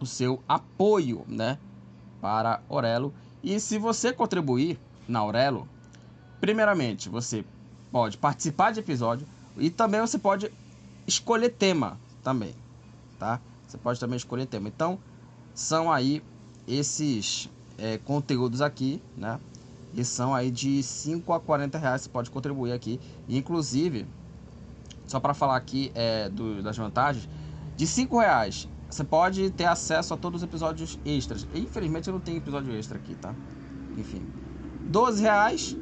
[0.00, 1.58] o seu apoio, né,
[2.20, 3.12] para Orelo.
[3.42, 4.78] E se você contribuir
[5.08, 5.68] na Aurelo,
[6.40, 7.44] primeiramente você
[7.90, 9.26] pode participar de episódio
[9.56, 10.52] e também você pode
[11.06, 12.54] escolher tema também,
[13.18, 13.40] tá?
[13.66, 14.68] Você pode também escolher tema.
[14.68, 14.98] Então,
[15.54, 16.22] são aí
[16.66, 17.48] esses
[17.78, 19.40] é, conteúdos aqui, né?
[19.94, 22.02] E são aí de 5 a 40 reais.
[22.02, 23.00] Você pode contribuir aqui.
[23.28, 24.06] inclusive,
[25.06, 27.28] só para falar aqui é, do, das vantagens,
[27.76, 31.48] de 5 reais você pode ter acesso a todos os episódios extras.
[31.54, 33.34] Infelizmente eu não tenho episódio extra aqui, tá?
[33.96, 34.22] Enfim.
[34.84, 35.78] 12 reais,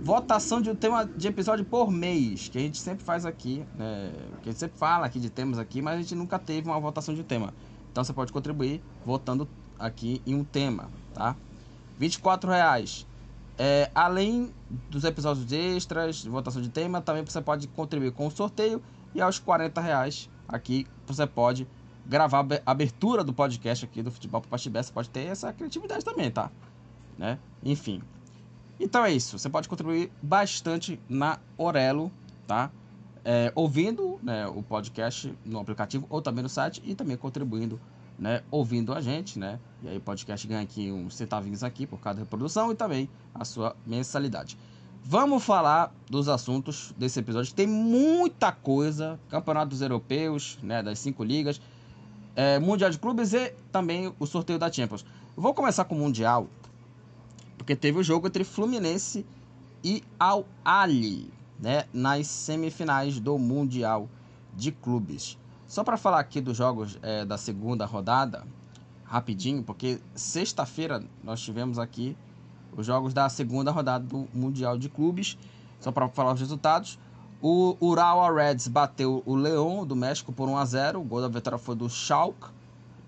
[0.00, 4.12] votação de um tema de episódio por mês, que a gente sempre faz aqui, né?
[4.42, 6.80] Que a gente sempre fala aqui de temas aqui, mas a gente nunca teve uma
[6.80, 7.54] votação de tema.
[7.92, 9.48] Então você pode contribuir votando
[9.78, 11.36] aqui em um tema, tá?
[11.96, 13.06] 24 reais
[13.58, 14.52] é, além
[14.90, 18.82] dos episódios extras, votação de tema, também você pode contribuir com o sorteio.
[19.14, 21.68] E aos 40 reais aqui você pode
[22.06, 24.82] gravar a abertura do podcast aqui do Futebol para Pastibé.
[24.82, 26.50] Você pode ter essa criatividade também, tá?
[27.18, 27.38] Né?
[27.62, 28.02] Enfim.
[28.80, 29.38] Então é isso.
[29.38, 32.10] Você pode contribuir bastante na Orelo,
[32.46, 32.70] tá?
[33.24, 37.80] É, ouvindo né, o podcast no aplicativo ou também no site e também contribuindo
[38.18, 39.58] né, ouvindo a gente, né?
[39.82, 43.44] E aí o podcast ganha aqui uns centavinhos aqui por cada reprodução e também a
[43.44, 44.56] sua mensalidade.
[45.04, 47.52] Vamos falar dos assuntos desse episódio.
[47.52, 51.60] Tem muita coisa, campeonatos europeus, né, das cinco ligas,
[52.36, 55.04] é, mundial de clubes e também o sorteio da Champions.
[55.36, 56.46] vou começar com o mundial,
[57.58, 59.26] porque teve o jogo entre Fluminense
[59.82, 61.28] e Al Ali,
[61.58, 64.08] né, nas semifinais do mundial
[64.54, 65.36] de clubes.
[65.72, 68.46] Só para falar aqui dos jogos é, da segunda rodada,
[69.06, 72.14] rapidinho, porque sexta-feira nós tivemos aqui
[72.76, 75.38] os jogos da segunda rodada do Mundial de Clubes.
[75.80, 76.98] Só para falar os resultados.
[77.40, 81.00] O Urawa Reds bateu o Leão do México por 1 a 0.
[81.00, 82.48] O gol da vitória foi do Schalke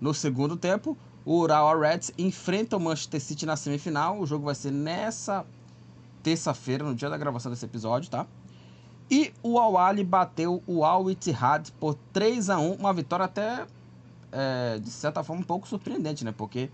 [0.01, 0.97] no segundo tempo.
[1.23, 4.19] O Urawa Reds enfrenta o Manchester City na semifinal.
[4.19, 5.45] O jogo vai ser nessa
[6.23, 8.25] terça-feira, no dia da gravação desse episódio, tá?
[9.09, 13.65] E o Awali bateu o Al Ittihad por 3 a 1 uma vitória até,
[14.31, 16.33] é, de certa forma, um pouco surpreendente, né?
[16.35, 16.71] Porque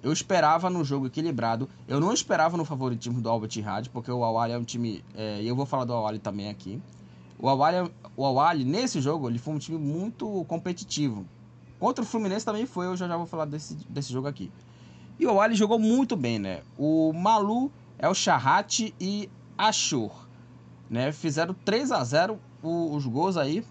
[0.00, 4.22] eu esperava no jogo equilibrado, eu não esperava no favoritismo do Al Ittihad, porque o
[4.22, 6.80] Awali é um time, é, e eu vou falar do Awali também aqui.
[7.38, 11.26] O Awali, o Awali, nesse jogo, ele foi um time muito competitivo.
[11.80, 14.52] Contra o Fluminense também foi, eu já, já vou falar desse, desse jogo aqui.
[15.18, 16.62] E o Awali jogou muito bem, né?
[16.78, 19.28] O Malu, é o Charrate e
[19.58, 20.23] Ashur
[20.88, 21.12] né?
[21.12, 23.64] Fizeram 3 a 0 os gols aí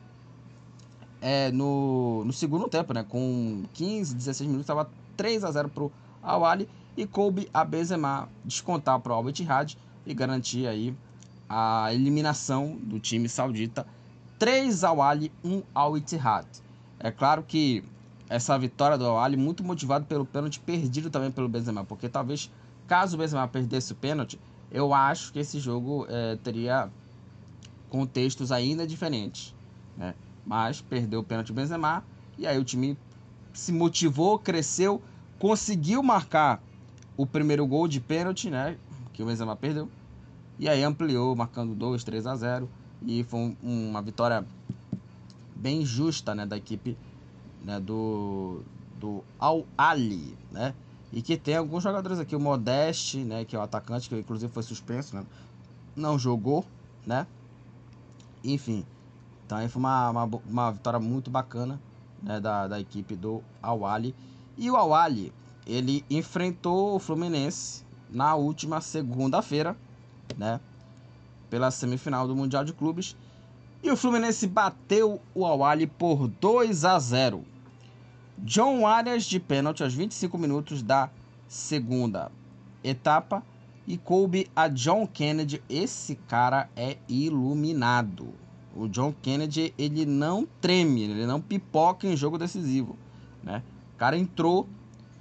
[1.22, 3.04] é, no, no segundo tempo, né?
[3.08, 5.92] Com 15, 16 minutos, estava 3 a 0 pro
[6.22, 9.76] Awali e coube a Benzema descontar para o Al Ittihad
[10.06, 10.96] e garantir aí
[11.48, 13.86] a eliminação do time saudita
[14.38, 16.46] 3 ao Ali, 1 ao Ittihad.
[17.00, 17.84] É claro que
[18.30, 22.52] essa vitória do Al muito motivado pelo pênalti perdido também pelo Benzema, porque talvez
[22.88, 24.40] caso o Benzema perdesse o pênalti,
[24.72, 26.90] eu acho que esse jogo é, teria
[27.94, 29.54] contextos ainda diferentes,
[29.96, 30.16] né?
[30.44, 32.04] Mas perdeu o pênalti Benzema
[32.40, 32.98] e aí o time
[33.54, 35.00] se motivou, cresceu,
[35.38, 36.60] conseguiu marcar
[37.16, 38.80] o primeiro gol de pênalti, né?
[39.14, 39.88] Que o Benzema perdeu.
[40.58, 42.68] E aí ampliou, marcando 2, 3 a 0.
[43.06, 44.44] E foi uma vitória
[45.56, 46.48] bem justa, né?
[46.48, 46.98] Da equipe
[47.64, 48.64] né, do,
[49.00, 50.74] do Al Ali, né?
[51.12, 53.46] E que tem alguns jogadores aqui, o Modeste, né?
[53.46, 55.24] Que é o atacante, que inclusive foi suspenso, né?
[55.96, 56.66] Não jogou,
[57.06, 57.28] né?
[58.44, 58.86] Enfim.
[59.46, 61.80] Então aí foi uma, uma, uma vitória muito bacana
[62.22, 64.16] né, da, da equipe do Awali.
[64.58, 65.34] E o Awali,
[65.66, 69.76] ele enfrentou o Fluminense na última segunda-feira,
[70.38, 70.60] né?
[71.50, 73.16] Pela semifinal do Mundial de Clubes.
[73.82, 77.44] E o Fluminense bateu o Awali por 2 a 0.
[78.38, 81.10] John Arias de pênalti aos 25 minutos da
[81.48, 82.32] segunda
[82.84, 83.44] etapa
[83.88, 85.62] e coube a John Kennedy.
[85.70, 88.34] Esse cara é iluminado.
[88.76, 92.98] O John Kennedy, ele não treme, ele não pipoca em jogo decisivo,
[93.44, 93.62] né?
[93.94, 94.68] O cara entrou,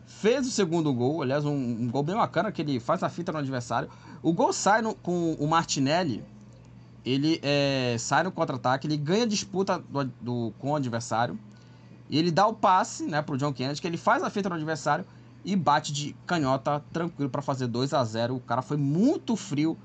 [0.07, 3.31] fez o segundo gol, aliás, um, um gol bem bacana que ele faz a fita
[3.31, 3.91] no adversário.
[4.23, 6.25] O gol sai no, com o Martinelli,
[7.05, 11.39] ele é, sai no contra-ataque, ele ganha disputa do, do, com o adversário,
[12.09, 14.55] e ele dá o passe, né, pro John Kennedy, que ele faz a fita no
[14.55, 15.05] adversário
[15.45, 18.37] e bate de canhota tranquilo para fazer 2 a 0.
[18.37, 19.77] O cara foi muito frio,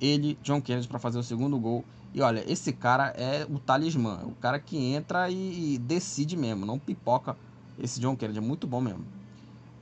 [0.00, 1.84] ele, John Kennedy, para fazer o segundo gol.
[2.14, 6.78] E olha, esse cara é o talismã, o cara que entra e, decide mesmo, não
[6.78, 7.36] pipoca.
[7.78, 9.04] Esse John Kennedy é muito bom mesmo.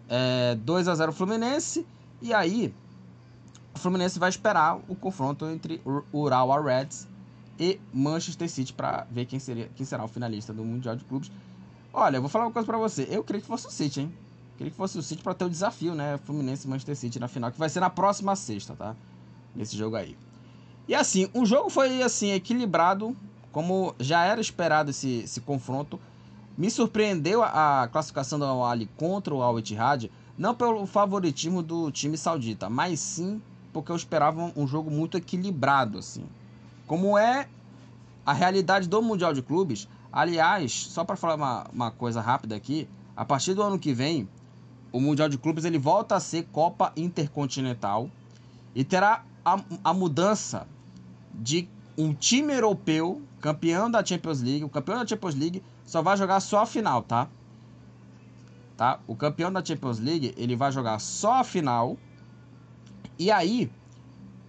[0.08, 1.86] É, 2 a 0 Fluminense.
[2.22, 2.72] E aí,
[3.74, 5.80] o Fluminense vai esperar o confronto entre
[6.12, 7.08] Urawa Reds
[7.58, 11.32] e Manchester City para ver quem, seria, quem será o finalista do Mundial de Clubes.
[11.92, 13.08] Olha, eu vou falar uma coisa para você.
[13.10, 14.14] Eu queria que fosse o City, hein?
[14.60, 16.18] Queria que fosse o City para ter o desafio, né?
[16.26, 18.94] Fluminense e Manchester City na final, que vai ser na próxima sexta, tá?
[19.56, 20.14] Nesse jogo aí.
[20.86, 23.16] E assim, o jogo foi assim equilibrado,
[23.50, 25.98] como já era esperado esse, esse confronto.
[26.58, 32.18] Me surpreendeu a, classificação do Al contra o Al Ittihad, não pelo favoritismo do time
[32.18, 33.40] saudita, mas sim
[33.72, 36.26] porque eu esperava um jogo muito equilibrado assim.
[36.86, 37.48] Como é
[38.26, 42.86] a realidade do Mundial de Clubes, aliás, só para falar uma, uma coisa rápida aqui,
[43.16, 44.28] a partir do ano que vem,
[44.92, 48.10] o Mundial de Clubes ele volta a ser Copa Intercontinental
[48.74, 50.66] e terá a, a mudança
[51.34, 56.16] de um time europeu, campeão da Champions League, o campeão da Champions League só vai
[56.16, 57.28] jogar só a final, tá?
[58.76, 58.98] Tá?
[59.06, 61.98] O campeão da Champions League, ele vai jogar só a final.
[63.18, 63.70] E aí,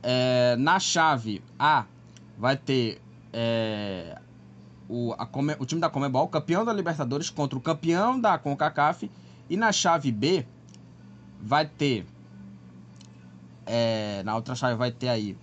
[0.02, 1.86] é, na chave A,
[2.38, 3.02] vai ter
[3.34, 4.18] é,
[4.88, 5.28] o, a,
[5.60, 9.12] o time da Comebol, campeão da Libertadores, contra o campeão da CONCACAF.
[9.52, 10.48] E na chave B,
[11.38, 12.06] vai ter...
[13.66, 15.38] É, na outra chave vai ter aí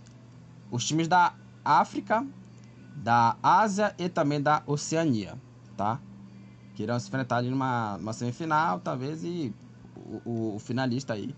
[0.70, 2.26] os times da África,
[2.96, 5.38] da Ásia e também da Oceania,
[5.76, 6.00] tá?
[6.74, 9.54] Que irão se enfrentar ali numa, numa semifinal, talvez, e
[9.94, 11.36] o, o, o finalista aí,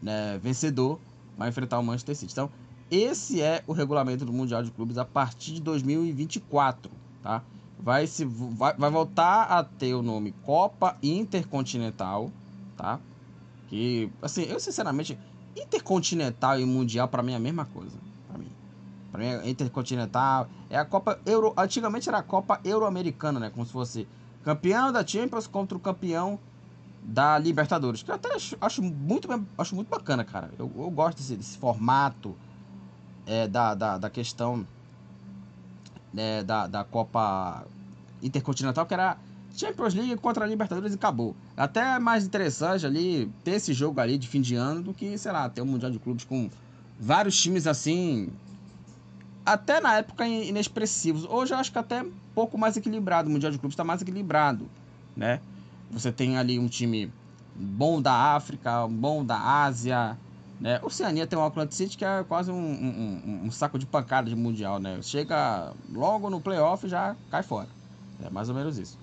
[0.00, 0.98] né, vencedor,
[1.36, 2.32] vai enfrentar o Manchester City.
[2.32, 2.50] Então,
[2.90, 6.90] esse é o regulamento do Mundial de Clubes a partir de 2024,
[7.22, 7.42] tá?
[7.82, 12.30] Vai, se, vai, vai voltar a ter o nome Copa Intercontinental,
[12.76, 13.00] tá?
[13.68, 15.18] Que, assim, eu sinceramente,
[15.56, 17.98] Intercontinental e Mundial para mim é a mesma coisa.
[19.12, 20.48] Pra mim é intercontinental.
[20.70, 21.52] É a Copa Euro.
[21.54, 23.50] Antigamente era a Copa Euro-Americana, né?
[23.50, 24.08] Como se fosse
[24.42, 26.40] campeão da Champions contra o campeão
[27.02, 28.02] da Libertadores.
[28.02, 29.28] Que eu até acho, acho muito,
[29.58, 30.50] acho muito bacana, cara.
[30.58, 32.34] Eu, eu gosto desse, desse formato
[33.26, 34.66] é, da, da, da questão
[36.16, 37.64] é, da, da Copa
[38.22, 39.16] Intercontinental, que era
[39.56, 41.36] Champions League contra a Libertadores e acabou.
[41.56, 45.32] Até mais interessante ali ter esse jogo ali de fim de ano do que, sei
[45.32, 46.48] lá, ter um Mundial de Clubes com
[46.98, 48.30] vários times assim
[49.44, 51.24] até na época inexpressivos.
[51.24, 53.28] Hoje eu acho que até um pouco mais equilibrado.
[53.28, 54.68] O Mundial de Clubes está mais equilibrado,
[55.16, 55.40] né?
[55.90, 57.12] Você tem ali um time
[57.54, 60.16] bom da África, bom da Ásia,
[60.62, 60.78] né?
[60.80, 64.36] Oceania tem o Auckland City que é quase um, um, um, saco de pancada de
[64.36, 65.02] Mundial, né?
[65.02, 67.68] Chega logo no playoff já cai fora.
[68.22, 68.96] É mais ou menos isso.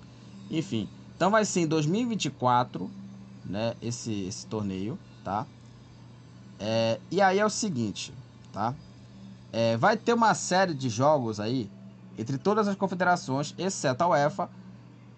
[0.50, 2.90] Enfim, então vai ser em 2024,
[3.44, 3.74] né?
[3.82, 5.46] Esse, esse torneio, tá?
[6.58, 8.14] É, e aí é o seguinte,
[8.54, 8.74] tá?
[9.52, 11.70] É, vai ter uma série de jogos aí
[12.16, 14.48] entre todas as confederações, exceto a UEFA,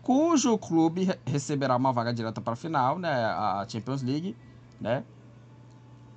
[0.03, 4.37] cujo clube receberá uma vaga direta para a final, né, a Champions League,
[4.81, 5.05] né,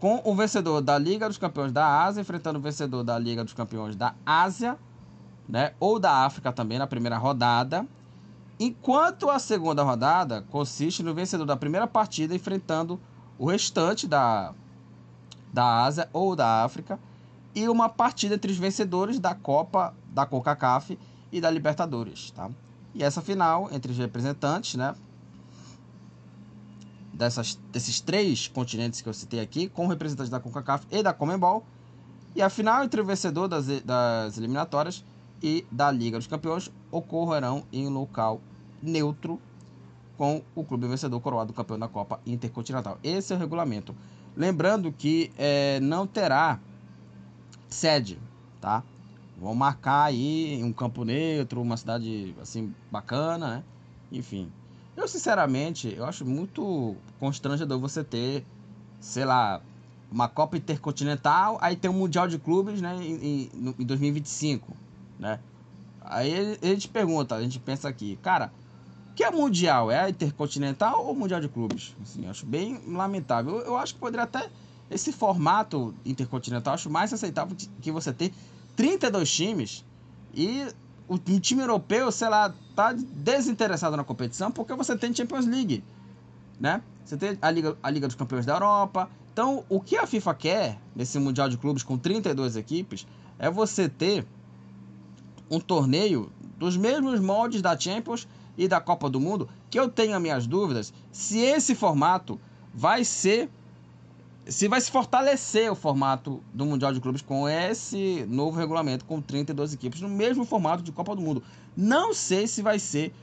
[0.05, 3.53] com o vencedor da Liga dos Campeões da Ásia enfrentando o vencedor da Liga dos
[3.53, 4.77] Campeões da Ásia,
[5.49, 7.87] né, ou da África também na primeira rodada.
[8.59, 12.99] Enquanto a segunda rodada consiste no vencedor da primeira partida enfrentando
[13.39, 14.53] o restante da,
[15.51, 16.99] da Ásia ou da África
[17.55, 20.99] e uma partida entre os vencedores da Copa da CONCACAF
[21.31, 22.51] e da Libertadores, tá?
[22.93, 24.93] E essa final entre os representantes, né,
[27.15, 31.65] dessas, desses três continentes que eu citei aqui, com representantes da CONCACAF e da Comembol,
[32.35, 35.03] e a final entre o vencedor das, das eliminatórias
[35.41, 38.41] e da Liga dos Campeões ocorrerão em local
[38.81, 39.39] neutro
[40.17, 42.97] com o clube vencedor coroado campeão da Copa Intercontinental.
[43.03, 43.95] Esse é o regulamento.
[44.35, 46.59] Lembrando que é, não terá
[47.69, 48.19] sede,
[48.59, 48.83] tá?
[49.37, 53.63] Vão marcar aí um campo neutro, uma cidade assim bacana, né?
[54.11, 54.51] Enfim.
[54.95, 58.45] Eu sinceramente, eu acho muito constrangedor você ter,
[58.99, 59.61] sei lá,
[60.11, 64.75] uma Copa Intercontinental, aí tem um Mundial de Clubes, né, em, em, em 2025,
[65.19, 65.39] né?
[66.01, 68.51] Aí a gente pergunta, a gente pensa aqui, cara,
[69.15, 69.89] que é mundial?
[69.89, 71.95] É intercontinental ou mundial de clubes?
[72.01, 73.59] Assim, acho bem lamentável.
[73.59, 74.49] Eu, eu, acho que poderia até
[74.91, 78.31] esse formato intercontinental acho mais aceitável que você ter
[78.75, 79.85] 32 times
[80.33, 80.67] e
[81.07, 85.83] o, um time europeu, sei lá, tá desinteressado na competição porque você tem Champions League,
[86.59, 86.81] né?
[87.03, 89.09] Você tem a Liga, a Liga dos Campeões da Europa.
[89.31, 93.05] Então, o que a FIFA quer nesse Mundial de Clubes com 32 equipes
[93.37, 94.25] é você ter
[95.49, 98.27] um torneio dos mesmos moldes da Champions
[98.57, 102.39] e da Copa do Mundo, que eu tenho as minhas dúvidas se esse formato
[102.73, 103.49] vai ser
[104.47, 109.19] se vai se fortalecer o formato do Mundial de Clubes com esse novo regulamento com
[109.21, 111.43] 32 equipes no mesmo formato de Copa do Mundo.
[111.75, 113.13] Não sei se vai ser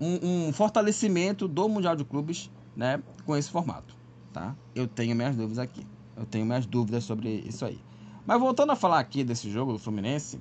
[0.00, 3.96] um, um fortalecimento do Mundial de Clubes, né, com esse formato,
[4.32, 4.54] tá?
[4.74, 5.86] Eu tenho minhas dúvidas aqui.
[6.16, 7.80] Eu tenho minhas dúvidas sobre isso aí.
[8.24, 10.40] Mas voltando a falar aqui desse jogo do Fluminense,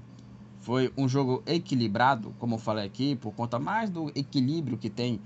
[0.60, 5.20] foi um jogo equilibrado, como eu falei aqui, por conta mais do equilíbrio que tem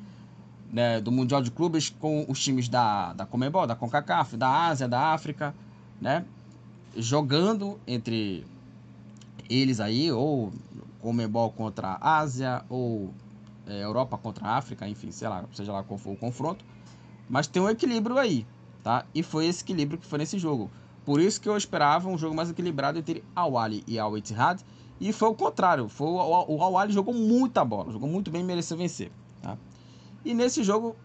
[0.72, 4.88] né, do Mundial de Clubes com os times da, da Comebol, da CONCACAF, da Ásia,
[4.88, 5.56] da África,
[6.02, 6.26] né?
[6.96, 8.46] Jogando entre
[9.50, 10.52] eles aí, ou
[11.00, 13.14] Comebol contra a Ásia, ou
[13.68, 16.64] é, Europa contra a África, enfim, sei lá, seja lá qual for o confronto.
[17.30, 18.46] Mas tem um equilíbrio aí,
[18.84, 19.06] tá?
[19.14, 20.70] E foi esse equilíbrio que foi nesse jogo.
[21.06, 24.62] Por isso que eu esperava um jogo mais equilibrado entre Al-Wali e Al-Ittihad,
[25.00, 25.88] e foi o contrário.
[25.88, 29.12] Foi, o, o Al jogou muita bola, jogou muito bem e mereceu vencer.
[30.26, 30.96] E nesse jogo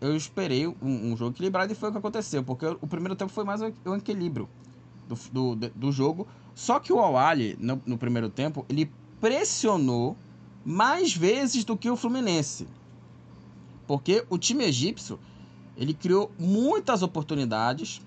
[0.00, 2.42] eu esperei um, um, jogo equilibrado e foi o que aconteceu.
[2.42, 4.48] Porque o primeiro tempo foi mais um equilíbrio
[5.06, 6.26] do, do, do jogo.
[6.54, 7.14] Só que o Al
[7.58, 10.16] no, no primeiro tempo, ele pressionou
[10.64, 12.66] mais vezes do que o Fluminense.
[13.86, 15.18] Porque o time egípcio,
[15.76, 18.00] ele criou muitas oportunidades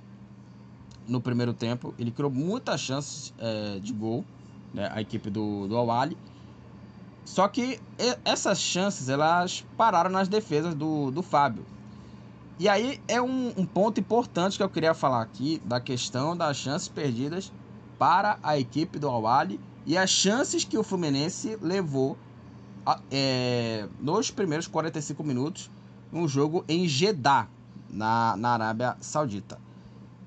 [1.07, 1.93] no primeiro tempo.
[1.99, 4.26] Ele criou muitas chances é, de gol
[4.73, 6.18] né, a equipe do, do Awali.
[7.23, 7.80] Só que
[8.26, 11.65] essas chances elas pararam nas defesas do, do Fábio.
[12.60, 16.57] E aí é um, um ponto importante que eu queria falar aqui da questão das
[16.57, 17.52] chances perdidas
[17.98, 22.18] para a equipe do Awali e as chances que o Fluminense levou
[23.10, 25.72] é, nos primeiros 45 minutos
[26.11, 27.48] no jogo em Jeddah,
[27.89, 29.60] na, na Arábia Saudita.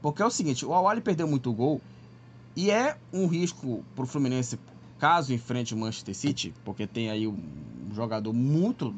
[0.01, 1.81] Porque é o seguinte, o Awali perdeu muito gol
[2.57, 4.59] e é um risco para o Fluminense
[5.05, 7.37] caso enfrente o Manchester City, porque tem aí um
[7.93, 8.95] jogador muito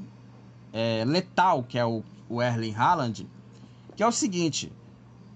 [0.73, 3.28] é, letal, que é o, o Erling Haaland,
[3.97, 4.73] que é o seguinte,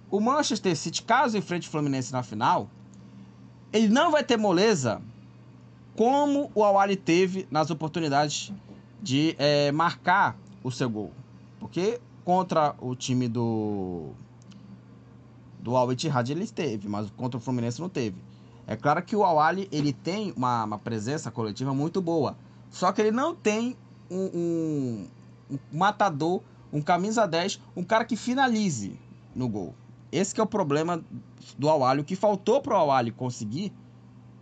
[0.09, 2.71] o Manchester City, caso enfrente o Fluminense na final,
[3.73, 5.03] ele não vai ter moleza
[5.97, 8.53] como o Awali teve nas oportunidades
[9.03, 11.11] de é, marcar o seu gol.
[11.59, 14.11] Porque contra o time do
[15.59, 18.30] do Al ele teve, mas contra o Fluminense não teve.
[18.71, 19.37] É claro que o Al
[19.73, 22.37] ele tem uma, uma presença coletiva muito boa,
[22.71, 23.77] só que ele não tem
[24.09, 25.09] um, um,
[25.51, 26.41] um matador,
[26.73, 28.97] um camisa 10, um cara que finalize
[29.35, 29.75] no gol.
[30.13, 31.03] Esse é o problema
[31.59, 33.73] do Al O que faltou pro Al conseguir,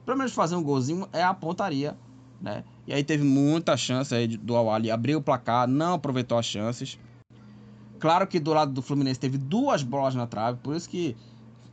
[0.05, 1.97] pelo menos fazer um golzinho, é a pontaria,
[2.39, 2.65] né?
[2.87, 6.99] E aí teve muita chance aí do Al abrir o placar, não aproveitou as chances.
[7.99, 11.17] Claro que do lado do Fluminense teve duas bolas na trave, por isso que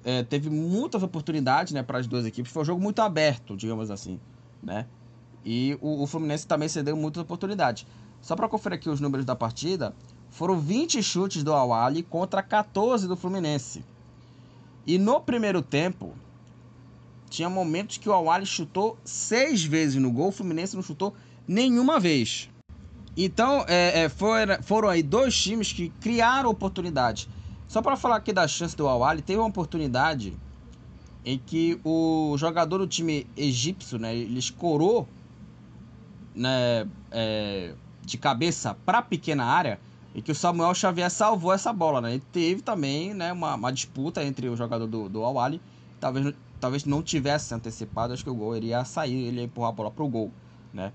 [0.06, 2.52] é, teve muitas oportunidades né, para as duas equipes.
[2.52, 4.20] Foi um jogo muito aberto, digamos assim.
[4.62, 4.86] Né?
[5.44, 7.88] E o, o Fluminense também cedeu muitas oportunidades.
[8.22, 9.96] Só para conferir aqui os números da partida,
[10.30, 13.84] foram 20 chutes do Awali contra 14 do Fluminense.
[14.86, 16.14] E no primeiro tempo,
[17.28, 21.16] tinha momentos que o Awali chutou seis vezes no gol, o Fluminense não chutou
[21.48, 22.48] nenhuma vez.
[23.18, 27.28] Então, é, é, foram, foram aí dois times que criaram oportunidades.
[27.76, 30.34] Só para falar aqui da chance do Awali, teve uma oportunidade
[31.26, 35.06] em que o jogador do time egípcio, né, ele escorou
[36.34, 39.78] né, é, de cabeça para a pequena área
[40.14, 42.16] e que o Samuel Xavier salvou essa bola, né?
[42.16, 45.62] E teve também né, uma, uma disputa entre o jogador do, do Awali,
[46.00, 49.74] talvez, talvez não tivesse antecipado, acho que o gol iria sair, ele ia empurrar a
[49.74, 50.32] bola pro gol,
[50.74, 50.94] né?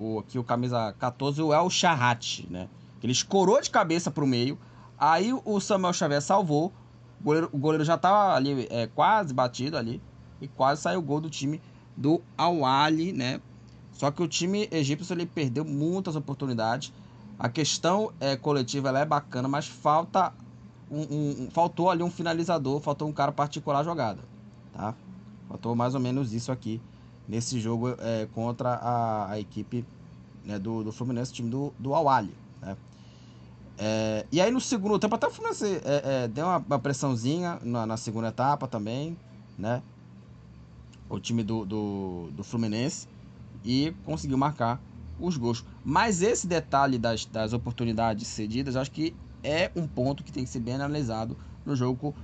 [0.00, 2.70] O, aqui o camisa 14, o El Charrat, né?
[3.02, 4.58] Ele escorou de cabeça pro meio,
[5.02, 6.72] aí o Samuel Xavier salvou,
[7.20, 10.00] o goleiro, o goleiro já tava ali é, quase batido ali,
[10.40, 11.60] e quase saiu o gol do time
[11.96, 13.40] do Awali, né?
[13.90, 16.92] Só que o time egípcio ele perdeu muitas oportunidades,
[17.36, 20.32] a questão é, coletiva ela é bacana, mas falta
[20.88, 24.20] um, um, faltou ali um finalizador, faltou um cara particular a jogada,
[24.72, 24.94] tá?
[25.48, 26.80] Faltou mais ou menos isso aqui
[27.26, 29.84] nesse jogo é, contra a, a equipe
[30.44, 32.76] né, do, do Fluminense, time do, do Awali, né?
[33.84, 37.58] É, e aí no segundo tempo até o Fluminense é, é, deu uma, uma pressãozinha
[37.64, 39.18] na, na, segunda etapa também,
[39.58, 39.82] né?
[41.10, 43.08] O time do, do, do Fluminense
[43.64, 44.80] e conseguiu marcar
[45.18, 45.64] os gols.
[45.84, 50.50] Mas esse detalhe das, das oportunidades cedidas, acho que é um ponto que tem que
[50.50, 51.36] ser bem analisado
[51.66, 52.14] no jogo,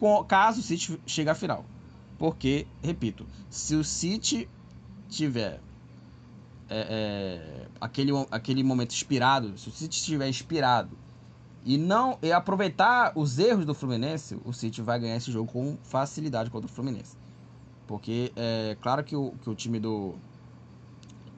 [0.00, 1.66] com, caso o City chegue à final.
[2.18, 4.48] Porque, repito, se o City
[5.06, 5.60] tiver
[6.68, 10.96] é, é, aquele, aquele momento inspirado, se o City estiver inspirado
[11.64, 15.76] e não e aproveitar os erros do Fluminense, o City vai ganhar esse jogo com
[15.82, 17.16] facilidade contra o Fluminense.
[17.86, 20.14] Porque é claro que o, que o time do,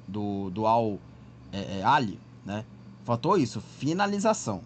[0.07, 0.99] do, do Al
[1.53, 2.65] é, é, Ali, né?
[3.05, 4.63] Faltou isso, finalização,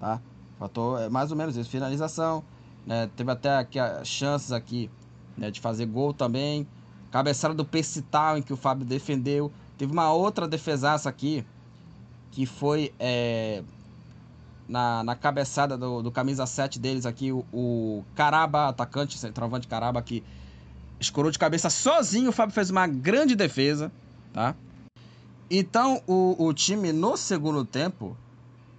[0.00, 0.20] tá?
[0.58, 2.42] Faltou é, mais ou menos isso, finalização.
[2.86, 3.10] Né?
[3.16, 4.90] Teve até aqui chances aqui
[5.36, 6.66] né, de fazer gol também.
[7.10, 9.52] Cabeçada do Pecital em que o Fábio defendeu.
[9.76, 11.44] Teve uma outra defesaça aqui
[12.30, 13.62] que foi é,
[14.68, 20.00] na, na cabeçada do, do camisa 7 deles aqui, o, o Caraba, atacante, centroavante Caraba,
[20.02, 20.22] que
[20.98, 22.30] escorou de cabeça sozinho.
[22.30, 23.92] O Fábio fez uma grande defesa,
[24.32, 24.54] tá?
[25.50, 28.16] Então, o, o time no segundo tempo,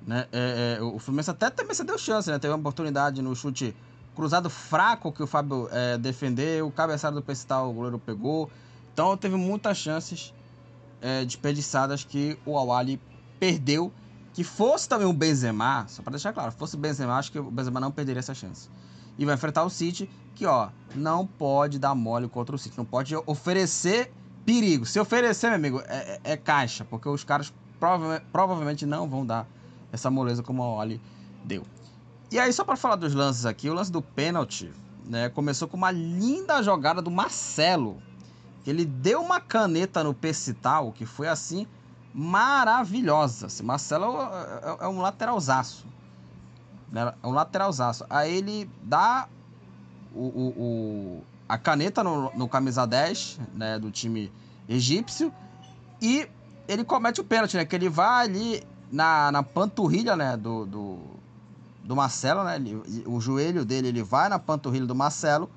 [0.06, 2.40] né, é, é, o Fluminense até também se deu chance, né?
[2.40, 3.76] Teve uma oportunidade no chute
[4.16, 8.50] cruzado fraco que o Fábio é, defendeu, o cabeçado do Pestal o goleiro pegou.
[8.94, 10.34] Então, teve muitas chances
[11.06, 13.00] é, desperdiçadas que o Awali
[13.40, 13.94] perdeu.
[14.34, 17.50] Que fosse também o Benzema, só para deixar claro, fosse o Benzema, acho que o
[17.50, 18.70] Benzema não perderia essa chance.
[19.18, 22.84] E vai enfrentar o City, que ó, não pode dar mole contra o City, não
[22.84, 24.12] pode oferecer
[24.46, 24.86] perigo.
[24.86, 29.26] Se oferecer, meu amigo, é, é, é caixa, porque os caras prova provavelmente não vão
[29.26, 29.48] dar
[29.94, 31.00] essa moleza como a Oli
[31.46, 31.64] deu.
[32.30, 34.70] E aí, só para falar dos lances aqui, o lance do pênalti
[35.06, 38.02] né, começou com uma linda jogada do Marcelo.
[38.66, 41.68] Ele deu uma caneta no Pecital, que foi assim
[42.14, 43.48] maravilhosa.
[43.48, 45.86] Esse Marcelo é, é, é um lateralzaço.
[46.92, 47.14] Né?
[47.22, 48.06] É um lateralzaço.
[48.10, 49.28] Aí ele dá
[50.14, 54.32] o, o, o a caneta no, no camisa 10 né, do time
[54.68, 55.32] egípcio
[56.02, 56.28] e
[56.68, 57.66] ele comete o pênalti, né?
[57.66, 61.00] Que ele vai ali na, na panturrilha né, do, do,
[61.84, 62.56] do Marcelo, né?
[62.56, 65.50] Ele, o joelho dele ele vai na panturrilha do Marcelo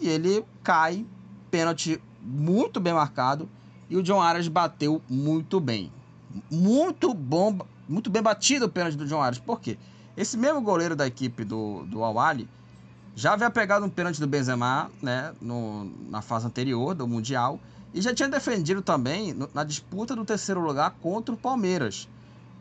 [0.00, 1.04] e ele cai,
[1.50, 3.48] pênalti muito bem marcado
[3.88, 5.92] e o John Arias bateu muito bem.
[6.50, 9.38] Muito bom, muito bem batido o pênalti do John Arias.
[9.38, 9.78] Por quê?
[10.16, 12.48] Esse mesmo goleiro da equipe do, do Awali,
[13.14, 17.60] já havia pegado um pênalti do Benzema, né, no, na fase anterior do Mundial,
[17.92, 22.08] e já tinha defendido também no, na disputa do terceiro lugar contra o Palmeiras.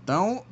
[0.03, 0.43] Então,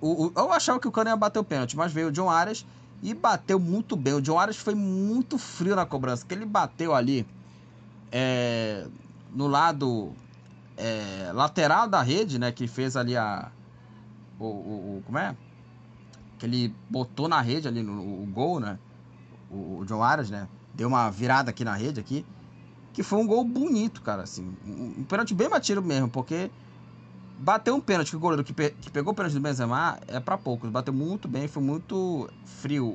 [0.00, 2.30] o, o, eu achava que o Cano ia bater o pênalti, mas veio o John
[2.30, 2.64] Arias
[3.02, 4.14] e bateu muito bem.
[4.14, 7.26] O John Arias foi muito frio na cobrança, que ele bateu ali
[8.12, 8.86] é,
[9.34, 10.12] no lado
[10.76, 13.50] é, lateral da rede, né, que fez ali a
[14.38, 15.36] o, o, como é?
[16.38, 18.78] Que ele botou na rede ali no o gol, né?
[19.52, 20.48] o, o John Arias, né?
[20.74, 22.24] Deu uma virada aqui na rede aqui.
[22.92, 24.22] Que foi um gol bonito, cara.
[24.22, 26.50] Assim, um, um pênalti bem batido mesmo, porque
[27.38, 30.18] bateu um pênalti que o goleiro que, pe que pegou o pênalti do Benzema é
[30.18, 30.70] para poucos.
[30.70, 32.88] Bateu muito bem, foi muito frio o,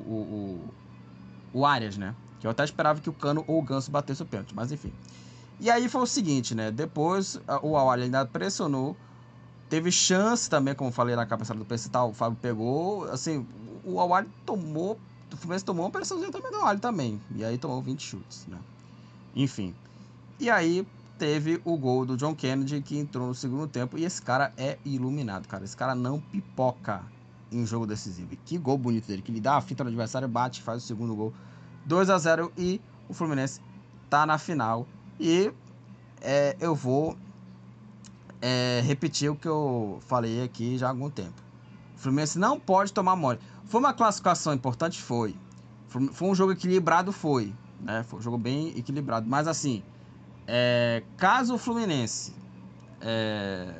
[1.52, 2.14] o, o Arias, né?
[2.40, 4.92] Que eu até esperava que o Cano ou o Ganso batesse o pênalti, mas enfim.
[5.60, 6.70] E aí foi o seguinte, né?
[6.70, 8.96] Depois o Awali ainda pressionou.
[9.68, 13.04] Teve chance também, como falei na cabeçada do Pecital, o Fábio pegou.
[13.10, 13.46] Assim,
[13.84, 14.98] o Awali tomou
[15.32, 17.20] o Fluminense tomou uma pressãozinha também do Alho também.
[17.34, 18.58] E aí tomou 20 chutes, né?
[19.36, 19.74] Enfim.
[20.40, 20.86] E aí
[21.18, 23.98] teve o gol do John Kennedy que entrou no segundo tempo.
[23.98, 25.64] E esse cara é iluminado, cara.
[25.64, 27.02] Esse cara não pipoca
[27.52, 28.32] em jogo decisivo.
[28.32, 29.22] E que gol bonito dele.
[29.22, 31.34] Que ele dá a fita no adversário, bate, faz o segundo gol.
[31.88, 33.60] 2 a 0 e o Fluminense
[34.10, 34.86] tá na final.
[35.18, 35.50] E
[36.20, 37.16] é, eu vou
[38.42, 41.42] é, repetir o que eu falei aqui já há algum tempo.
[41.96, 43.38] O Fluminense não pode tomar mole.
[43.64, 45.00] Foi uma classificação importante?
[45.00, 45.34] Foi.
[45.88, 47.10] Foi um jogo equilibrado?
[47.10, 47.54] Foi.
[47.80, 48.02] Né?
[48.02, 49.26] Foi um jogo bem equilibrado.
[49.26, 49.82] Mas assim,
[50.46, 52.34] é, caso o Fluminense
[53.00, 53.74] é,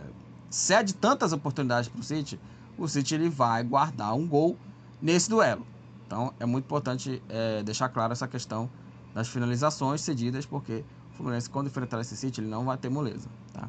[0.49, 2.41] cede tantas oportunidades para o City,
[2.79, 4.57] o City ele vai guardar um gol
[5.01, 5.67] nesse duelo.
[6.09, 8.69] Então é muito importante é, deixar claro essa questão
[9.15, 10.83] das finalizações cedidas, porque
[11.13, 13.29] o Fluminense, quando enfrentar esse City, ele não vai ter moleza.
[13.53, 13.69] Tá?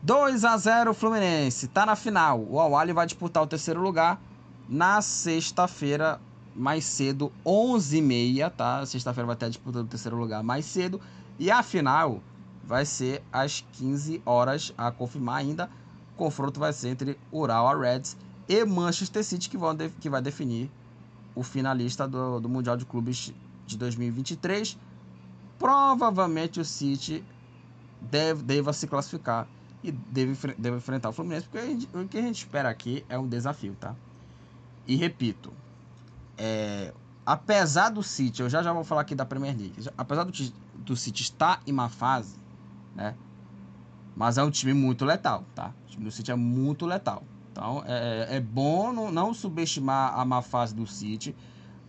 [0.00, 2.40] 2 a 0 Fluminense, tá na final.
[2.48, 4.20] O Awali vai disputar o terceiro lugar
[4.68, 6.20] na sexta-feira,
[6.54, 8.86] mais cedo, 11h30, tá?
[8.86, 11.00] Sexta-feira vai ter a disputa do terceiro lugar mais cedo.
[11.36, 12.22] E a final
[12.62, 15.68] vai ser às 15 horas, a confirmar ainda.
[16.14, 18.16] O confronto vai ser entre Ural Reds
[18.48, 20.70] e Manchester City, que, vão que vai definir
[21.40, 23.32] o finalista do, do Mundial de Clubes
[23.66, 24.78] de 2023.
[25.58, 27.24] Provavelmente o City
[27.98, 29.48] deve, deva se classificar
[29.82, 33.18] e deve, deve enfrentar o Fluminense, porque gente, o que a gente espera aqui é
[33.18, 33.94] um desafio, tá?
[34.86, 35.50] E repito,
[36.36, 36.92] é,
[37.24, 40.32] apesar do City, eu já já vou falar aqui da Premier League, apesar do,
[40.76, 42.36] do City estar em uma fase,
[42.94, 43.14] né?
[44.14, 45.72] Mas é um time muito letal, tá?
[45.86, 47.24] O time do City é muito letal.
[47.60, 51.36] Então é, é bom não, não subestimar a má fase do City,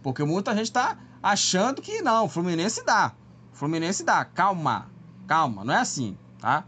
[0.03, 3.14] porque muita gente está achando que não, Fluminense dá.
[3.53, 4.26] Fluminense dá.
[4.26, 4.89] Calma,
[5.26, 6.65] calma, não é assim, tá?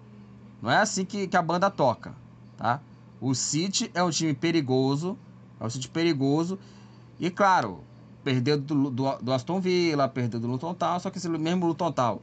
[0.61, 2.15] Não é assim que, que a banda toca,
[2.55, 2.80] tá?
[3.19, 5.17] O City é um time perigoso,
[5.59, 6.57] é um City perigoso.
[7.19, 7.84] E claro,
[8.23, 11.91] perdeu do, do, do Aston Villa, perdeu do Luton Town, só que esse mesmo Luton
[11.91, 12.21] Town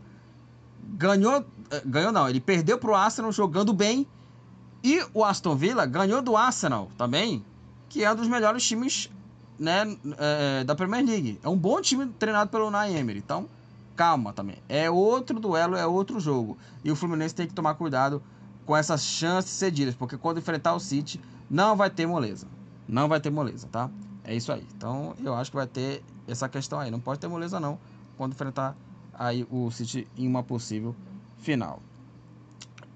[0.82, 4.08] ganhou, eh, ganhou não, ele perdeu pro Arsenal jogando bem
[4.82, 7.44] e o Aston Villa ganhou do Arsenal também,
[7.88, 9.10] que é um dos melhores times
[9.58, 11.38] né, é, da Premier League.
[11.42, 13.18] É um bom time treinado pelo Unai Emery.
[13.18, 13.46] Então,
[13.94, 14.56] calma também.
[14.68, 16.56] É outro duelo, é outro jogo.
[16.82, 18.22] E o Fluminense tem que tomar cuidado
[18.64, 21.20] com essas chances cedidas, porque quando enfrentar o City,
[21.50, 22.46] não vai ter moleza.
[22.88, 23.90] Não vai ter moleza, tá?
[24.24, 24.66] É isso aí.
[24.76, 26.90] Então, eu acho que vai ter essa questão aí.
[26.90, 27.78] Não pode ter moleza, não,
[28.16, 28.74] quando enfrentar
[29.12, 30.96] aí o City em uma possível
[31.36, 31.82] final.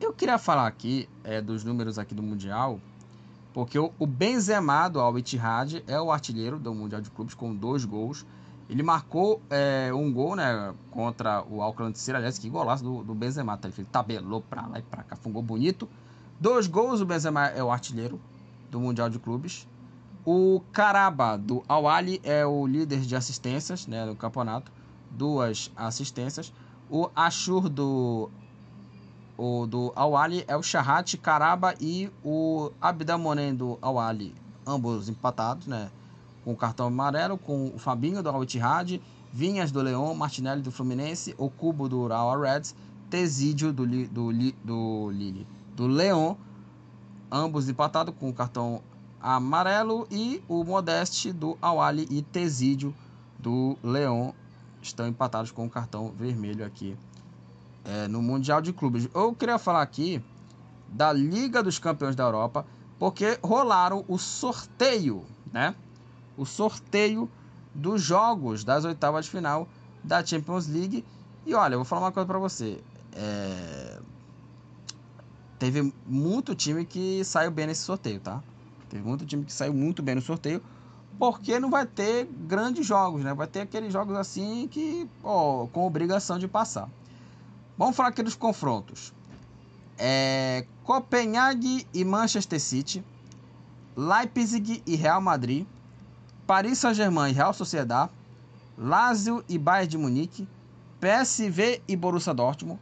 [0.05, 2.79] Eu queria falar aqui é, dos números aqui do Mundial,
[3.55, 7.55] porque o, o Benzema do Al Ittihad é o artilheiro do Mundial de Clubes com
[7.55, 8.27] dois gols.
[8.69, 13.15] Ele marcou é, um gol né, contra o Auckland City, aliás, que golaço do, do
[13.15, 13.67] Benzema, tá?
[13.67, 15.89] ele tabelou pra lá e pra cá, foi um gol bonito.
[16.39, 18.21] Dois gols, o Benzema é o artilheiro
[18.71, 19.67] do Mundial de Clubes.
[20.23, 24.71] O Caraba do Al Ali é o líder de assistências né, no campeonato,
[25.11, 26.53] duas assistências.
[26.91, 28.31] O Ashur do
[29.37, 34.35] o do Awali é o Shahat Karaba e o Abdamonen do Awali,
[34.67, 35.91] ambos empatados, né?
[36.45, 39.01] Com o cartão amarelo, com o Fabinho do Al-Ittihad,
[39.33, 42.75] Vinhas do Leão, Martinelli do Fluminense, o Cubo do Ural Reds,
[43.11, 44.33] Tesídio do, do,
[44.63, 46.37] do, Lille, do Leão,
[47.31, 48.81] ambos empatados com o cartão
[49.21, 52.95] amarelo e o Modeste do Awali e Tesídio
[53.39, 54.35] do Leão
[54.81, 56.97] estão empatados com o cartão vermelho aqui
[57.85, 59.09] é, no Mundial de Clubes.
[59.15, 60.23] Eu queria falar aqui
[60.89, 62.67] da Liga dos Campeões da Europa,
[62.99, 65.75] porque rolaram o sorteio, né?
[66.37, 67.29] O sorteio
[67.75, 69.69] dos jogos das oitavas de final
[70.03, 71.05] da Champions League.
[71.45, 72.81] E olha, eu vou falar uma coisa para você.
[73.13, 73.99] É...
[75.59, 78.43] Teve muito time que saiu bem nesse sorteio, tá?
[78.89, 80.63] Teve muito time que saiu muito bem no sorteio,
[81.19, 83.35] porque não vai ter grandes jogos, né?
[83.35, 86.89] Vai ter aqueles jogos assim que, ó, com obrigação de passar.
[87.77, 89.13] Vamos falar aqui dos confrontos.
[89.99, 93.05] É, Copenhague e Manchester City,
[93.97, 95.67] Leipzig e Real Madrid,
[96.47, 98.09] Paris Saint-Germain e Real Sociedad,
[98.79, 100.49] Lazio e Bayern de Munique,
[101.01, 102.79] PSV e Borussia Dortmund,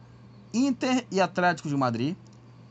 [0.53, 2.15] Inter e Atlético de Madrid,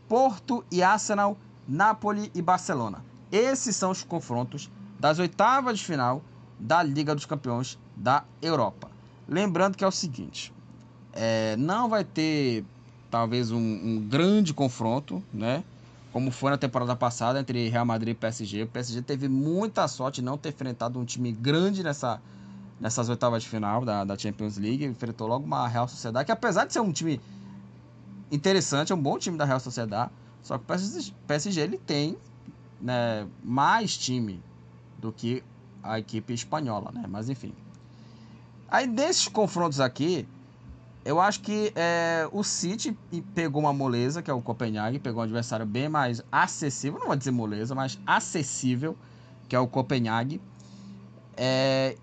[0.08, 1.36] Porto e Arsenal,
[1.66, 3.04] Napoli e Barcelona.
[3.32, 6.22] Esses são os confrontos das oitavas de final
[6.58, 8.88] da Liga dos Campeões da Europa.
[9.28, 10.52] Lembrando que é o seguinte:
[11.12, 12.64] é, não vai ter
[13.10, 15.62] talvez um, um, grande confronto, né?
[16.12, 18.62] Como foi na temporada passada entre Real Madrid e PSG.
[18.62, 22.20] O PSG teve muita sorte não ter enfrentado um time grande nessa,
[22.80, 24.84] nessas oitavas de final da, da Champions League.
[24.84, 27.20] Enfrentou logo uma Real Sociedade, que apesar de ser um time
[28.30, 30.10] interessante, é um bom time da Real Sociedade.
[30.43, 32.16] Só que o PSG, PSG ele tem
[32.80, 34.43] né, mais time
[34.98, 35.43] do que
[35.82, 37.05] a equipe espanhola, né?
[37.09, 37.52] Mas enfim.
[38.68, 40.26] Aí desses confrontos aqui,
[41.04, 42.96] eu acho que é, o City
[43.34, 47.16] pegou uma moleza, que é o Copenhague, pegou um adversário bem mais acessível, não vou
[47.16, 48.96] dizer moleza, mas acessível,
[49.48, 50.40] que é o Copenhague.
[51.36, 51.96] É,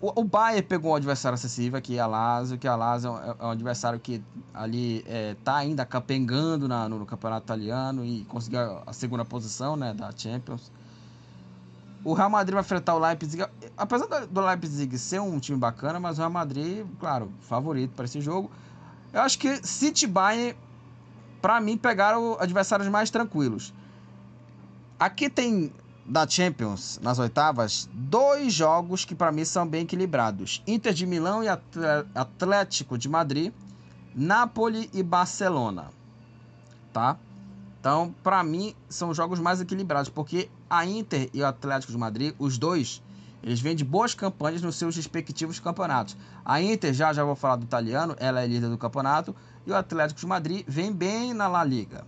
[0.00, 3.36] o, o Bayern pegou um adversário acessível, que é a Lazio, que a Lazio é,
[3.38, 4.22] é um adversário que
[4.52, 5.04] ali
[5.38, 9.94] está é, ainda capengando na, no, no, campeonato italiano e conseguiu a segunda posição né,
[9.94, 10.70] da Champions.
[12.06, 13.44] O Real Madrid vai enfrentar o Leipzig.
[13.76, 18.20] Apesar do Leipzig ser um time bacana, mas o Real Madrid, claro, favorito para esse
[18.20, 18.48] jogo.
[19.12, 20.56] Eu acho que City Bayern,
[21.42, 23.74] para mim, pegaram adversários mais tranquilos.
[25.00, 25.72] Aqui tem
[26.04, 31.42] da Champions, nas oitavas, dois jogos que para mim são bem equilibrados: Inter de Milão
[31.42, 31.48] e
[32.14, 33.52] Atlético de Madrid,
[34.14, 35.90] Napoli e Barcelona.
[36.92, 37.18] Tá?
[37.80, 42.34] Então, para mim, são jogos mais equilibrados, porque a Inter e o Atlético de Madrid,
[42.38, 43.02] os dois,
[43.42, 46.16] eles vêm de boas campanhas nos seus respectivos campeonatos.
[46.44, 49.34] A Inter, já já vou falar do italiano, ela é líder do campeonato,
[49.66, 52.04] e o Atlético de Madrid vem bem na La Liga.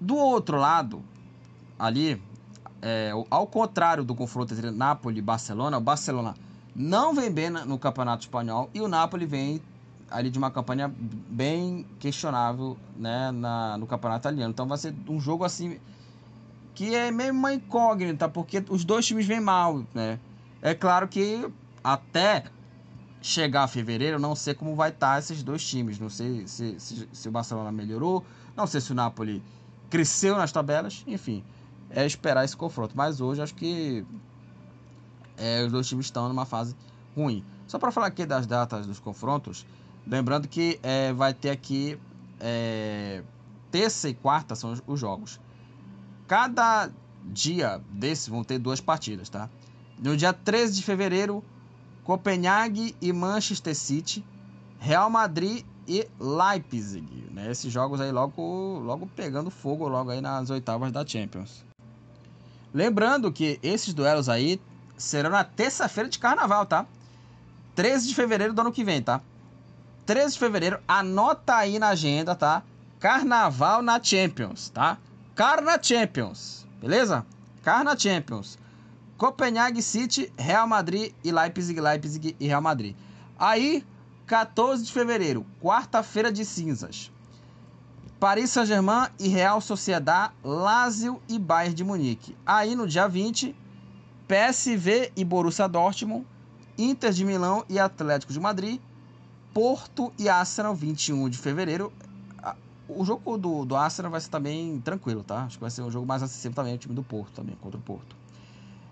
[0.00, 1.02] Do outro lado,
[1.78, 2.22] ali,
[2.80, 6.34] é, ao contrário do confronto entre Napoli e Barcelona, o Barcelona
[6.74, 9.60] não vem bem no campeonato espanhol e o Napoli vem
[10.10, 10.92] ali de uma campanha
[11.28, 14.50] bem questionável né, na, no campeonato italiano.
[14.50, 15.78] Então vai ser um jogo assim
[16.78, 19.84] que é meio uma incógnita, porque os dois times vêm mal.
[19.92, 20.20] Né?
[20.62, 21.50] É claro que
[21.82, 22.44] até
[23.20, 25.98] chegar a fevereiro, eu não sei como vai estar tá esses dois times.
[25.98, 28.24] Não sei se, se, se o Barcelona melhorou,
[28.56, 29.42] não sei se o Napoli
[29.90, 31.42] cresceu nas tabelas, enfim.
[31.90, 32.94] É esperar esse confronto.
[32.96, 34.06] Mas hoje acho que
[35.36, 36.76] é, os dois times estão numa fase
[37.16, 37.44] ruim.
[37.66, 39.66] Só para falar aqui das datas dos confrontos,
[40.08, 41.98] Lembrando que é, vai ter aqui
[42.40, 43.22] é,
[43.70, 45.38] terça e quarta são os, os, jogos.
[46.28, 46.90] Cada
[47.24, 49.48] dia desses vão ter duas partidas, tá?
[49.98, 51.42] No dia 13 de fevereiro,
[52.04, 54.24] Copenhague e Manchester City,
[54.78, 57.28] Real Madrid e Leipzig.
[57.32, 57.50] Né?
[57.50, 61.64] Esses jogos aí logo, logo pegando fogo logo aí nas oitavas da Champions.
[62.72, 64.60] Lembrando que esses duelos aí
[64.98, 66.86] serão na terça-feira de carnaval, tá?
[67.74, 69.22] 13 de fevereiro do ano que vem, tá?
[70.04, 72.62] 13 de fevereiro, anota aí na agenda, tá?
[73.00, 74.98] Carnaval na Champions, tá?
[75.38, 77.24] Carna Champions, beleza?
[77.62, 78.58] Carna Champions.
[79.16, 82.96] Copenhague City, Real Madrid e Leipzig, Leipzig e Real Madrid.
[83.38, 83.86] Aí,
[84.26, 87.12] 14 de fevereiro, quarta-feira de cinzas.
[88.18, 92.36] Paris Saint-Germain e Real Sociedad, Lazio e Bayern de Munique.
[92.44, 93.54] Aí no dia 20,
[94.26, 96.26] PSV e Borussia Dortmund,
[96.76, 98.80] Inter de Milão e Atlético de Madrid,
[99.54, 101.92] Porto e Arsenal, 21 de fevereiro.
[102.88, 105.44] O jogo do, do Arsenal vai ser também tranquilo, tá?
[105.44, 107.78] Acho que vai ser um jogo mais acessível também, o time do Porto também, contra
[107.78, 108.16] o Porto.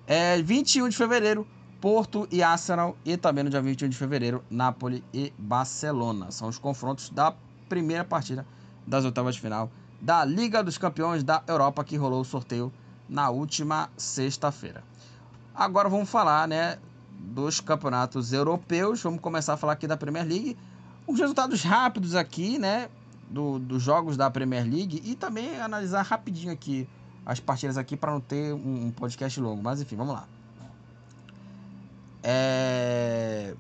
[0.07, 1.47] É, 21 de fevereiro,
[1.81, 2.97] Porto e Arsenal.
[3.05, 6.31] E também no dia 21 de fevereiro, Napoli e Barcelona.
[6.31, 7.35] São os confrontos da
[7.69, 8.47] primeira partida
[8.87, 9.71] das oitavas de final
[10.01, 12.73] da Liga dos Campeões da Europa, que rolou o sorteio
[13.09, 14.85] na última sexta-feira.
[15.55, 16.79] Agora vamos falar, né,
[17.19, 19.03] dos campeonatos europeus.
[19.03, 20.57] Vamos começar a falar aqui da Premier League.
[21.07, 22.89] Os resultados rápidos aqui, né?
[23.29, 26.89] Do, dos jogos da Premier League e também analisar rapidinho aqui
[27.25, 29.61] as partidas aqui para não ter um, um, podcast longo.
[29.61, 30.29] Mas enfim, vamos lá.
[32.23, 33.55] É...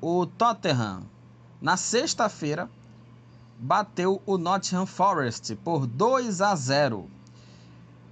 [0.00, 1.02] O Tottenham,
[1.60, 2.70] na sexta-feira,
[3.58, 7.08] bateu o Nottingham Forest por 2 a 0.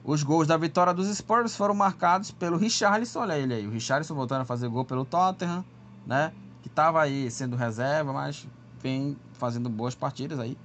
[0.05, 4.15] Os gols da vitória dos Spurs foram marcados pelo Richarlison, olha ele aí, o Richarlison
[4.15, 5.65] voltando a fazer gol pelo Tottenham,
[6.07, 6.33] né?
[6.63, 8.47] Que estava aí sendo reserva, mas
[8.81, 10.57] vem fazendo boas partidas aí.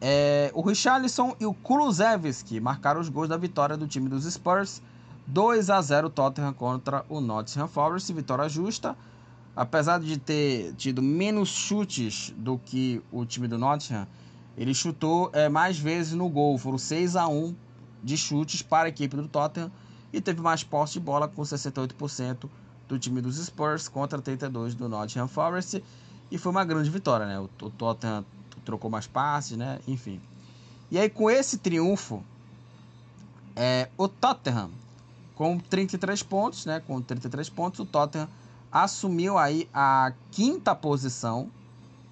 [0.00, 4.82] É, o Richarlison e o Kulusevski marcaram os gols da vitória do time dos Spurs.
[5.26, 8.96] 2 a 0 Tottenham contra o Nottingham Forest, vitória justa.
[9.56, 14.06] Apesar de ter tido menos chutes do que o time do Nottingham,
[14.56, 16.56] ele chutou é, mais vezes no gol.
[16.58, 17.54] Foram 6 a 1
[18.04, 19.70] de chutes para a equipe do Tottenham
[20.12, 22.48] e teve mais posse de bola com 68%
[22.86, 25.82] do time dos Spurs contra 32% do Nottingham Forest
[26.30, 27.38] e foi uma grande vitória, né?
[27.40, 28.24] O, o Tottenham
[28.66, 29.78] trocou mais passes, né?
[29.88, 30.20] Enfim.
[30.90, 32.22] E aí com esse triunfo,
[33.54, 34.70] é, o Tottenham
[35.34, 36.82] com 33 pontos, né?
[36.86, 38.28] Com 33 pontos, o Tottenham
[38.70, 41.48] assumiu aí a quinta posição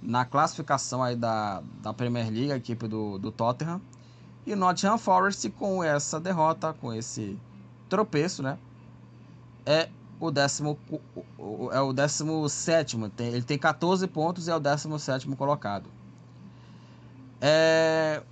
[0.01, 3.81] na classificação aí da, da Premier League, a equipe do, do Tottenham.
[4.47, 7.39] E o Nottingham Forest, com essa derrota, com esse
[7.89, 8.59] tropeço, né?
[9.65, 9.89] É
[10.21, 10.79] o décimo,
[11.73, 13.09] é o décimo sétimo.
[13.09, 15.89] Tem, ele tem 14 pontos e é o décimo sétimo colocado.
[17.47, 18.23] É,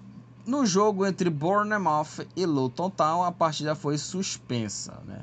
[0.46, 5.22] no jogo entre Bournemouth e Luton Town, a partida foi suspensa, né?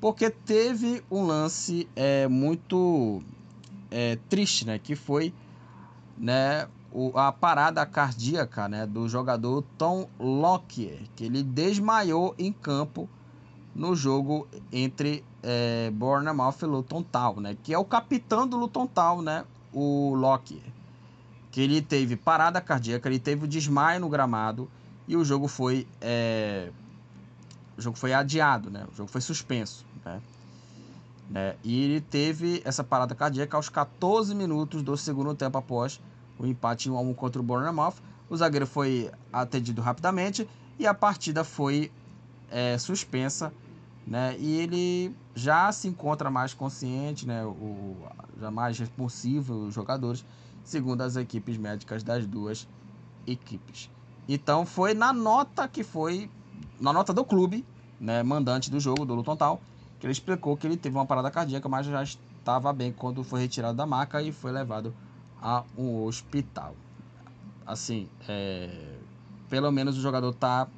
[0.00, 3.22] Porque teve um lance é, muito
[3.90, 4.78] é, triste, né?
[4.78, 5.34] Que foi
[6.16, 13.06] né, o, a parada cardíaca né, do jogador Tom Lockyer, que ele desmaiou em campo
[13.74, 18.86] no jogo entre é, Bournemouth e Luton Town, né, que é o capitão do Luton
[18.86, 20.62] Town, né, o Lockyer,
[21.50, 24.68] que ele teve parada cardíaca, ele teve o desmaio no gramado
[25.06, 26.70] e o jogo foi é,
[27.76, 30.20] o jogo foi adiado, né, o jogo foi suspenso, né.
[31.30, 36.00] né e ele teve essa parada cardíaca aos 14 minutos do segundo tempo após
[36.38, 37.94] o empate 1 a 1 contra o Bournemouth.
[38.30, 40.48] O zagueiro foi atendido rapidamente
[40.78, 41.90] e a partida foi
[42.50, 43.52] é, suspensa,
[44.06, 44.36] né?
[44.38, 47.44] E ele já se encontra mais consciente, né?
[47.44, 47.96] O,
[48.40, 50.24] já mais responsivo os jogadores,
[50.68, 52.68] segundo as equipes médicas das duas
[53.26, 53.90] equipes.
[54.28, 56.30] Então foi na nota que foi
[56.78, 57.64] na nota do clube,
[57.98, 59.58] né, mandante do jogo do Luton Town,
[59.98, 63.40] que ele explicou que ele teve uma parada cardíaca, mas já estava bem quando foi
[63.40, 64.94] retirado da maca e foi levado
[65.40, 66.74] a um hospital.
[67.66, 68.98] Assim, é,
[69.48, 70.68] pelo menos o jogador tá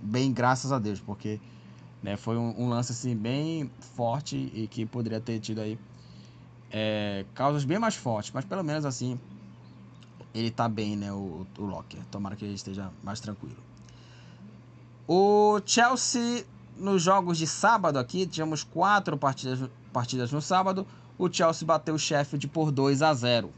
[0.00, 1.40] bem, graças a Deus, porque
[2.00, 5.76] né, foi um, um, lance assim bem forte e que poderia ter tido aí
[6.70, 9.18] é, causas bem mais fortes, mas pelo menos assim
[10.34, 12.00] ele tá bem, né, o, o Locker.
[12.10, 13.56] Tomara que ele esteja mais tranquilo.
[15.06, 16.44] O Chelsea
[16.78, 20.86] nos jogos de sábado aqui, tivemos quatro partidas, partidas no sábado.
[21.18, 23.50] O Chelsea bateu o Sheffield por 2 a 0.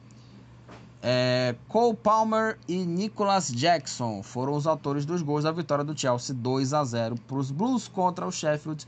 [1.02, 6.34] É, Cole Palmer e Nicholas Jackson foram os autores dos gols da vitória do Chelsea
[6.34, 8.86] 2 a 0 para os Blues contra o Sheffield.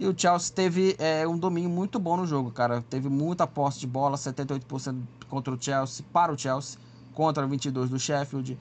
[0.00, 2.82] E o Chelsea teve é, um domínio muito bom no jogo, cara.
[2.88, 4.96] Teve muita posse de bola, 78%
[5.28, 6.78] contra o Chelsea, para o Chelsea,
[7.14, 8.56] contra 22 do Sheffield.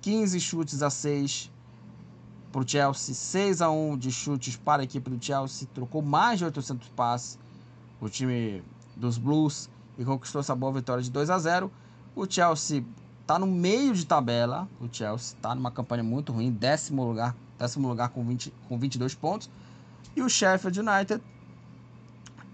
[0.00, 1.50] 15 chutes a 6
[2.50, 6.38] para o Chelsea, 6 a 1 de chutes para a equipe do Chelsea, trocou mais
[6.38, 7.38] de 800 passes
[8.00, 8.62] o time
[8.96, 9.68] dos Blues
[9.98, 11.70] e conquistou essa boa vitória de 2 a 0.
[12.16, 12.84] O Chelsea
[13.20, 17.88] está no meio de tabela, o Chelsea está numa campanha muito ruim, décimo lugar, décimo
[17.88, 19.48] lugar com, 20, com 22 pontos.
[20.14, 21.22] E o Sheffield United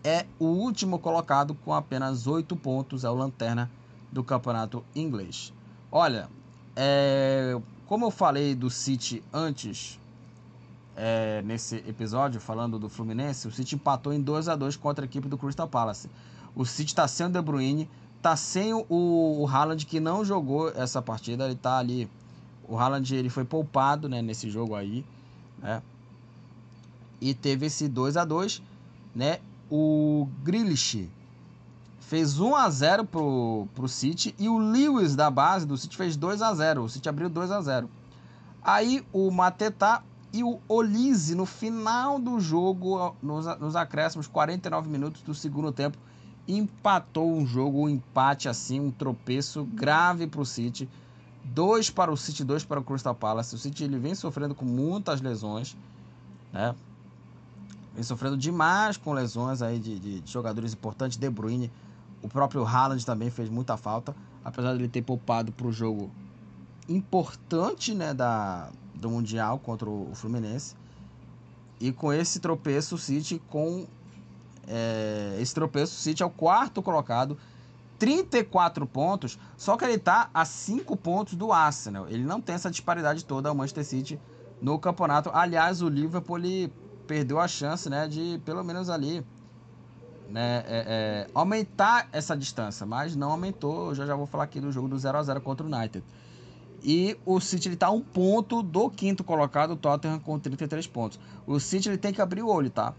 [0.04, 3.70] é o último colocado com apenas 8 pontos, é o lanterna
[4.12, 5.52] do campeonato inglês.
[5.90, 6.28] Olha,
[6.76, 9.98] é, como eu falei do City antes,
[10.94, 15.06] é, nesse episódio, falando do Fluminense, o City empatou em 2 a 2 contra a
[15.06, 16.10] equipe do Crystal Palace.
[16.54, 20.70] O City está sem o De Bruyne, está sem o, o Haaland, que não jogou
[20.70, 22.08] essa partida, ele está ali...
[22.68, 25.04] O Haaland ele foi poupado né, nesse jogo aí,
[25.58, 25.82] né?
[27.20, 28.62] E teve esse 2 a 2
[29.16, 29.38] né?
[29.70, 31.08] O Grealish
[32.00, 36.16] fez 1 a 0 pro, pro City e o Lewis da base do City fez
[36.16, 36.84] 2 a 0.
[36.84, 37.90] O City abriu 2 a 0.
[38.62, 40.02] Aí o Matetá
[40.32, 45.96] e o Olise no final do jogo, nos, nos acréscimos 49 minutos do segundo tempo,
[46.46, 50.88] empatou um jogo, um empate assim, um tropeço grave para o City.
[51.42, 53.54] Dois para o City, dois para o Crystal Palace.
[53.54, 55.74] O City ele vem sofrendo com muitas lesões,
[56.52, 56.74] né?
[57.96, 61.16] Vem sofrendo demais com lesões aí de, de, de jogadores importantes.
[61.16, 61.72] De Bruyne
[62.22, 64.14] o próprio Haaland também fez muita falta,
[64.44, 66.10] apesar de ele ter poupado para o jogo
[66.88, 70.74] importante né, da, do Mundial contra o Fluminense.
[71.78, 73.86] E com esse tropeço, o City com
[74.66, 77.38] é, esse tropeço, o City é o quarto colocado,
[77.98, 82.08] 34 pontos, só que ele está a 5 pontos do Arsenal.
[82.08, 84.20] Ele não tem essa disparidade toda, o Manchester City,
[84.60, 85.30] no campeonato.
[85.32, 86.72] Aliás, o Liverpool ele
[87.06, 89.24] perdeu a chance né, de pelo menos ali
[90.28, 93.88] né, é, é, aumentar essa distância, mas não aumentou.
[93.88, 96.04] Eu já, já vou falar aqui do jogo do 0 a 0 contra o United.
[96.82, 101.18] E o City está um ponto do quinto colocado, o Tottenham com 33 pontos.
[101.46, 102.94] O City ele tem que abrir o olho, tá?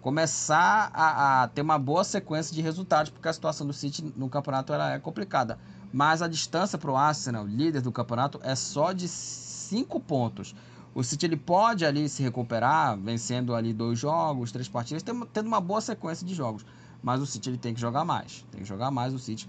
[0.00, 4.28] Começar a, a ter uma boa sequência de resultados, porque a situação do City no
[4.28, 5.58] campeonato ela é complicada.
[5.92, 10.54] Mas a distância para o Arsenal, líder do campeonato, é só de 5 pontos.
[10.98, 15.00] O City ele pode ali se recuperar, vencendo ali dois jogos, três partidas,
[15.32, 16.66] tendo uma boa sequência de jogos.
[17.00, 18.44] Mas o City ele tem que jogar mais.
[18.50, 19.48] Tem que jogar mais o City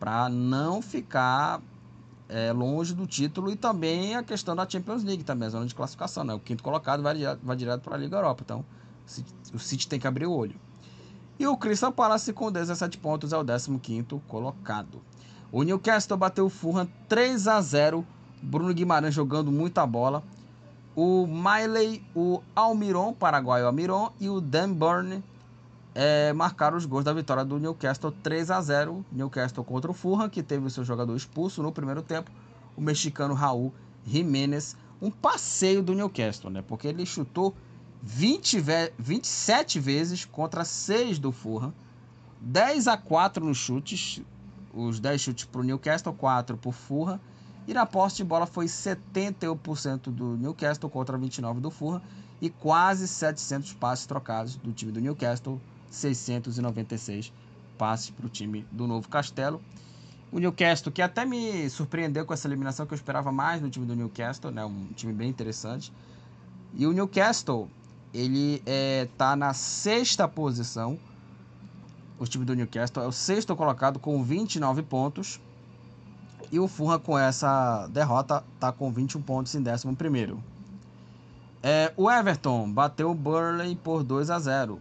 [0.00, 1.62] para não ficar
[2.28, 5.74] é, longe do título e também a questão da Champions League, também, a zona de
[5.76, 6.24] classificação.
[6.24, 6.34] Né?
[6.34, 7.14] O quinto colocado vai,
[7.56, 8.42] direto para a Liga Europa.
[8.44, 8.64] Então
[9.54, 10.56] o City tem que abrir o olho.
[11.38, 15.00] E o Crystal Palace com 17 pontos é o 15 colocado.
[15.52, 18.04] O Newcastle bateu o Fulham 3 a 0.
[18.42, 20.24] Bruno Guimarães jogando muita bola
[21.00, 25.22] o Miley, o Almiron, paraguaio Almiron, e o Dan Burn
[25.94, 30.28] é, marcaram os gols da vitória do Newcastle 3 a 0 Newcastle contra o Fulham,
[30.28, 32.32] que teve o seu jogador expulso no primeiro tempo,
[32.76, 33.72] o mexicano Raul
[34.04, 34.76] Jiménez.
[35.00, 36.64] Um passeio do Newcastle, né?
[36.66, 37.54] Porque ele chutou
[38.02, 41.72] 20 ve 27 vezes contra 6 do Fulham,
[42.40, 44.20] 10 a 4 nos chutes,
[44.74, 47.20] os 10 chutes para o Newcastle, 4 para o Fulham
[47.68, 52.00] e na posse de bola foi 71% do Newcastle contra 29% do Fulham
[52.40, 57.30] e quase 700 passes trocados do time do Newcastle, 696
[57.76, 59.60] passes para o time do Novo Castelo.
[60.32, 63.84] O Newcastle, que até me surpreendeu com essa eliminação, que eu esperava mais no time
[63.84, 64.64] do Newcastle, né?
[64.64, 65.92] um time bem interessante.
[66.72, 67.68] E o Newcastle,
[68.14, 70.98] ele está é, tá na sexta posição.
[72.18, 75.38] O time do Newcastle é o sexto colocado com 29 pontos.
[76.50, 80.42] E o Fulham com essa derrota está com 21 pontos em 11 primeiro.
[81.62, 84.80] É, o Everton bateu o Burley por 2 a 0.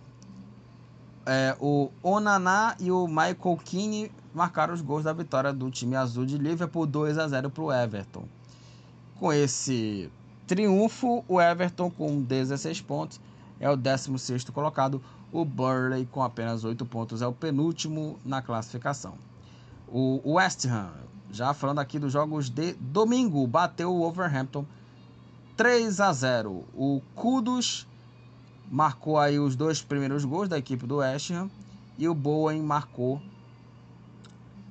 [1.26, 6.26] É, o Onaná e o Michael Keane marcaram os gols da vitória do time azul
[6.26, 8.24] de Liverpool 2 a 0 para o Everton.
[9.20, 10.10] Com esse
[10.46, 13.20] triunfo, o Everton com 16 pontos
[13.60, 15.02] é o 16 colocado.
[15.32, 19.16] O Burley com apenas 8 pontos é o penúltimo na classificação.
[19.90, 20.92] O West Ham,
[21.32, 24.66] já falando aqui dos jogos de domingo, bateu o Wolverhampton
[25.56, 26.64] 3 a 0.
[26.74, 27.88] O Kudus
[28.70, 31.50] marcou aí os dois primeiros gols da equipe do West Ham
[31.98, 33.22] e o Bowen marcou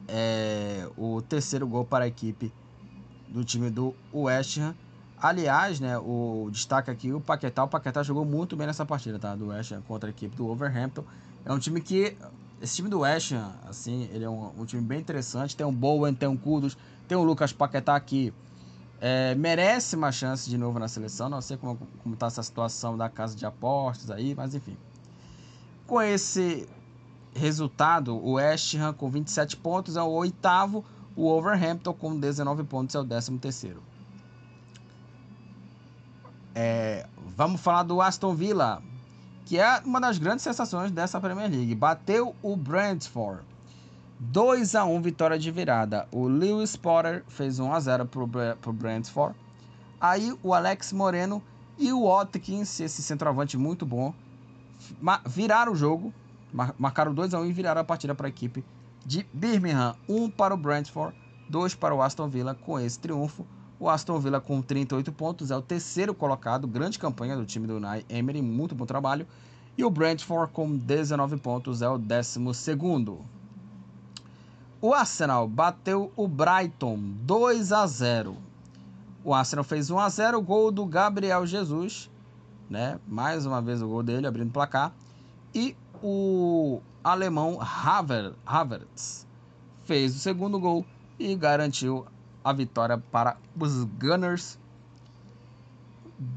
[0.08, 2.52] é, o terceiro gol para a equipe
[3.28, 4.74] do time do West Ham.
[5.20, 7.64] Aliás, né, o destaque aqui o Paquetá.
[7.64, 9.34] O Paquetá jogou muito bem nessa partida, tá?
[9.34, 11.04] Do West Ham contra a equipe do Wolverhampton.
[11.44, 12.16] É um time que
[12.60, 15.56] esse time do West Ham, assim, ele é um, um time bem interessante.
[15.56, 16.76] Tem um Bowen, tem um Kudos,
[17.06, 18.32] tem o Lucas Paquetá aqui
[19.00, 21.28] é, merece uma chance de novo na seleção.
[21.28, 21.78] Não sei como
[22.12, 24.76] está essa situação da casa de apostas aí, mas enfim.
[25.86, 26.68] Com esse
[27.34, 30.84] resultado, o West Ham com 27 pontos é o oitavo,
[31.14, 33.82] o Wolverhampton com 19 pontos é o décimo terceiro.
[36.54, 37.06] É,
[37.36, 38.82] vamos falar do Aston Villa,
[39.46, 41.74] que é uma das grandes sensações dessa Premier League.
[41.74, 43.42] Bateu o Brentford
[44.18, 46.08] 2 a 1 vitória de virada.
[46.10, 49.36] O Lewis Potter fez 1 a 0 para o Brentford.
[50.00, 51.40] Aí o Alex Moreno
[51.78, 54.12] e o Watkins, esse centroavante muito bom,
[55.24, 56.12] viraram o jogo,
[56.76, 58.64] marcaram 2 a 1 e viraram a partida para a equipe
[59.04, 59.94] de Birmingham.
[60.08, 61.16] 1 para o Brentford,
[61.48, 62.54] 2 para o Aston Villa.
[62.54, 63.46] Com esse triunfo,
[63.78, 67.76] o Aston Villa com 38 pontos é o terceiro colocado, grande campanha do time do
[67.76, 69.26] Unai Emery, muito bom trabalho.
[69.76, 73.20] E o Brentford com 19 pontos é o décimo segundo.
[74.80, 78.36] O Arsenal bateu o Brighton 2 a 0.
[79.22, 82.10] O Arsenal fez 1 a 0, gol do Gabriel Jesus,
[82.70, 82.98] né?
[83.06, 84.92] Mais uma vez o gol dele abrindo o placar.
[85.54, 89.26] E o alemão Haver, Havertz
[89.84, 90.84] fez o segundo gol
[91.18, 92.06] e garantiu
[92.46, 94.56] a vitória para os Gunners.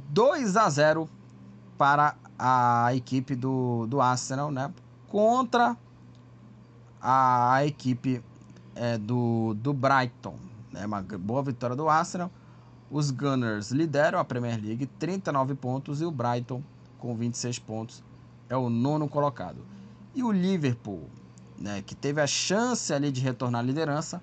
[0.09, 1.07] 2 a 0
[1.77, 4.73] para a equipe do, do Arsenal, né?
[5.07, 5.77] Contra
[6.99, 8.23] a equipe
[8.73, 10.35] é, do, do Brighton.
[10.71, 10.83] Né?
[10.83, 12.31] Uma boa vitória do Arsenal.
[12.89, 16.63] Os Gunners lideram a Premier League, 39 pontos, e o Brighton,
[16.97, 18.03] com 26 pontos,
[18.49, 19.63] é o nono colocado.
[20.15, 21.07] E o Liverpool,
[21.55, 24.19] né, que teve a chance ali de retornar à liderança,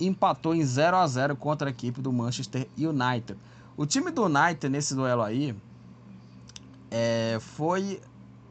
[0.00, 3.38] empatou em 0 a 0 contra a equipe do Manchester United.
[3.76, 5.54] O time do United nesse duelo aí
[6.90, 8.00] é, foi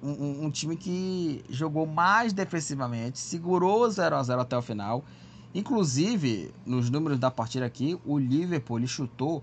[0.01, 5.03] um, um, time que jogou mais defensivamente, segurou 0 a 0 até o final
[5.55, 9.41] Inclusive, nos números da partida aqui, o Liverpool chutou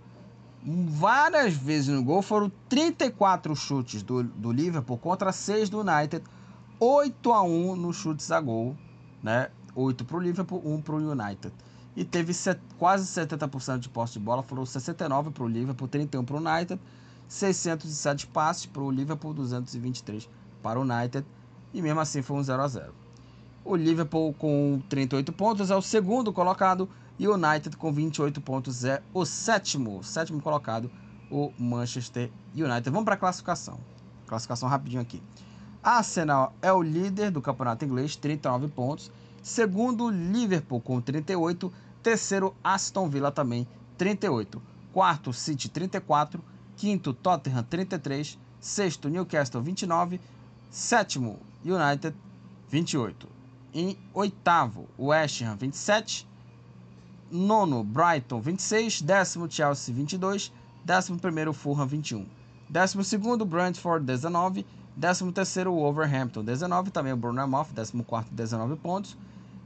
[0.63, 2.21] várias vezes no gol.
[2.21, 6.23] Foram 34 chutes do, do Liverpool contra 6 do United.
[6.79, 8.77] 8 a 1 nos chutes a gol.
[9.23, 9.49] Né?
[9.75, 11.55] 8 para o Liverpool, 1 para o United.
[11.95, 14.43] E teve set, quase 70% de posse de bola.
[14.43, 16.81] Foram 69 para o Liverpool, 31 para o United.
[17.29, 20.29] 607 passes para o Liverpool, 223
[20.63, 21.27] para o United.
[21.73, 23.03] E mesmo assim foi um 0 a 0
[23.65, 26.89] o Liverpool com 38 pontos é o segundo colocado
[27.19, 30.91] e o United com 28 pontos é o sétimo, sétimo colocado,
[31.31, 32.91] o Manchester United.
[32.91, 33.79] Vamos para a classificação.
[34.27, 35.23] Classificação rapidinho aqui.
[35.83, 39.11] Arsenal é o líder do campeonato inglês, 39 pontos.
[39.43, 41.73] Segundo, Liverpool com 38.
[42.01, 43.67] Terceiro, Aston Villa também,
[43.99, 44.63] 38.
[44.93, 46.41] Quarto, City, 34.
[46.77, 48.39] Quinto, Tottenham, 33.
[48.61, 50.21] Sexto, Newcastle, 29.
[50.71, 52.15] Sétimo, United,
[52.69, 53.29] 28.
[53.75, 56.29] Em oitavo, West Ham 27.
[57.31, 59.03] Nono, Brighton 26.
[59.03, 60.53] Décimo, Chelsea 22.
[60.85, 62.27] Décimo primeiro, Fulham 21.
[62.69, 64.65] Décimo segundo, Brentford 19.
[64.97, 66.91] Décimo terceiro, Wolverhampton 19.
[66.91, 69.17] Também o décimo quarto 19 pontos.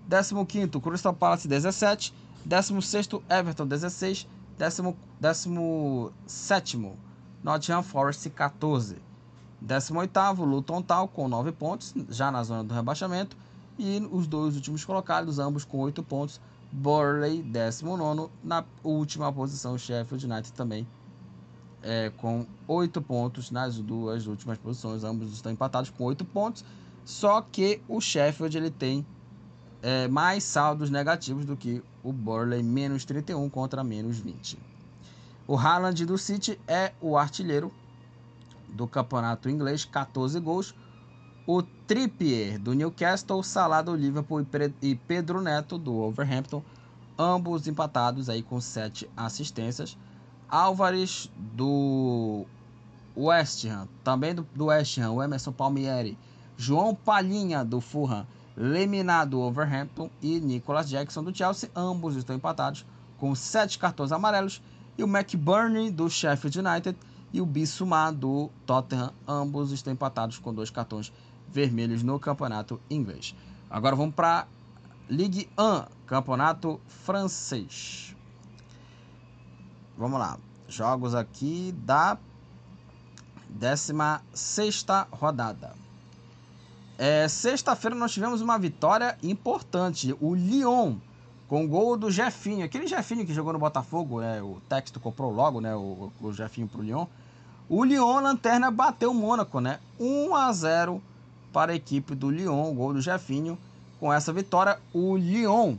[0.07, 2.15] Décimo quinto, Crystal Palace 17.
[2.45, 4.29] Décimo sexto, Everton 16.
[4.57, 6.97] Décimo, décimo sétimo,
[7.43, 8.97] Nottingham Forest 14.
[9.61, 13.37] Décimo oitavo, Luton Town com 9 pontos, já na zona do rebaixamento.
[13.79, 16.41] E os dois últimos colocados, ambos com 8 pontos.
[16.73, 18.31] Burley, 19.
[18.43, 20.87] Na última posição, Sheffield United também
[21.83, 25.05] é, com 8 pontos nas duas últimas posições.
[25.05, 26.65] Ambos estão empatados com 8 pontos.
[27.05, 29.07] Só que o Sheffield ele tem
[29.87, 34.59] é, mais saldos negativos do que o Burley, menos 31 contra menos 20.
[35.47, 37.73] O Haaland do City é o artilheiro
[38.69, 40.75] do campeonato inglês, 14 gols
[41.47, 44.45] o Trippier do Newcastle, Salah do Liverpool
[44.83, 46.61] e Pedro Neto do Wolverhampton
[47.17, 49.97] ambos empatados aí com 7 assistências.
[50.49, 52.45] Álvares do
[53.17, 56.19] West Ham, também do, do West Ham, o Emerson Palmieri,
[56.57, 62.87] João Palhinha do Fulham, Lemina do Overhampton e Nicolas Jackson do Chelsea, ambos estão empatados
[63.19, 64.63] com 7 cartões amarelos,
[64.97, 66.99] e o McBurney do Sheffield United
[67.33, 71.13] e o Bissouma do Tottenham, ambos estão empatados com dois cartões
[71.49, 73.35] vermelhos no campeonato inglês.
[73.69, 74.47] Agora vamos para
[75.09, 78.17] Ligue 1, campeonato francês.
[79.99, 82.19] Vamos lá, jogos aqui da
[83.51, 85.86] 16 rodada.
[86.99, 90.17] É, Sexta-feira nós tivemos uma vitória importante.
[90.21, 90.97] O Lyon,
[91.49, 92.65] com gol do Jefinho.
[92.65, 94.41] Aquele Jefinho que jogou no Botafogo, né?
[94.43, 95.75] o texto comprou logo né?
[95.75, 97.07] o, o Jefinho para o Lyon.
[97.69, 99.81] O Lyon, lanterna, bateu o Mônaco, né?
[99.99, 101.03] 1 a 0
[101.53, 103.59] para a equipe do Lyon, o gol do Jefinho.
[103.99, 105.77] Com essa vitória, o Lyon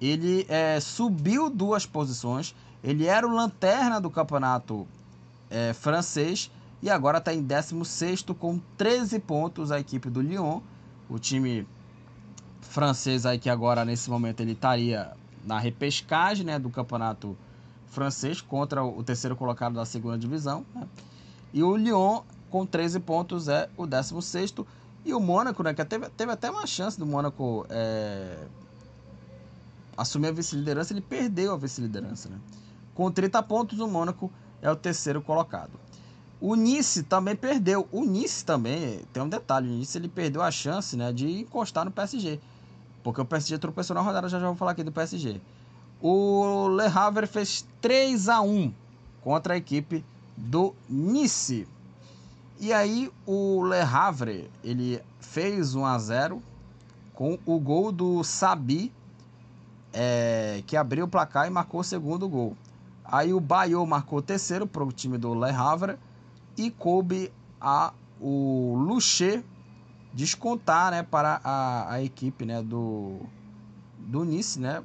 [0.00, 2.54] ele é, subiu duas posições.
[2.82, 4.86] Ele era o lanterna do campeonato
[5.48, 6.50] é, francês
[6.84, 10.60] e agora está em 16 com 13 pontos a equipe do Lyon.
[11.08, 11.66] O time
[12.60, 15.12] francês aí que agora nesse momento ele estaria
[15.46, 17.34] na repescagem né, do campeonato
[17.86, 20.66] francês contra o terceiro colocado da segunda divisão.
[20.74, 20.86] Né?
[21.54, 24.56] E o Lyon com 13 pontos é o 16
[25.06, 28.46] e o Mônaco, né, que teve, teve até uma chance do Mônaco é,
[29.96, 32.28] assumir a vice-liderança, ele perdeu a vice-liderança.
[32.28, 32.38] Né?
[32.94, 34.30] Com 30 pontos, o Mônaco
[34.60, 35.83] é o terceiro colocado.
[36.46, 37.88] O Nice também perdeu.
[37.90, 41.86] O Nice também, tem um detalhe, o Nice ele perdeu a chance né, de encostar
[41.86, 42.38] no PSG.
[43.02, 45.40] Porque o PSG tropeçou na rodada, já já vou falar aqui do PSG.
[46.02, 48.74] O Le Havre fez 3 a 1
[49.22, 50.04] contra a equipe
[50.36, 51.66] do Nice.
[52.60, 56.42] E aí o Le Havre, ele fez 1 a 0
[57.14, 58.92] com o gol do Sabi,
[59.94, 62.54] é, que abriu o placar e marcou o segundo gol.
[63.02, 65.96] Aí o Bayou marcou o terceiro para o time do Le Havre
[66.56, 69.42] e coube a o Luché
[70.12, 73.20] descontar né, para a, a equipe né, do,
[73.98, 74.82] do Nice, né,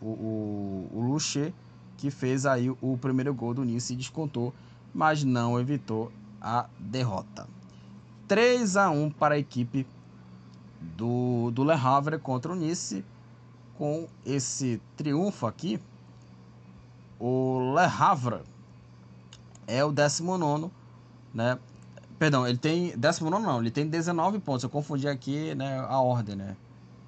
[0.00, 1.52] o, o, o
[1.96, 4.54] que fez aí o primeiro gol do Nice e descontou,
[4.94, 7.48] mas não evitou a derrota.
[8.28, 9.86] 3 a 1 para a equipe
[10.80, 13.04] do, do Le Havre contra o Nice.
[13.76, 15.78] Com esse triunfo aqui,
[17.20, 18.40] o Le Havre
[19.66, 20.70] é o 19,
[21.36, 21.58] né?
[22.18, 24.64] Perdão, ele tem 19 não, ele tem 19 pontos.
[24.64, 26.56] Eu confundi aqui, né, a ordem, né?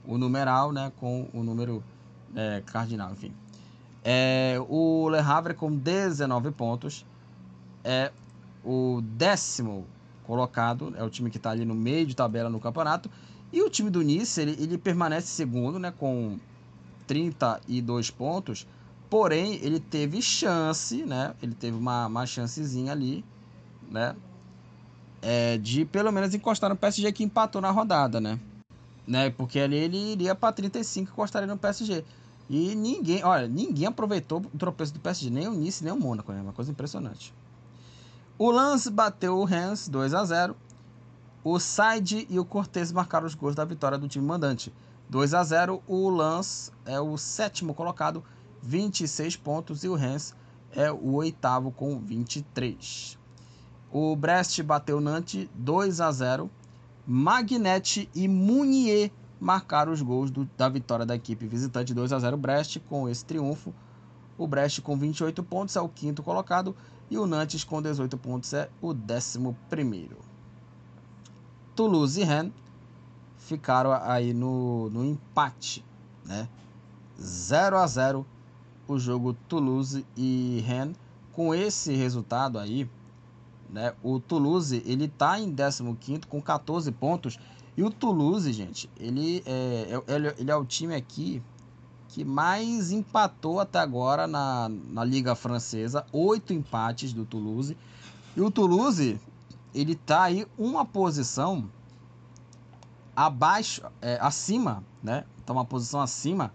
[0.07, 1.83] O numeral, né, com o número
[2.37, 3.33] é, cardinal, enfim.
[4.05, 7.07] É, o Le Havre com 19 pontos
[7.83, 8.13] é
[8.63, 9.87] o décimo
[10.25, 13.11] colocado, é o time que está ali no meio de tabela no campeonato.
[13.51, 16.39] E o time do Nice, ele, ele permanece segundo, né, com
[17.07, 18.67] 32 pontos.
[19.09, 21.35] Porém, ele teve chance, né?
[21.43, 23.25] Ele teve uma, uma chancezinha ali,
[23.91, 24.15] né?
[25.21, 28.39] É, de pelo menos encostar no PSG que empatou na rodada, né?
[29.09, 29.31] né?
[29.31, 32.05] Porque ali ele iria para 35 e encostaria no PSG.
[32.49, 36.33] E ninguém, olha, ninguém aproveitou o tropeço do PSG, nem o Nice, nem o Mônaco,
[36.33, 36.41] né?
[36.41, 37.35] Uma coisa impressionante.
[38.39, 40.57] O Lance bateu o Rennes 2 a 0.
[41.43, 44.73] O Said e o Cortez marcaram os gols da vitória do time mandante.
[45.09, 45.83] 2 a 0.
[45.87, 48.23] O Lance é o sétimo colocado
[48.63, 50.35] 26 pontos e o Rennes
[50.73, 53.18] é o oitavo com 23.
[53.91, 56.51] O Brest bateu Nantes 2 a 0.
[57.07, 59.11] Magnete e Munier
[59.41, 63.25] marcaram os gols do, da vitória da equipe visitante 2 a 0 Brest com esse
[63.25, 63.73] triunfo.
[64.37, 66.77] O Brest com 28 pontos é o quinto colocado
[67.11, 70.19] e o Nantes com 18 pontos é o décimo primeiro.
[71.75, 72.53] Toulouse e Rennes
[73.39, 75.85] ficaram aí no, no empate,
[76.27, 76.47] né?
[77.19, 78.27] 0 a 0
[78.87, 80.97] o jogo Toulouse e Rennes.
[81.33, 82.89] Com esse resultado aí,
[83.69, 87.39] né, o Toulouse ele tá em 15 com 14 pontos.
[87.77, 91.43] E o Toulouse, gente, ele é, é, ele, ele é o time aqui
[92.09, 96.05] que mais empatou até agora na, na Liga Francesa.
[96.13, 97.77] Oito empates do Toulouse.
[98.37, 99.21] E o Toulouse,
[99.75, 101.71] ele tá aí uma posição
[103.15, 105.25] abaixo, é, acima, né?
[105.45, 106.53] Tá uma posição acima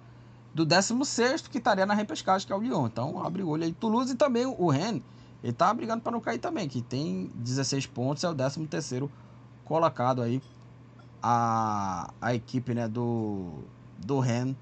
[0.53, 2.88] do 16 que estaria na repescagem, que é o Lyon.
[2.88, 3.74] Então, abre o olho aí.
[3.74, 5.01] Toulouse e também o Rennes,
[5.43, 9.09] ele tá brigando para não cair também, que tem 16 pontos, é o 13
[9.65, 10.41] colocado aí
[11.22, 13.59] a, a equipe né, do,
[13.97, 14.55] do Rennes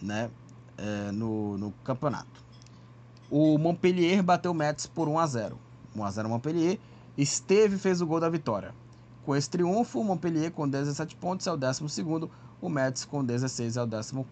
[0.00, 0.30] né,
[0.78, 2.44] é, no, no campeonato.
[3.30, 5.58] O Montpellier bateu o Metz por 1 a 0
[5.96, 6.78] 1 a 0 Montpellier.
[7.16, 8.74] Esteve fez o gol da vitória.
[9.24, 11.82] Com esse triunfo, o Montpellier com 17 pontos é o 12
[12.60, 14.24] o Metz com 16 é o 14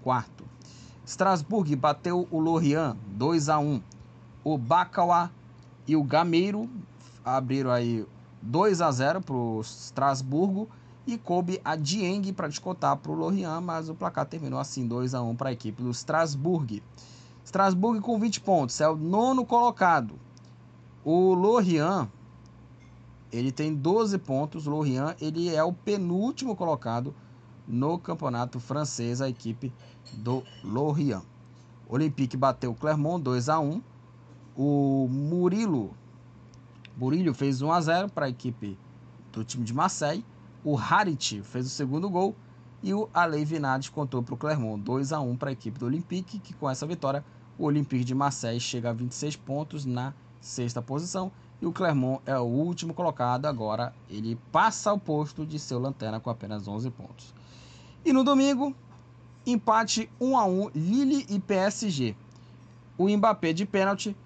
[1.05, 3.81] Strasbourg bateu o Lorient 2 a 1.
[4.45, 5.31] O Bacauá
[5.87, 6.69] e o Gameiro
[7.25, 8.07] abriram aí
[8.41, 10.69] 2 a 0 para o Strasburgo
[11.07, 15.15] e coube a Dieng para descontar para o Lorient, mas o placar terminou assim 2
[15.15, 16.83] a 1 para a equipe do Strasbourg.
[17.45, 20.15] Strasbourg com 20 pontos, é o nono colocado.
[21.05, 22.09] O Lorient
[23.33, 24.67] ele tem 12 pontos.
[24.67, 27.15] O Lorient ele é o penúltimo colocado
[27.67, 29.73] no campeonato francês, a equipe
[30.13, 31.23] do Lorient.
[31.89, 33.83] Olympique bateu o Clermont 2 a 1.
[34.57, 35.97] O Murilo
[36.97, 38.79] Murillo fez 1 a 0 para a equipe
[39.33, 40.25] do time de Marseille.
[40.63, 42.37] O Harit fez o segundo gol
[42.83, 45.87] e o Alei Vinades contou para o Clermont 2 a 1 para a equipe do
[45.87, 47.25] Olympique, que com essa vitória
[47.59, 52.37] o Olympique de Marseille chega a 26 pontos na sexta posição e o Clermont é
[52.39, 53.47] o último colocado.
[53.47, 57.35] Agora ele passa o posto de seu lanterna com apenas 11 pontos.
[58.05, 58.75] E no domingo,
[59.47, 62.15] empate 1 a 1 Lille e PSG.
[62.99, 64.17] O Mbappé de pênalti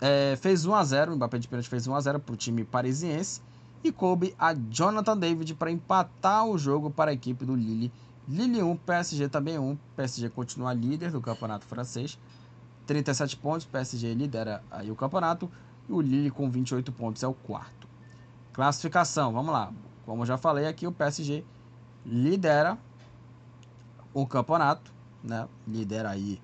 [0.00, 2.36] é, fez 1 a 0 o Mbappé de pênalti fez 1 a 0 para o
[2.36, 3.42] time parisiense
[3.82, 7.92] e coube a Jonathan David para empatar o jogo para a equipe do Lille.
[8.28, 9.76] Lille 1, PSG também 1.
[9.96, 12.18] PSG continua líder do campeonato francês.
[12.86, 15.50] 37 pontos, PSG lidera aí o campeonato.
[15.88, 17.88] E o Lille com 28 pontos é o quarto.
[18.52, 19.72] Classificação, vamos lá.
[20.04, 21.44] Como já falei aqui, o PSG
[22.04, 22.76] lidera
[24.12, 24.92] o campeonato,
[25.22, 25.48] né?
[25.66, 26.40] Lidera aí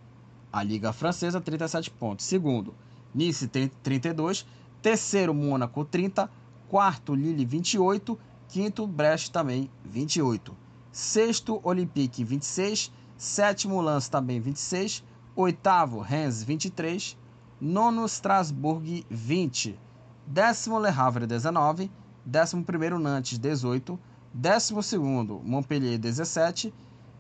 [0.55, 2.25] a Liga Francesa, 37 pontos.
[2.27, 2.73] Segundo,
[3.13, 4.47] Nice, 32.
[4.81, 6.31] Terceiro, Mônaco, 30.
[6.69, 8.17] Quarto, Lille, 28.
[8.49, 10.57] Quinto, Brest, também, 28.
[10.93, 12.93] Sexto, Olympique, 26.
[13.19, 15.03] Sétimo, Lance, também, 26.
[15.35, 17.17] Oitavo, Rennes, 23.
[17.61, 19.77] Nono, Strasbourg, 20.
[20.25, 21.91] Décimo, Le Havre, 19.
[22.25, 23.99] Décimo primeiro, Nantes, 18.
[24.33, 26.73] Décimo segundo, Montpellier, 17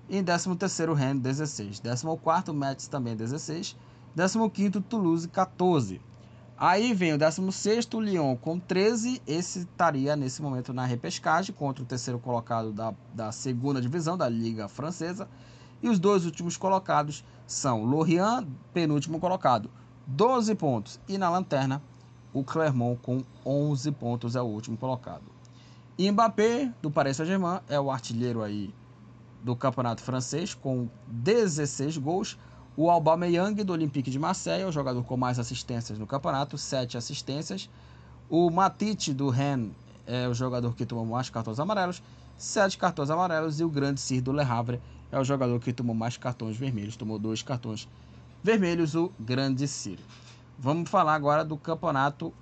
[0.08, 1.80] e 13º Rennes 16.
[1.80, 3.76] 14º Metz também 16.
[4.16, 6.00] 15º Toulouse 14.
[6.56, 9.20] Aí vem o 16º Lyon com 13.
[9.26, 14.28] Esse estaria nesse momento na repescagem contra o terceiro colocado da, da segunda divisão da
[14.28, 15.28] Liga Francesa.
[15.82, 19.70] E os dois últimos colocados são Lorient, penúltimo colocado,
[20.06, 21.00] 12 pontos.
[21.08, 21.82] E na lanterna,
[22.32, 25.24] o Clermont com 11 pontos é o último colocado.
[25.98, 28.72] E Mbappé, do Paris Saint-Germain, é o artilheiro aí
[29.44, 32.38] do Campeonato Francês com 16 gols.
[32.76, 36.96] O Aubameyang do Olympique de Marseille é o jogador com mais assistências no campeonato, 7
[36.96, 37.68] assistências.
[38.28, 39.70] O Matite do Rennes
[40.06, 42.02] é o jogador que tomou mais cartões amarelos,
[42.38, 43.60] 7 cartões amarelos.
[43.60, 44.80] E o Grande Sir do Le Havre
[45.12, 47.86] é o jogador que tomou mais cartões vermelhos, tomou dois cartões
[48.42, 49.98] vermelhos, o Grande Sir.
[50.58, 52.32] Vamos falar agora do campeonato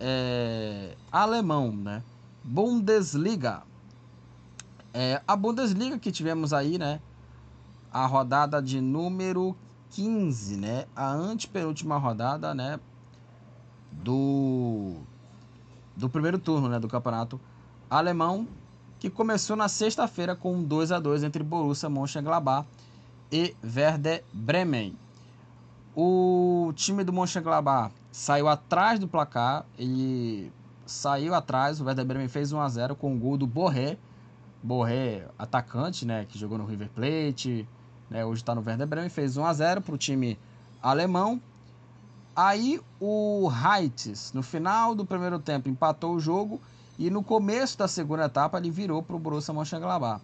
[0.00, 2.02] é, alemão, né?
[2.42, 3.62] Bundesliga.
[5.00, 7.00] É, a Bundesliga que tivemos aí, né?
[7.92, 9.56] A rodada de número
[9.90, 10.86] 15, né?
[10.96, 12.80] A antepenúltima rodada, né?
[13.92, 14.96] Do,
[15.96, 16.80] do primeiro turno, né?
[16.80, 17.40] Do campeonato
[17.88, 18.48] alemão,
[18.98, 22.66] que começou na sexta-feira com um 2 a 2 entre Borussia Mönchengladbach
[23.30, 24.98] e Werder Bremen.
[25.94, 30.50] O time do Mönchengladbach saiu atrás do placar, ele
[30.84, 33.96] saiu atrás, o Werder Bremen fez 1 a 0 com o gol do Borré,
[34.62, 37.68] Borré, atacante, né, que jogou no River Plate,
[38.10, 40.38] né, hoje está no Werder Bremen, fez 1 a 0 para o time
[40.82, 41.40] alemão.
[42.34, 46.60] Aí o Heitz, no final do primeiro tempo, empatou o jogo
[46.98, 50.22] e no começo da segunda etapa ele virou para o Borussia Mönchengladbach.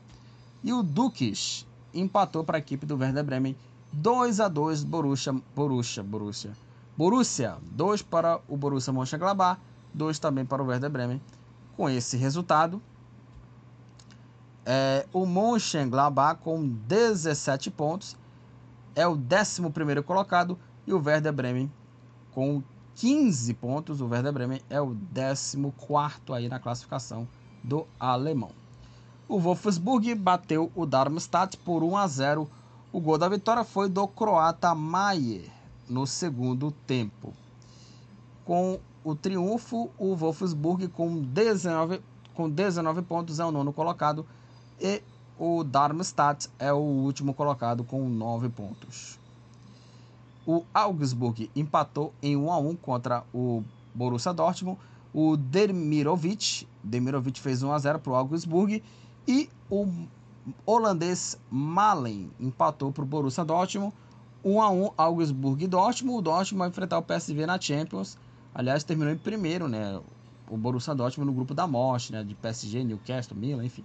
[0.62, 3.56] E o Dukes empatou para a equipe do Werder Bremen
[3.92, 6.52] 2 a 2 Borussia, Borussia, Borussia.
[6.96, 9.60] Borussia, 2 para o Borussia Mönchengladbach,
[9.92, 11.20] 2 também para o Werder Bremen.
[11.76, 12.80] Com esse resultado,
[14.66, 18.16] é, o Mönchengladbach com 17 pontos
[18.94, 21.70] é o 11 colocado e o Werder Bremen
[22.32, 22.62] com
[22.94, 24.00] 15 pontos.
[24.00, 25.58] O Werder Bremen é o 14
[26.32, 27.28] aí na classificação
[27.62, 28.52] do alemão.
[29.28, 32.50] O Wolfsburg bateu o Darmstadt por 1 a 0.
[32.92, 35.50] O gol da vitória foi do croata Maier
[35.88, 37.34] no segundo tempo.
[38.44, 42.00] Com o triunfo, o Wolfsburg com 19,
[42.34, 44.26] com 19 pontos é o nono colocado
[44.80, 45.02] e
[45.38, 49.18] o Darmstadt é o último colocado com 9 pontos.
[50.46, 54.78] O Augsburg empatou em 1 a 1 contra o Borussia Dortmund.
[55.12, 58.82] O Demirovic, Demirovic fez 1 a 0 para o Augsburg
[59.26, 59.88] e o
[60.66, 63.92] holandês Malen empatou para o Borussia Dortmund.
[64.44, 66.18] 1 a 1 Augsburg e Dortmund.
[66.18, 68.18] O Dortmund vai enfrentar o PSV na Champions.
[68.54, 69.98] Aliás, terminou em primeiro, né?
[70.50, 72.22] O Borussia Dortmund no grupo da morte, né?
[72.22, 73.84] De PSG, Newcastle, Milan, enfim.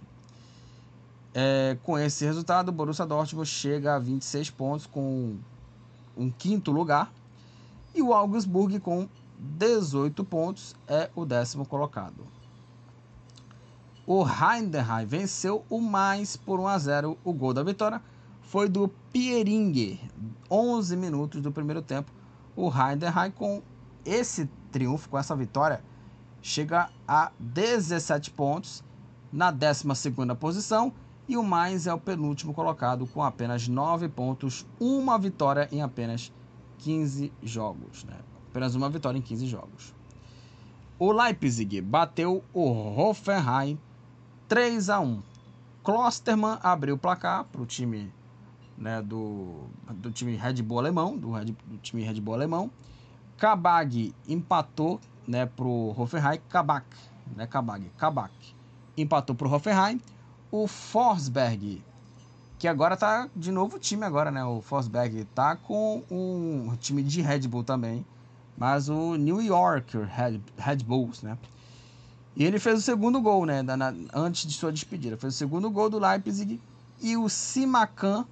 [1.34, 5.38] É, com esse resultado, o Borussia Dortmund chega a 26 pontos com
[6.18, 7.12] um quinto lugar.
[7.94, 12.26] E o Augsburg com 18 pontos é o décimo colocado.
[14.06, 17.18] O Heidenheim venceu o mais por 1 a 0.
[17.24, 18.02] O gol da vitória
[18.42, 20.00] foi do Pieringer,
[20.50, 22.12] 11 minutos do primeiro tempo.
[22.56, 23.62] O Heidenheim com
[24.04, 25.84] esse triunfo, com essa vitória,
[26.42, 28.84] chega a 17 pontos
[29.32, 29.86] na 12
[30.40, 30.92] posição
[31.30, 36.34] e o mais é o penúltimo colocado com apenas 9 pontos, uma vitória em apenas
[36.80, 38.18] 15 jogos, né?
[38.50, 39.94] Apenas uma vitória em 15 jogos.
[40.98, 43.80] O Leipzig bateu o Hoffenheim
[44.48, 45.22] 3 a 1.
[45.84, 48.12] Klosterman abriu o placar para o time
[48.76, 52.72] né, do, do time Red Bull alemão, do, Red, do time Red Bull alemão.
[53.38, 56.40] Kabag empatou né, para o Hoffenheim.
[56.50, 56.88] Kabak,
[57.36, 58.34] né, Kabag, Kabak
[58.98, 60.02] empatou para o Hoffenheim.
[60.52, 61.84] O Forsberg,
[62.58, 64.44] que agora tá de novo time agora, né?
[64.44, 68.04] O Forsberg tá com um time de Red Bull também,
[68.58, 71.38] mas o New York Red, Red Bulls, né?
[72.36, 73.62] E ele fez o segundo gol, né?
[73.62, 75.18] Na, antes de sua despedida.
[75.18, 76.60] Fez o segundo gol do Leipzig.
[77.00, 78.26] E o Simacan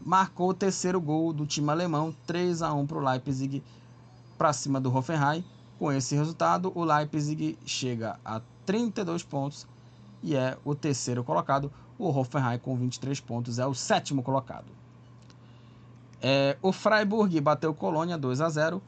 [0.00, 2.14] marcou o terceiro gol do time alemão.
[2.26, 3.64] 3 a 1 para o Leipzig
[4.38, 5.44] para cima do Hoffenheim.
[5.78, 9.66] Com esse resultado, o Leipzig chega a 32 pontos
[10.22, 11.72] e é o terceiro colocado.
[11.98, 14.66] O Hoffenheim com 23 pontos é o sétimo colocado.
[16.22, 18.82] É, o Freiburg bateu Colônia 2 a 0.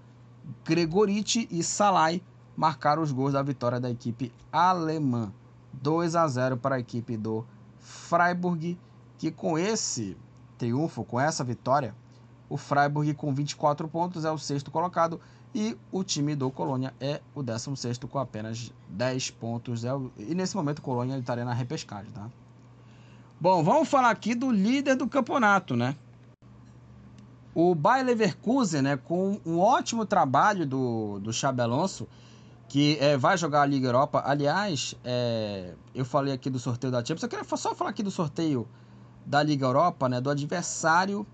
[0.65, 2.23] Gregoriti e Salai
[2.57, 5.33] marcaram os gols da vitória da equipe alemã.
[5.73, 7.45] 2 a 0 para a equipe do
[7.81, 8.79] Freiburg,
[9.19, 10.17] que com esse
[10.59, 11.95] triunfo, com essa vitória,
[12.49, 15.21] o Freiburg com 24 pontos é o sexto colocado
[15.55, 19.85] e o time do Colônia é o 16 com apenas 10 pontos.
[19.85, 19.91] É.
[20.19, 22.29] E nesse momento o Colônia estaria na repescagem, tá?
[23.41, 25.97] Bom, vamos falar aqui do líder do campeonato, né?
[27.55, 32.09] O Bayer Leverkusen, né, com um ótimo trabalho do, do Xabi Alonso,
[32.67, 34.23] que é, vai jogar a Liga Europa.
[34.25, 38.11] Aliás, é, eu falei aqui do sorteio da Champions, eu queria só falar aqui do
[38.11, 38.67] sorteio
[39.27, 41.27] da Liga Europa, né, do adversário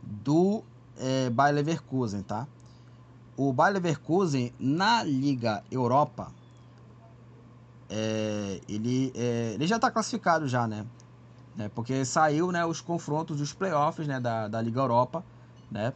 [0.00, 0.62] do
[0.96, 2.46] é, Bayer Leverkusen, tá?
[3.38, 6.32] O Bayer Leverkusen na Liga Europa,
[7.88, 10.84] é, ele, é, ele já está classificado já, né?
[11.54, 11.70] né?
[11.72, 15.24] Porque saiu, né, os confrontos dos playoffs, né, da, da Liga Europa,
[15.70, 15.92] né?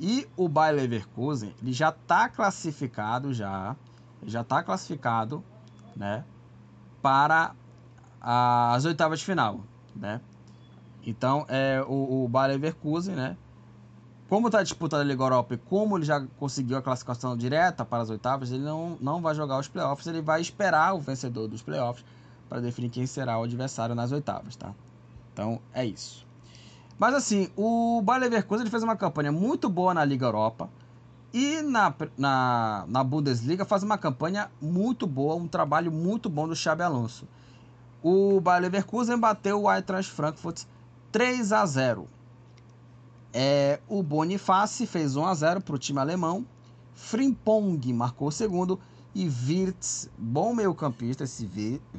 [0.00, 3.76] E o Bayer Leverkusen, ele já está classificado já,
[4.24, 5.44] já está classificado,
[5.94, 6.24] né,
[7.00, 7.54] para
[8.20, 9.60] as oitavas de final,
[9.94, 10.20] né?
[11.04, 13.36] Então, é o, o Bayer Leverkusen, né,
[14.32, 18.02] como está disputando a Liga Europa e como ele já conseguiu a classificação direta para
[18.02, 21.60] as oitavas, ele não, não vai jogar os playoffs, ele vai esperar o vencedor dos
[21.60, 22.02] playoffs
[22.48, 24.72] para definir quem será o adversário nas oitavas, tá?
[25.34, 26.26] Então, é isso.
[26.98, 30.70] Mas assim, o Bayer Leverkusen ele fez uma campanha muito boa na Liga Europa
[31.30, 36.56] e na, na, na Bundesliga faz uma campanha muito boa, um trabalho muito bom do
[36.56, 37.28] Xabi Alonso.
[38.02, 40.62] O Bayer Leverkusen bateu o Eintracht Frankfurt
[41.12, 42.08] 3 a 0.
[43.32, 46.46] É, o Boniface fez 1 a 0 para o time alemão.
[46.94, 48.78] Frimpong marcou o segundo
[49.14, 51.48] e Wirtz, bom meio-campista esse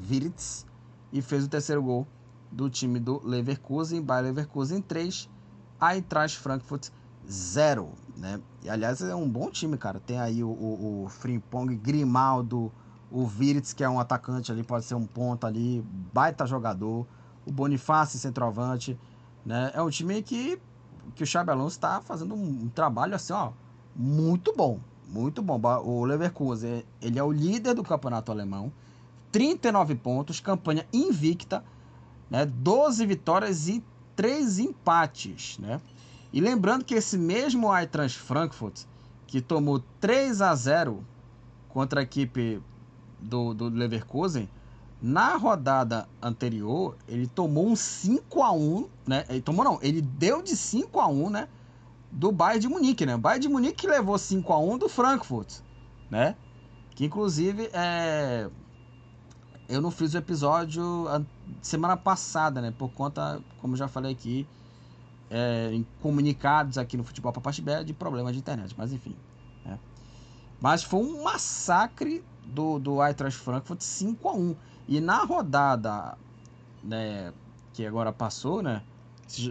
[0.10, 0.66] Wirtz,
[1.12, 2.08] e fez o terceiro gol
[2.52, 5.30] do time do Leverkusen, Bayer Leverkusen 3,
[5.82, 6.90] Eintracht Frankfurt
[7.30, 8.40] 0, né?
[8.64, 10.00] E, aliás, é um bom time, cara.
[10.00, 12.72] Tem aí o, o, o Frimpong, Grimaldo,
[13.12, 17.06] o Virits, que é um atacante ali, pode ser um ponto ali, baita jogador,
[17.46, 19.00] o Bonifácio, centroavante,
[19.46, 19.72] né?
[19.74, 20.60] É um time que,
[21.16, 23.52] que o Xabi Alonso está fazendo um, um trabalho assim, ó,
[23.96, 25.60] muito bom, muito bom.
[25.84, 28.72] O Leverkusen, ele é o líder do campeonato alemão,
[29.32, 31.64] 39 pontos, campanha invicta,
[32.30, 32.46] né?
[32.46, 33.84] 12 vitórias e
[34.16, 35.82] 3 empates, né?
[36.32, 38.86] E lembrando que esse mesmo Eintracht Frankfurt,
[39.28, 41.04] que tomou 3 a 0
[41.70, 42.62] contra a equipe
[43.20, 44.50] do, do Leverkusen,
[45.04, 49.26] na rodada anterior, ele tomou um 5 a 1 né?
[49.28, 51.50] Ele tomou não, ele deu de 5 a 1 né?
[52.10, 53.16] Do Bayern de Munique, né?
[53.16, 55.60] O Bayern de Munique levou 5 a 1 do Frankfurt,
[56.10, 56.38] né?
[56.92, 58.50] Que inclusive é
[59.68, 61.06] eu não fiz o episódio
[61.62, 62.72] semana passada, né?
[62.72, 64.48] Por conta, como já falei aqui,
[65.30, 69.18] é, em comunicados aqui no Futebol Papaxibé de problemas de internet, mas enfim.
[69.66, 69.78] Né?
[70.62, 74.56] Mas foi um massacre do, do Eintracht Frankfurt 5 a 1
[74.88, 76.18] E na rodada
[76.84, 77.34] né,
[77.74, 78.82] que agora passou, né?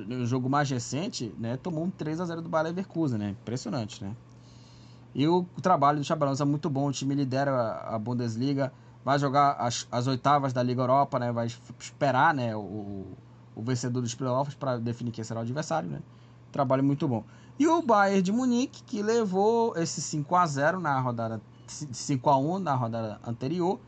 [0.08, 1.56] O jogo mais recente, né?
[1.56, 3.30] Tomou um 3 a 0 do Bayer Leverkusen, né?
[3.30, 4.14] Impressionante, né?
[5.14, 6.88] E o, trabalho do Chabalão é muito bom.
[6.88, 8.72] O time lidera a Bundesliga
[9.04, 11.32] vai jogar as, as oitavas da Liga Europa, né?
[11.32, 12.54] Vai esperar, né?
[12.54, 13.06] O,
[13.56, 16.00] o vencedor dos playoffs para definir quem será o adversário, né?
[16.50, 17.24] Trabalho muito bom.
[17.58, 22.36] E o Bayern de Munique, que levou esse 5 a 0 na rodada 5 a
[22.36, 23.80] 1 na rodada anterior,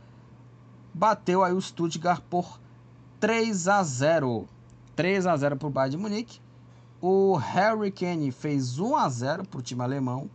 [0.94, 2.60] bateu aí o Stuttgart por
[3.18, 4.48] 3 a 0.
[4.94, 6.40] 3 a 0 para o Bayern de Munique.
[7.00, 10.31] O Harry Kane fez 1 a 0 para o time alemão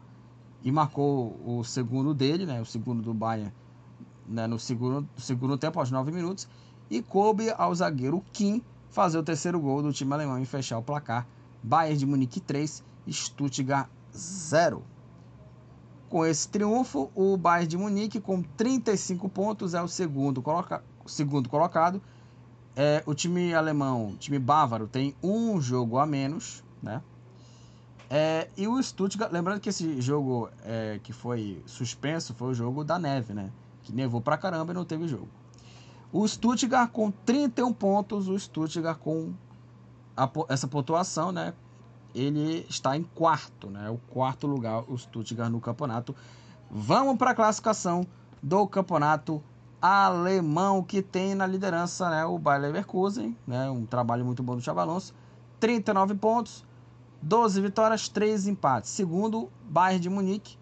[0.61, 2.61] e marcou o segundo dele, né?
[2.61, 3.51] O segundo do Bayern
[4.27, 4.45] né?
[4.45, 6.47] no segundo, segundo tempo, aos 9 minutos.
[6.89, 10.83] E coube ao zagueiro Kim fazer o terceiro gol do time alemão e fechar o
[10.83, 11.25] placar.
[11.63, 14.83] Bayern de Munique 3, Stuttgart 0.
[16.09, 21.47] Com esse triunfo, o Bayern de Munique, com 35 pontos, é o segundo, coloca, segundo
[21.47, 22.01] colocado.
[22.75, 27.01] É, o time alemão, o time bávaro, tem um jogo a menos, né?
[28.09, 32.83] É, e o Stuttgart, lembrando que esse jogo é, que foi suspenso foi o jogo
[32.83, 33.51] da neve, né?
[33.83, 35.27] Que nevou pra caramba e não teve jogo.
[36.11, 39.31] O Stuttgart com 31 pontos, o Stuttgart com
[40.17, 41.53] a, essa pontuação, né?
[42.13, 43.89] Ele está em quarto, né?
[43.89, 46.15] O quarto lugar, o Stuttgart no campeonato.
[46.69, 48.05] Vamos para a classificação
[48.41, 49.43] do campeonato
[49.81, 52.25] alemão que tem na liderança, né?
[52.25, 53.69] O Bayer Leverkusen, né?
[53.69, 55.13] Um trabalho muito bom do Chavalonso.
[55.59, 56.65] 39 pontos,
[57.21, 58.89] 12 vitórias, 3 empates.
[58.91, 60.57] Segundo, Bayern de Munique,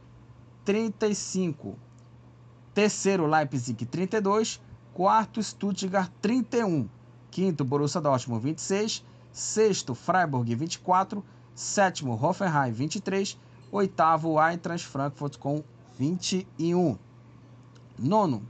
[0.66, 1.78] 35.
[2.74, 4.62] Terceiro, Leipzig, 32.
[4.94, 6.90] Quarto, Stuttgart, 31.
[7.30, 9.04] Quinto, Borussia Dortmund, 26.
[9.32, 11.24] Sexto, Freiburg, 24.
[11.58, 13.36] Sétimo, Hoffenheim, 23.
[13.72, 15.64] Oitavo, Eintracht Frankfurt, com
[15.98, 16.96] 21.
[17.98, 18.44] Nono,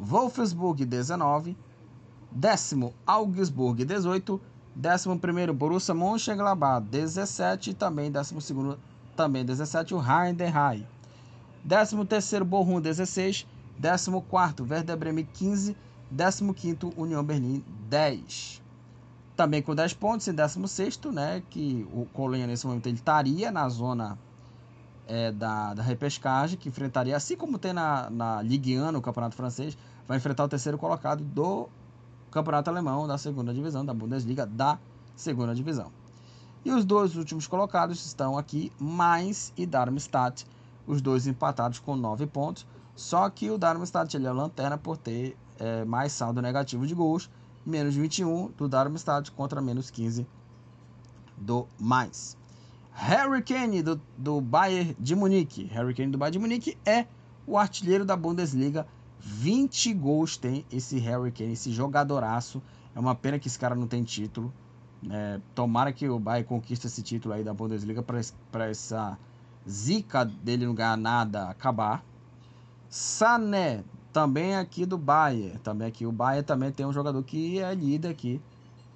[0.00, 1.56] Wolfsburg, 19.
[2.32, 4.40] Décimo, Augsburg, 18.
[4.74, 7.70] Décimo primeiro, Borussia Mönchengladbach, 17.
[7.70, 8.80] E também décimo segundo,
[9.14, 10.84] também 17, o Heidenheim.
[11.62, 13.46] Décimo terceiro, Bochum, 16.
[13.80, 15.76] 14 Werder Bremen 15,
[16.10, 18.63] 15 União Berlim 10.
[19.36, 23.68] Também com 10 pontos em 16 né, que o Colônia nesse momento ele estaria na
[23.68, 24.16] zona
[25.06, 29.34] é, da, da repescagem, que enfrentaria, assim como tem na, na Ligue 1, no Campeonato
[29.34, 31.68] Francês, vai enfrentar o terceiro colocado do
[32.30, 34.78] Campeonato Alemão da segunda divisão, da Bundesliga da
[35.16, 35.90] segunda divisão.
[36.64, 40.46] E os dois últimos colocados estão aqui, Mainz e Darmstadt,
[40.86, 42.66] os dois empatados com 9 pontos.
[42.96, 46.94] Só que o Darmstadt ele é a lanterna por ter é, mais saldo negativo de
[46.94, 47.28] gols,
[47.64, 50.26] menos 21 do Darmstadt contra menos 15
[51.36, 52.36] do mais.
[52.92, 55.64] Harry Kane do, do Bayern de Munique.
[55.64, 57.06] Harry Kane do Bayern de Munique é
[57.46, 58.86] o artilheiro da Bundesliga.
[59.18, 62.62] 20 gols tem esse Harry Kane, esse jogadoraço.
[62.94, 64.52] É uma pena que esse cara não tem título.
[65.10, 69.18] É, tomara que o Bayern conquiste esse título aí da Bundesliga para essa
[69.68, 72.04] zica dele não ganhar nada acabar.
[72.88, 73.82] Sané,
[74.14, 75.58] também aqui do Bayern.
[75.58, 78.40] Também aqui o Bayern também tem um jogador que é líder aqui,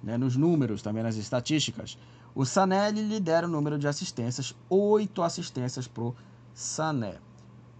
[0.01, 1.99] né, nos números, também nas estatísticas.
[2.33, 6.15] O Sané lidera o número de assistências, oito assistências pro
[6.53, 7.17] Sané.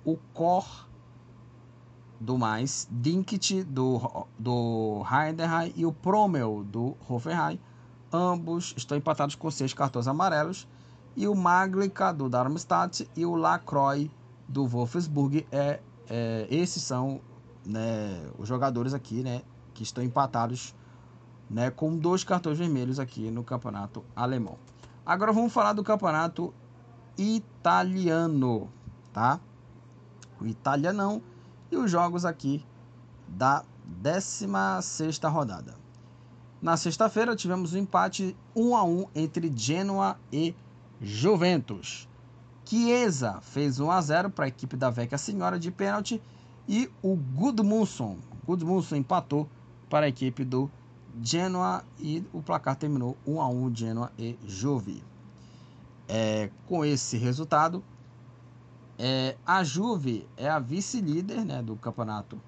[0.03, 0.90] O Cor
[2.19, 7.58] do mais, Dinkt do, do Heidenheim e o Promel do Hoffenheim.
[8.11, 10.68] Ambos estão empatados com seis cartões amarelos.
[11.16, 14.09] E o Maglica do Darmstadt e o Lacroix
[14.48, 17.22] do Wolfsburg é é, esses são
[17.70, 20.74] né, os jogadores aqui, né, que estão empatados,
[21.50, 24.58] né, com dois cartões vermelhos aqui no campeonato alemão.
[25.06, 26.54] Agora vamos falar do campeonato
[27.18, 28.70] italiano,
[29.14, 29.40] tá?
[30.40, 31.22] O italianão
[31.72, 32.66] e os jogos aqui
[33.28, 35.76] da 16 rodada.
[36.62, 40.54] Na sexta-feira tivemos um empate 1 a 1 entre Genoa e
[41.02, 42.08] Juventus.
[42.66, 46.22] Chiesa fez 1 a 0 para a equipe da Vecchia Senhora de pênalti
[46.70, 49.50] e o Gudmundsson, Gudmundsson empatou
[49.90, 50.70] para a equipe do
[51.20, 55.04] Genoa e o placar terminou 1 a 1 Genoa e Juve.
[56.08, 57.84] É, com esse resultado,
[59.00, 62.40] é, a Juve é a vice-líder né, do campeonato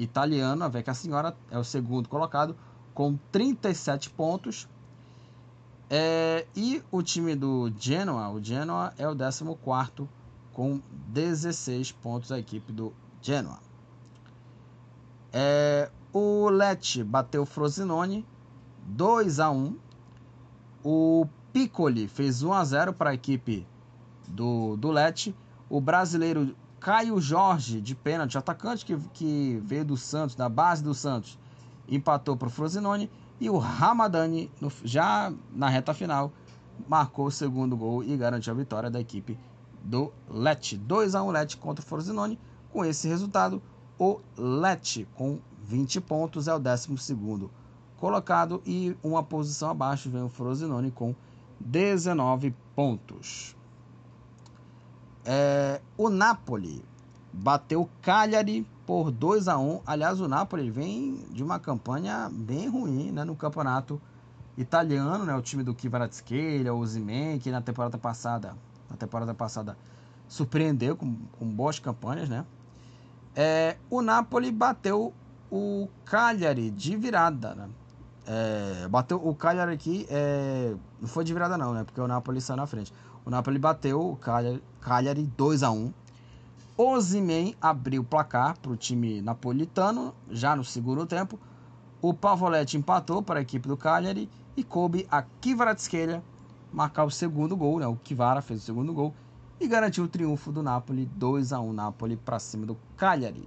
[0.00, 2.56] italiano, a Vecchia Senhora é o segundo colocado
[2.92, 4.68] com 37 pontos.
[5.88, 9.44] É, e o time do Genoa, o Genoa é o 14
[10.52, 12.32] com 16 pontos.
[12.32, 12.92] A equipe do
[13.22, 13.58] Genoa.
[15.32, 18.26] É, o Lecce bateu o Frosinone
[18.86, 19.76] 2 a 1.
[20.82, 23.66] O Piccoli fez 1 a 0 para a equipe
[24.26, 25.34] do, do Lecce.
[25.68, 30.94] O brasileiro Caio Jorge, de pênalti, atacante que, que veio do Santos, da base do
[30.94, 31.38] Santos,
[31.88, 33.10] empatou para o Frosinone.
[33.38, 36.32] E o Ramadani, no, já na reta final,
[36.88, 39.38] marcou o segundo gol e garantiu a vitória da equipe
[39.82, 40.76] do Lecce.
[40.76, 42.38] 2 a 1 Lecce contra o Frosinone.
[42.72, 43.60] Com esse resultado,
[43.98, 46.88] o Lecce com 20 pontos, é o 12
[47.96, 51.14] colocado e uma posição abaixo vem o Frosinone com
[51.60, 53.54] 19 pontos.
[55.24, 56.82] É, o Napoli
[57.32, 63.12] bateu Cagliari por 2 a 1 Aliás, o Napoli vem de uma campanha bem ruim
[63.12, 64.00] né, no campeonato
[64.56, 68.56] italiano, né, o time do Kvaratskhelia, o Zimen, que na temporada passada,
[68.88, 69.76] na temporada passada
[70.26, 72.44] surpreendeu com, com boas campanhas, né?
[73.34, 75.12] É, o Napoli bateu
[75.50, 77.68] o Cagliari de virada, né?
[78.26, 81.84] É, bateu o Cagliari aqui, é, não foi de virada não, né?
[81.84, 82.92] Porque o Napoli saiu na frente.
[83.24, 85.92] O Napoli bateu o Cagliari, Cagliari 2 a 1
[86.76, 91.38] Ozyman abriu o placar para o time napolitano, já no segundo tempo.
[92.00, 96.22] O Pavoletti empatou para a equipe do Cagliari e coube a Kvaratskhelia
[96.72, 97.86] marcar o segundo gol, né?
[97.86, 99.14] O Kivara fez o segundo gol
[99.60, 103.46] e garantiu o triunfo do Napoli 2 a 1 Napoli para cima do Cagliari.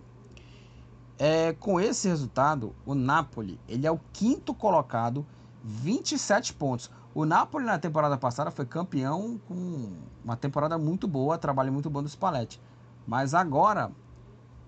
[1.18, 5.26] É, com esse resultado, o Napoli ele é o quinto colocado,
[5.64, 6.92] 27 pontos.
[7.16, 9.92] O Napoli na temporada passada foi campeão com
[10.24, 12.62] uma temporada muito boa, trabalho muito bom do Spalletti.
[13.08, 13.92] Mas agora,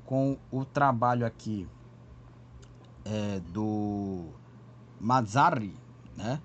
[0.05, 1.67] com o trabalho aqui
[3.03, 4.25] é, do
[4.99, 5.75] Mazzarri,
[6.17, 6.41] né?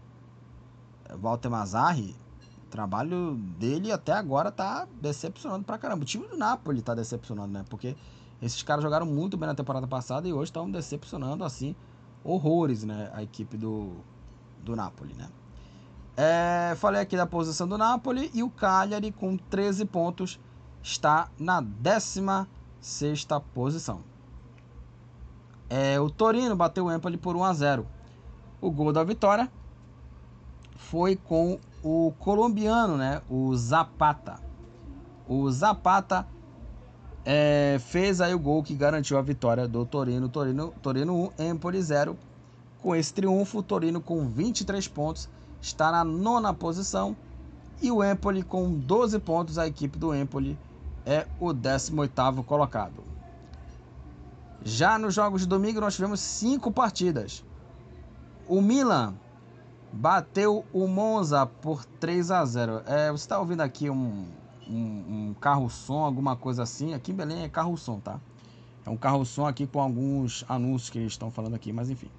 [1.19, 2.17] Walter Mazzarri,
[2.71, 6.03] trabalho dele até agora tá decepcionando pra caramba.
[6.03, 7.65] O time do Napoli tá decepcionando, né?
[7.69, 7.97] Porque
[8.41, 11.75] esses caras jogaram muito bem na temporada passada e hoje estão decepcionando, assim,
[12.25, 13.11] horrores, né?
[13.13, 13.97] A equipe do,
[14.63, 15.29] do Napoli, né?
[16.17, 20.41] É, falei aqui da posição do Napoli e o Cagliari com 13 pontos
[20.83, 24.01] está na 16 posição.
[25.69, 27.87] É, o Torino bateu o Empoli por 1 a 0.
[28.61, 29.51] O gol da vitória
[30.77, 34.39] foi com o colombiano, né, o Zapata.
[35.27, 36.27] O Zapata
[37.25, 40.29] é, fez aí o gol que garantiu a vitória do Torino.
[40.29, 42.17] Torino, Torino 1, Empoli 0.
[42.83, 45.29] Com esse triunfo, o Torino com 23 pontos
[45.61, 47.15] está na nona posição
[47.83, 50.59] e o Empoli com 12 pontos, a equipe do Empoli
[51.05, 53.03] é o 18º colocado.
[54.63, 57.45] Já nos jogos de domingo nós tivemos cinco partidas.
[58.47, 59.15] O Milan
[59.93, 62.83] bateu o Monza por 3 a 0.
[62.87, 64.27] É, você está ouvindo aqui um,
[64.69, 66.95] um, um carro-som, alguma coisa assim.
[66.95, 68.21] Aqui em Belém é carro-som, tá?
[68.85, 72.11] É um carro-som aqui com alguns anúncios que eles estão falando aqui, mas enfim.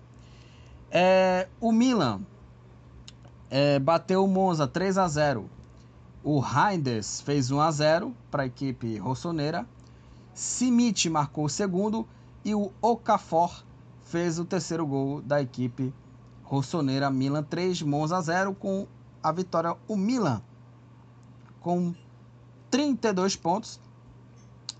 [0.90, 2.22] É, o Milan
[3.50, 5.50] é, bateu o Monza 3 a 0.
[6.24, 9.66] O Reinders fez 1 a 0 para a equipe rossoneira.
[10.34, 12.08] Simit marcou o segundo
[12.46, 13.64] e o Okafor
[14.04, 15.94] fez o terceiro gol da equipe
[16.52, 18.86] rossoneira Milan 3, Monza 0 com
[19.24, 20.42] a vitória o Milan
[21.62, 21.96] com
[22.70, 23.80] 32 pontos.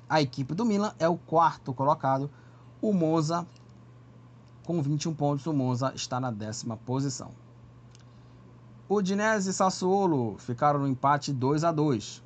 [0.10, 2.30] A equipe do Milan é o quarto colocado.
[2.82, 3.48] O Monza
[4.66, 7.30] com 21 pontos, o Monza está na décima posição.
[8.90, 12.22] O Dinese e Sassuolo ficaram no empate 2 a 2.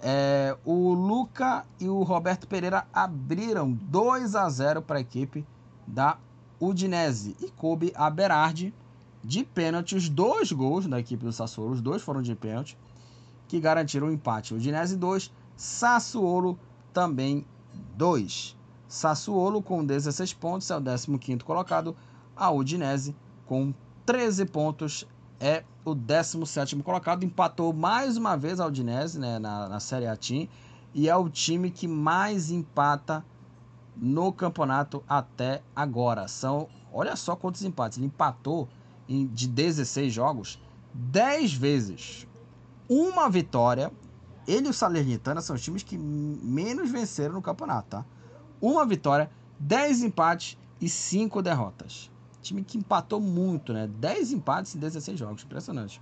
[0.00, 5.46] É, o Luca e o Roberto Pereira abriram 2 a 0 para a equipe
[5.86, 6.16] da
[6.60, 8.74] Udinese e coube a Berardi
[9.22, 12.76] de pênalti os dois gols da equipe do Sassuolo, os dois foram de pênalti,
[13.46, 14.54] que garantiram o empate.
[14.54, 16.58] Udinese 2, Sassuolo
[16.92, 17.44] também
[17.96, 18.56] 2.
[18.86, 21.96] Sassuolo com 16 pontos é o 15º colocado,
[22.36, 23.14] a Udinese
[23.46, 23.74] com
[24.06, 25.06] 13 pontos
[25.40, 30.16] é o 17 colocado, empatou mais uma vez a Udinese né, na, na Série A
[30.16, 30.48] Team,
[30.94, 33.24] e é o time que mais empata
[33.98, 36.28] no campeonato até agora.
[36.28, 38.68] São, olha só quantos empates, ele empatou
[39.08, 40.60] em, de 16 jogos
[40.94, 42.26] 10 vezes.
[42.88, 43.92] Uma vitória.
[44.46, 48.04] Ele e o Salernitana são os times que menos venceram no campeonato, tá?
[48.60, 52.10] Uma vitória, 10 empates e 5 derrotas.
[52.40, 53.86] Time que empatou muito, né?
[53.86, 55.44] 10 empates em 16 jogos.
[55.44, 56.00] Impressionante.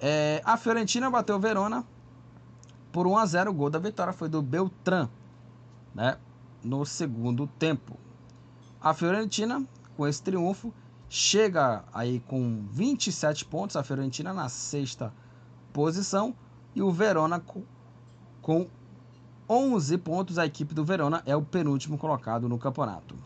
[0.00, 1.84] É, a Fiorentina bateu o Verona
[2.90, 5.08] por 1 a 0 O gol da vitória foi do Beltran,
[5.94, 6.16] né?
[6.62, 7.96] No segundo tempo.
[8.80, 9.64] A Fiorentina,
[9.96, 10.72] com esse triunfo,
[11.08, 13.76] chega aí com 27 pontos.
[13.76, 15.12] A Fiorentina na sexta
[15.72, 16.34] posição.
[16.74, 17.62] E o Verona com,
[18.42, 18.66] com
[19.48, 20.38] 11 pontos.
[20.38, 23.16] A equipe do Verona é o penúltimo colocado no campeonato.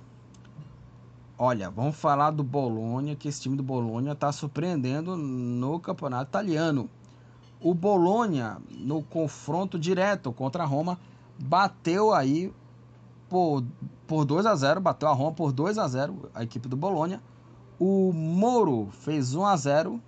[1.37, 6.89] Olha, vamos falar do Bolonha, que esse time do Bolonha está surpreendendo no campeonato italiano.
[7.61, 10.99] O Bolonha, no confronto direto contra a Roma,
[11.39, 12.53] bateu aí
[13.29, 13.65] por,
[14.07, 17.23] por 2 a 0 bateu a Roma por 2 a 0 a equipe do Bolonha.
[17.79, 20.01] O Moro fez 1 a 0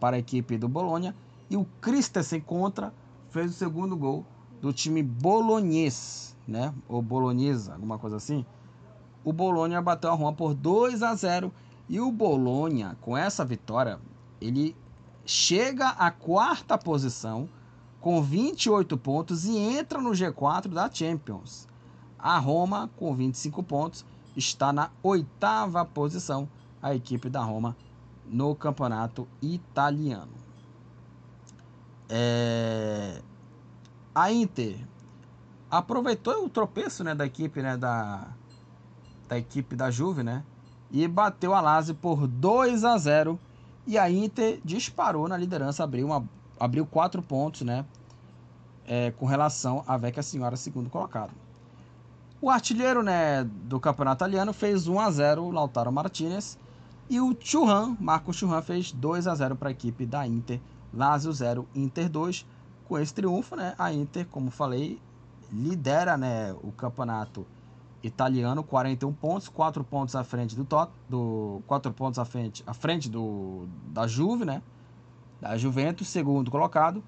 [0.00, 1.14] para a equipe do Bolonha
[1.50, 2.92] e o Christensen contra
[3.30, 4.24] fez o segundo gol
[4.60, 6.72] do time bolonhês, né?
[6.88, 8.46] Ou Bolonhesa, alguma coisa assim.
[9.22, 11.52] O Bolonha bateu a Roma por 2 a 0
[11.88, 14.00] e o Bolonha, com essa vitória,
[14.40, 14.74] ele
[15.26, 17.48] chega à quarta posição
[18.00, 21.66] com 28 pontos e entra no G4 da Champions.
[22.24, 24.02] A Roma, com 25 pontos,
[24.34, 26.48] está na oitava posição,
[26.80, 27.76] a equipe da Roma
[28.24, 30.32] no campeonato italiano.
[32.08, 33.20] É...
[34.14, 34.78] A Inter
[35.70, 38.26] aproveitou o tropeço né, da equipe né, da,
[39.28, 40.42] da equipe da Juve, né?
[40.90, 43.38] E bateu a Lazio por 2 a 0
[43.86, 46.26] e a Inter disparou na liderança, abriu, uma,
[46.58, 47.84] abriu quatro pontos, né?
[48.86, 51.43] É, com relação à Vecchia Senhora, segundo colocado.
[52.44, 56.58] O artilheiro né, do campeonato italiano fez 1 a 0 Lautaro Martinez.
[57.08, 60.60] E o Churran, Marco Churran, fez 2 a 0 para a equipe da Inter.
[60.92, 62.46] Lazio 0, Inter 2.
[62.86, 65.00] Com esse triunfo, né, a Inter, como falei,
[65.50, 67.46] lidera né, o campeonato
[68.02, 72.74] italiano, 41 pontos, 4 pontos à frente do Tot, do 4 pontos à frente, à
[72.74, 74.60] frente do da Juve, né?
[75.40, 77.02] Da Juventus, segundo colocado.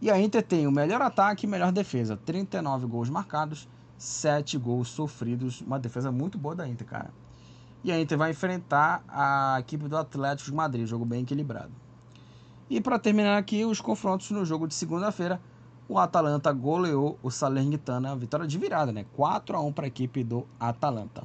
[0.00, 3.68] E a Inter tem o melhor ataque e melhor defesa, 39 gols marcados,
[3.98, 7.10] 7 gols sofridos, uma defesa muito boa da Inter, cara.
[7.82, 11.70] E a Inter vai enfrentar a equipe do Atlético de Madrid, jogo bem equilibrado.
[12.68, 15.40] E para terminar aqui os confrontos no jogo de segunda-feira,
[15.88, 19.06] o Atalanta goleou o Salernitana, vitória de virada, né?
[19.14, 21.22] 4 a 1 para a equipe do Atalanta.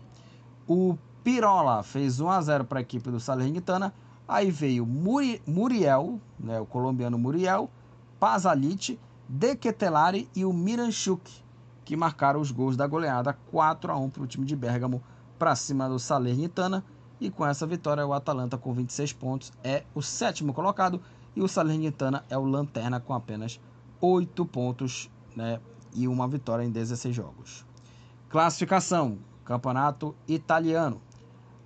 [0.68, 3.94] O Pirola fez 1 a 0 para a equipe do Salernitana.
[4.28, 7.70] Aí veio Muri, Muriel, né, o colombiano Muriel,
[8.20, 11.30] Pazalit, Dequetelari e o Miranchuk,
[11.84, 15.02] que marcaram os gols da goleada 4 a 1 para o time de Bergamo
[15.38, 16.84] para cima do Salernitana.
[17.20, 21.02] E com essa vitória, o Atalanta com 26 pontos é o sétimo colocado
[21.36, 23.60] e o Salernitana é o lanterna com apenas
[24.00, 25.60] 8 pontos né,
[25.94, 27.66] e uma vitória em 16 jogos.
[28.30, 31.02] Classificação: Campeonato Italiano.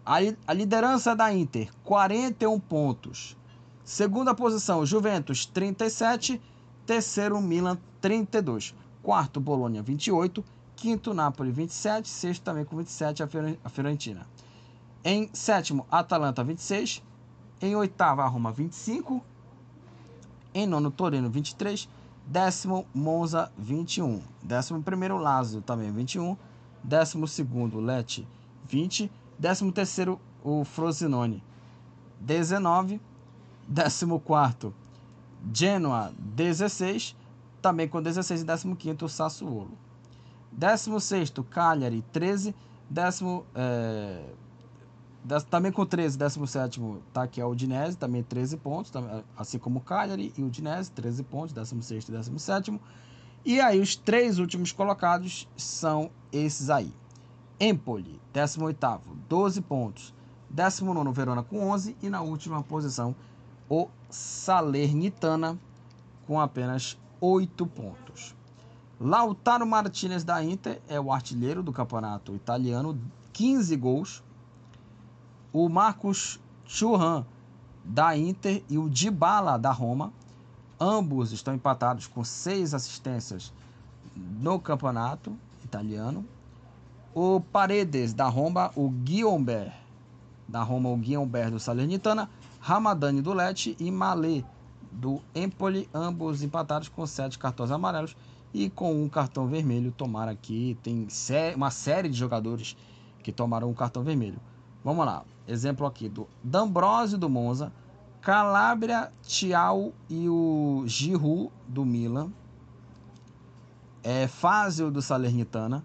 [0.06, 3.38] A, a liderança da Inter, 41 pontos.
[3.84, 6.42] Segunda posição, Juventus, 37.
[6.86, 8.76] Terceiro, Milan, 32.
[9.06, 10.44] Quarto, Bolonha, 28.
[10.76, 12.10] Quinto, Napoli, 27.
[12.10, 14.26] Sexto, também com 27, a Fiorentina.
[15.04, 17.04] Em sétimo, Atalanta, 26.
[17.62, 19.24] Em oitavo, a Roma, 25.
[20.56, 21.88] Em nono, Torino, 23.
[22.26, 24.24] Décimo, Monza, 21.
[24.42, 26.36] Décimo primeiro, Lazio, também 21.
[26.84, 28.26] Décimo segundo, Lecce,
[28.68, 29.12] 20.
[29.38, 31.44] Décimo terceiro, o Frosinone,
[32.20, 33.00] 19.
[33.68, 34.74] Décimo quarto,
[35.54, 37.16] Genoa, 16.
[37.66, 39.72] Também com 16 e décimo quinto, o Sassuolo.
[40.52, 42.54] Décimo sexto, Cagliari, 13.
[42.88, 43.44] Décimo...
[43.56, 44.24] É
[45.50, 46.80] também com 13, 17
[47.12, 48.92] tá aqui a Udinese, também 13 pontos,
[49.36, 52.80] assim como o Cagliari e o Udinese, 13 pontos, 16 e 17.
[53.44, 56.94] E aí os três últimos colocados são esses aí.
[57.60, 60.14] Empoli, 18º, 12 pontos.
[60.56, 63.16] 19º, Verona com 11 e na última posição
[63.68, 65.58] o Salernitana
[66.28, 68.36] com apenas 8 pontos.
[69.00, 73.00] Lautaro Martinez da Inter é o artilheiro do campeonato italiano,
[73.34, 74.24] 15 gols,
[75.52, 77.26] o Marcos Churran
[77.84, 80.14] da Inter e o Dybala da Roma.
[80.80, 83.52] Ambos estão empatados com seis assistências
[84.16, 86.24] no campeonato italiano.
[87.12, 89.72] O Paredes da Roma, o Guilherme
[90.48, 92.30] da Roma, o Guilherme do Salernitana,
[92.60, 94.44] Ramadani do Lecce e Malé
[94.96, 98.16] do Empoli, ambos empatados com sete cartões amarelos
[98.54, 99.92] e com um cartão vermelho.
[99.92, 101.08] Tomar aqui, tem
[101.56, 102.78] uma série de jogadores
[103.22, 104.40] que tomaram um cartão vermelho.
[104.84, 105.24] Vamos lá.
[105.48, 107.72] Exemplo aqui do D'Ambrosio do Monza,
[108.22, 112.32] Calabria, Tial e o Giroud do Milan,
[114.02, 115.84] é, Fázio do Salernitana,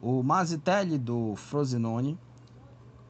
[0.00, 2.18] o Mazitelli do Frosinone,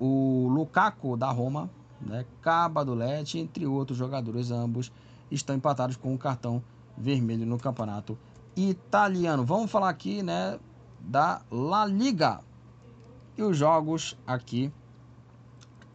[0.00, 4.90] o Lukaku da Roma, né, Caba do Lete, entre outros jogadores, ambos
[5.30, 6.62] estão empatados com um cartão
[6.96, 8.18] vermelho no campeonato
[8.56, 9.44] italiano.
[9.44, 10.58] Vamos falar aqui, né,
[11.00, 12.40] da La Liga.
[13.36, 14.72] E os jogos aqui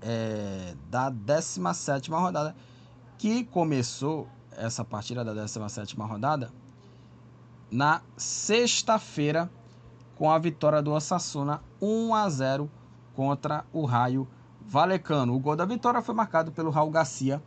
[0.01, 2.55] é, da 17 rodada,
[3.17, 6.51] que começou essa partida da 17 rodada
[7.71, 9.49] na sexta-feira
[10.15, 12.71] com a vitória do Osasuna 1 a 0
[13.13, 14.27] contra o Raio
[14.61, 15.35] Valecano.
[15.35, 17.41] O gol da vitória foi marcado pelo Raul Garcia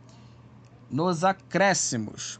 [0.89, 2.39] nos acréscimos,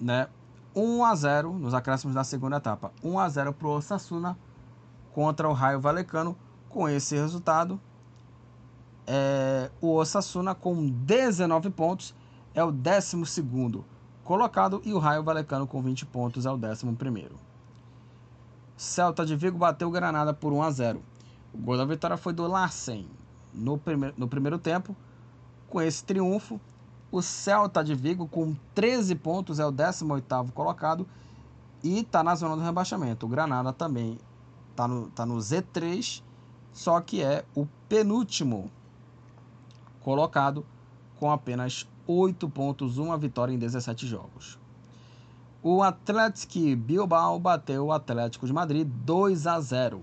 [0.00, 0.28] né?
[0.74, 2.92] 1 a 0 nos acréscimos da segunda etapa.
[3.02, 4.38] 1 a 0 para o Osasuna
[5.12, 6.36] contra o Raio Valecano.
[6.68, 7.80] Com esse resultado,
[9.04, 12.14] é, o Osasuna com 19 pontos
[12.54, 13.84] é o 12
[14.22, 16.86] colocado e o Raio Valecano com 20 pontos é o 11.
[18.76, 21.02] Celta de Vigo bateu o Granada por 1 a 0.
[21.52, 23.08] O gol da vitória foi do Larsen
[23.52, 24.94] no primeiro, no primeiro tempo.
[25.68, 26.60] Com esse triunfo,
[27.10, 31.06] o Celta de Vigo, com 13 pontos, é o 18º colocado
[31.82, 33.26] e está na zona do rebaixamento.
[33.26, 34.18] O Granada também
[34.70, 36.22] está no, tá no Z3,
[36.72, 38.70] só que é o penúltimo
[40.00, 40.64] colocado
[41.18, 44.58] com apenas 8 pontos, uma vitória em 17 jogos.
[45.62, 50.02] O Atlético Bilbao bateu o Atlético de Madrid 2 a 0.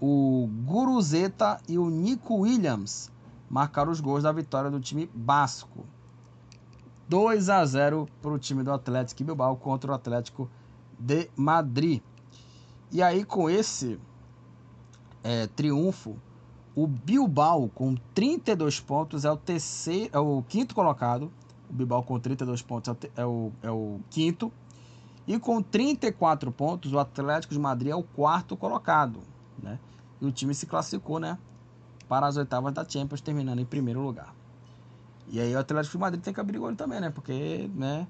[0.00, 3.10] O Guruzeta e o Nico Williams
[3.50, 5.84] marcaram os gols da vitória do time basco.
[7.08, 10.48] 2 a 0 para o time do Atlético Bilbao contra o Atlético
[10.98, 12.00] de Madrid.
[12.90, 13.98] E aí, com esse
[15.22, 16.16] é, triunfo,
[16.74, 21.30] o Bilbao, com 32 pontos, é o terceiro, é o quinto colocado.
[21.68, 24.52] O Bilbao com 32 pontos é o, é o quinto.
[25.26, 29.20] E com 34 pontos, o Atlético de Madrid é o quarto colocado.
[29.62, 29.78] Né?
[30.20, 31.38] E o time se classificou né,
[32.08, 34.34] para as oitavas da Champions, terminando em primeiro lugar.
[35.32, 37.08] E aí o Atlético de Madrid tem que abrir o olho também, né?
[37.08, 38.06] Porque né,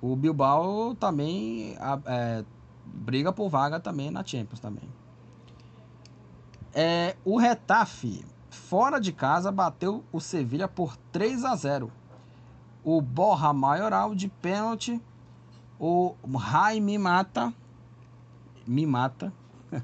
[0.00, 1.76] o Bilbao também
[2.06, 2.44] é,
[2.84, 4.88] briga por vaga também na Champions também.
[6.72, 11.90] É, o Retafe, fora de casa, bateu o Sevilha por 3 a 0.
[12.84, 15.02] O Borra Maioral de pênalti.
[15.76, 16.14] O
[16.52, 17.52] Jaime Mata.
[18.64, 19.32] Me mata.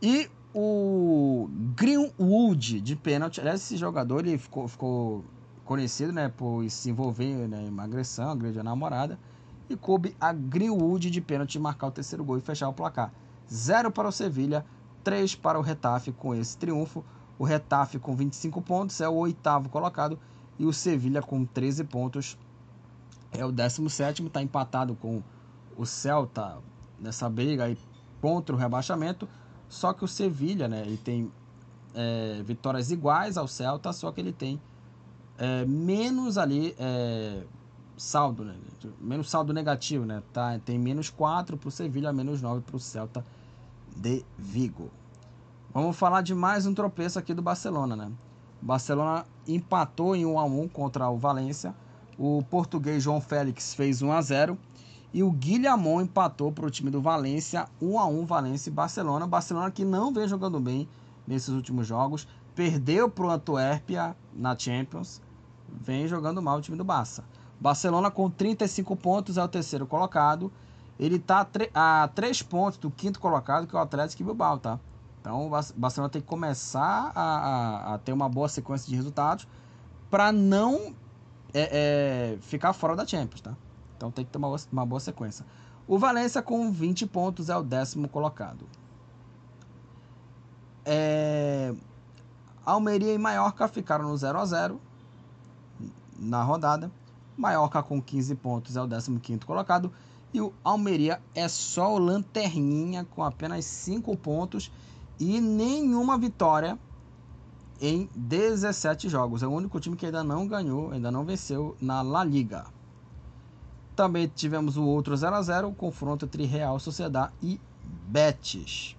[0.00, 3.42] e o Greenwood de pênalti.
[3.42, 5.22] Aliás, esse jogador ele ficou, ficou
[5.68, 9.18] conhecido né, por se envolver né, em uma agressão, agrediu a namorada.
[9.68, 13.12] E coube a Greenwood de pênalti marcar o terceiro gol e fechar o placar.
[13.52, 14.64] Zero para o Sevilha
[15.04, 17.04] 3 para o Retafe com esse triunfo.
[17.38, 20.18] O Retafe com 25 pontos é o oitavo colocado
[20.58, 22.38] e o Sevilha com 13 pontos
[23.30, 25.22] é o 17 está empatado com
[25.76, 26.56] o Celta
[26.98, 27.76] nessa briga aí
[28.22, 29.28] contra o rebaixamento.
[29.68, 31.30] Só que o Sevilha, né, ele tem
[31.94, 34.58] é, vitórias iguais ao Celta, só que ele tem
[35.38, 37.42] é, menos ali é,
[37.96, 38.54] saldo, né,
[39.00, 42.80] menos saldo negativo, né, tá, tem menos 4 para o Sevilha, menos 9 para o
[42.80, 43.24] Celta
[43.96, 44.90] de Vigo.
[45.72, 48.10] Vamos falar de mais um tropeço aqui do Barcelona, né?
[48.60, 51.74] O Barcelona empatou em 1 a 1 contra o Valência.
[52.18, 54.58] O português João Félix fez 1 a 0
[55.12, 59.26] e o Guilhermon empatou para o time do Valência 1 a 1 Valência e Barcelona.
[59.26, 60.88] Barcelona que não vem jogando bem
[61.26, 65.20] nesses últimos jogos, perdeu para o Antuérpia na Champions,
[65.68, 67.24] vem jogando mal o time do Barça.
[67.60, 70.50] Barcelona com 35 pontos é o terceiro colocado
[70.98, 74.80] ele está a 3 pontos do quinto colocado, que é o Atlético Bilbao, tá?
[75.20, 79.46] Então o Barcelona tem que começar a, a, a ter uma boa sequência de resultados
[80.10, 80.94] para não
[81.54, 83.54] é, é, ficar fora da Champions, tá?
[83.96, 85.46] Então tem que ter uma, uma boa sequência.
[85.86, 88.66] O Valência com 20 pontos é o décimo colocado.
[90.84, 91.74] É...
[92.64, 94.80] Almeria e Mallorca ficaram no 0 a 0
[96.18, 96.90] na rodada.
[97.36, 99.92] Mallorca com 15 pontos é o 15 colocado.
[100.34, 104.70] E o Almeria é só o lanterninha com apenas 5 pontos
[105.18, 106.78] e nenhuma vitória
[107.80, 109.42] em 17 jogos.
[109.42, 112.66] É o único time que ainda não ganhou, ainda não venceu na La Liga.
[113.96, 117.60] Também tivemos o outro 0 a 0 o confronto entre Real Sociedade e
[118.08, 118.96] Betis.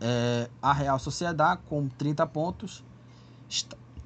[0.00, 2.84] É, a Real Sociedade com 30 pontos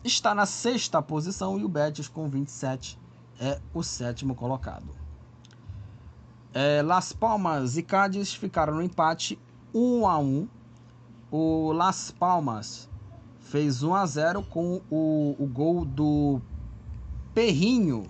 [0.05, 2.99] está, na sexta posição e o Betis com 27
[3.41, 4.95] é o sétimo colocado.
[6.53, 9.39] É, Las Palmas e Cádiz ficaram no empate
[9.75, 10.49] 1 a 1.
[11.31, 12.91] O Las Palmas
[13.41, 16.41] fez 1 a 0 com o, o gol do
[17.33, 18.07] Perrinho.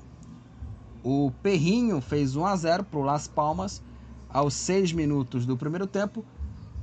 [1.05, 3.83] O Perrinho fez 1 a 0 para o Las Palmas
[4.29, 6.25] aos 6 minutos do primeiro tempo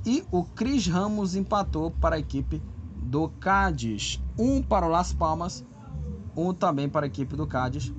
[0.06, 2.62] e o Cris Ramos empatou para a equipe
[3.10, 4.22] do Cádiz.
[4.38, 5.64] Um para o Las Palmas,
[6.36, 7.92] um também para a equipe do Cádiz.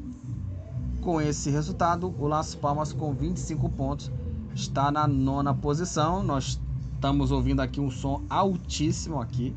[1.02, 4.10] Com esse resultado, o Las Palmas com 25 pontos
[4.56, 6.24] está na nona posição.
[6.24, 6.62] Nós
[6.94, 9.54] estamos ouvindo aqui um som altíssimo aqui,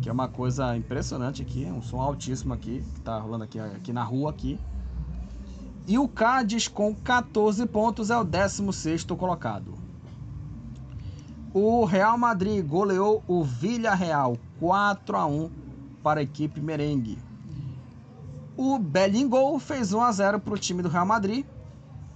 [0.00, 3.92] que é uma coisa impressionante aqui, um som altíssimo aqui que está rolando aqui, aqui
[3.92, 4.60] na rua aqui.
[5.88, 9.77] E o Cádiz com 14 pontos é o 16 colocado.
[11.60, 15.50] O Real Madrid goleou o Villarreal 4 a 1
[16.04, 17.18] para a equipe merengue.
[18.56, 21.44] O Bellingham fez 1 a 0 para o time do Real Madrid.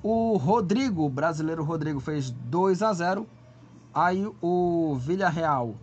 [0.01, 3.27] O Rodrigo, brasileiro Rodrigo, fez 2 a 0.
[3.93, 5.75] Aí o Villarreal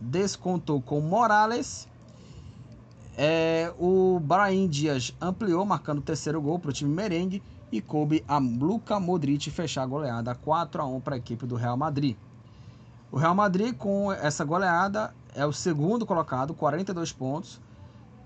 [0.00, 1.86] descontou com Morales.
[3.14, 7.42] É, o Brahim Dias ampliou, marcando o terceiro gol para o time merengue.
[7.70, 11.56] e coube a Luka Modric fechar a goleada 4 a 1 para a equipe do
[11.56, 12.16] Real Madrid.
[13.12, 17.60] O Real Madrid com essa goleada é o segundo colocado, 42 pontos,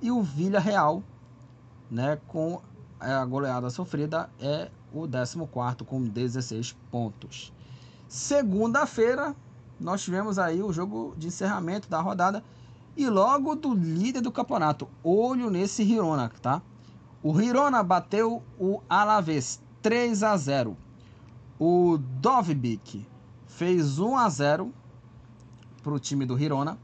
[0.02, 1.02] e o Villarreal,
[1.90, 2.60] né, com
[3.00, 7.50] a goleada sofrida é o 14 com 16 pontos.
[8.06, 9.34] Segunda-feira,
[9.80, 12.44] nós tivemos aí o jogo de encerramento da rodada
[12.94, 14.86] e logo do líder do campeonato.
[15.02, 16.60] Olho nesse Hirona, tá?
[17.22, 20.76] O Hirona bateu o Alavés 3 a 0.
[21.58, 23.06] O Dovbik
[23.56, 24.72] fez 1 a 0
[25.82, 26.76] para o time do Hirona.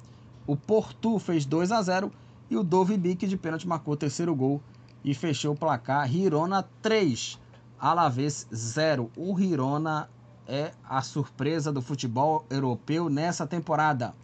[0.47, 2.13] O Portu fez 2 a 0
[2.49, 4.63] e o Dovbik de pênalti marcou o terceiro gol
[5.05, 6.15] e fechou o placar.
[6.15, 7.39] Hirona 3,
[7.79, 9.11] Alavés 0.
[9.17, 10.09] O Hirona
[10.47, 14.15] é a surpresa do futebol europeu nessa temporada.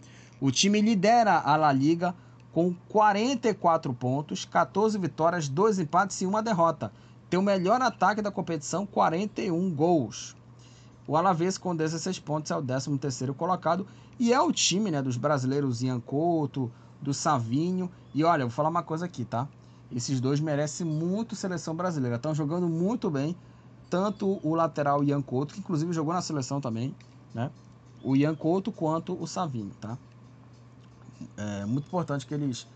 [0.40, 2.14] O time lidera a La Liga
[2.52, 6.92] com 44 pontos, 14 vitórias, 2 empates e uma derrota.
[7.28, 10.36] Tem o melhor ataque da competição, 41 gols.
[11.06, 13.86] O Alavés com 16 pontos é o 13º colocado
[14.18, 16.70] e é o time né, dos brasileiros Ian Couto,
[17.00, 17.90] do Savinho.
[18.14, 19.46] E olha, vou falar uma coisa aqui, tá?
[19.90, 22.16] Esses dois merecem muito seleção brasileira.
[22.16, 23.36] Estão jogando muito bem.
[23.88, 26.92] Tanto o lateral Ian Couto, que inclusive jogou na seleção também,
[27.32, 27.52] né?
[28.02, 29.96] O Ian Couto quanto o Savinho, tá?
[31.36, 32.66] é muito importante que eles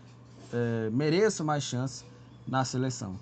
[0.51, 2.03] é, mereçam mais chance
[2.47, 3.19] na seleção.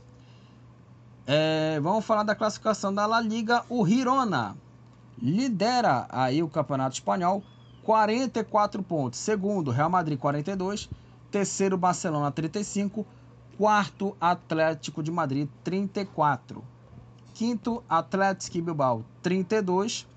[1.25, 3.63] É, vamos falar da classificação da La Liga.
[3.69, 4.55] O Girona
[5.21, 7.43] lidera aí o Campeonato Espanhol,
[7.83, 9.19] 44 pontos.
[9.19, 10.89] Segundo, Real Madrid, 42.
[11.31, 13.05] Terceiro, Barcelona, 35.
[13.57, 16.63] Quarto, Atlético de Madrid, 34.
[17.33, 20.07] Quinto, Atlético Bilbao, 32.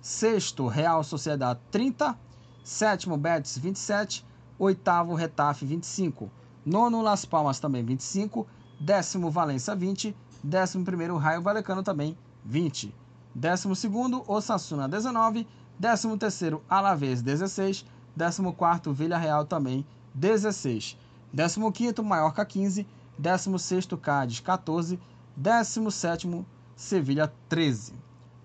[0.00, 2.18] Sexto, Real Sociedade, 30.
[2.62, 4.24] Sétimo, Betis, 27.
[4.58, 6.30] Oitavo, Retafe, 25.
[6.64, 8.46] Nono, Las Palmas, também 25.
[8.78, 10.14] Décimo, Valência, 20.
[10.42, 12.94] Décimo primeiro, Raio Valecano, também 20.
[13.34, 15.46] Décimo segundo, Osasuna, 19.
[15.78, 17.84] Décimo terceiro, Alavés, 16.
[18.14, 20.98] Décimo quarto, Vila Real, também 16.
[21.32, 22.86] Décimo quinto, Maiorca, 15.
[23.18, 24.98] Décimo sexto, Cádiz, 14.
[25.34, 26.44] Décimo sétimo,
[26.76, 27.94] Sevilha, 13.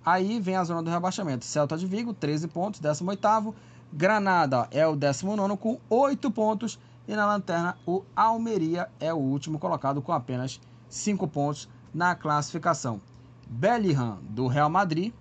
[0.05, 1.43] Aí vem a zona do rebaixamento.
[1.43, 2.79] Celta de Vigo, 13 pontos.
[2.79, 3.53] Décimo oitavo,
[3.91, 6.79] Granada é o 19 com 8 pontos.
[7.07, 13.01] E na lanterna, o Almeria é o último colocado com apenas 5 pontos na classificação.
[13.49, 15.13] Bellingham, do Real Madrid,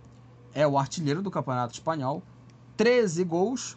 [0.53, 2.23] é o artilheiro do Campeonato Espanhol,
[2.77, 3.77] 13 gols.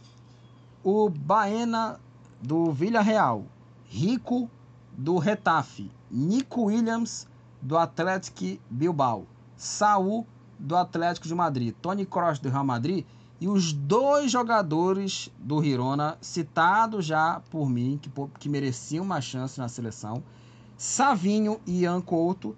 [0.84, 2.00] O Baena,
[2.42, 3.46] do Villarreal,
[3.86, 4.50] Rico,
[4.98, 7.28] do Retafe, Nico Williams,
[7.62, 9.26] do Atlético Bilbao,
[9.58, 10.26] Saul,
[10.58, 13.06] do Atlético de Madrid, Tony Kroos, do Real Madrid.
[13.42, 19.60] E os dois jogadores do Hirona, citados já por mim, que, que mereciam uma chance
[19.60, 20.22] na seleção,
[20.78, 22.56] Savinho e Ian Couto,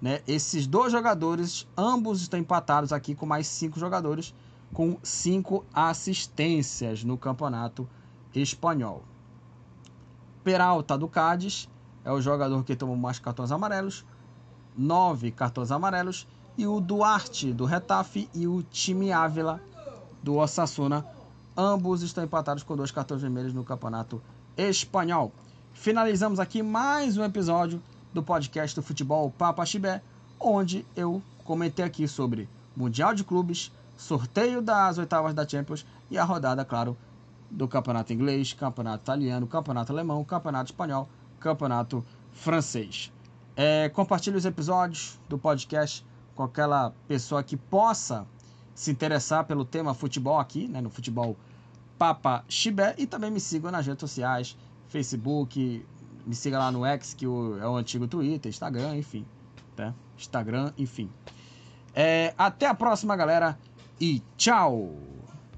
[0.00, 0.20] né?
[0.26, 4.34] Esses dois jogadores, ambos estão empatados aqui com mais cinco jogadores,
[4.72, 7.88] com cinco assistências no campeonato
[8.34, 9.02] espanhol.
[10.44, 11.68] Peralta do Cádiz
[12.04, 14.04] é o jogador que tomou mais cartões amarelos,
[14.76, 16.26] nove cartões amarelos,
[16.58, 19.60] e o Duarte do Retafe e o time Ávila
[20.22, 21.06] do Osasuna.
[21.56, 24.22] Ambos estão empatados com dois cartões vermelhos no campeonato
[24.56, 25.32] espanhol.
[25.72, 27.82] Finalizamos aqui mais um episódio
[28.16, 30.00] do podcast do futebol Papa Chibé,
[30.40, 36.24] onde eu comentei aqui sobre Mundial de Clubes, sorteio das oitavas da Champions e a
[36.24, 36.96] rodada, claro,
[37.50, 41.06] do campeonato inglês, campeonato italiano, campeonato alemão, campeonato espanhol,
[41.38, 43.12] campeonato francês.
[43.54, 46.02] É, compartilhe os episódios do podcast
[46.34, 48.26] com aquela pessoa que possa
[48.74, 51.36] se interessar pelo tema futebol aqui, né, no futebol
[51.98, 54.56] Papa Chibé, e também me sigam nas redes sociais,
[54.88, 55.84] Facebook,
[56.26, 59.24] me siga lá no X, que é o antigo Twitter, Instagram, enfim,
[59.76, 59.94] tá?
[60.18, 61.08] Instagram, enfim.
[61.94, 63.56] É, até a próxima, galera,
[64.00, 64.92] e tchau!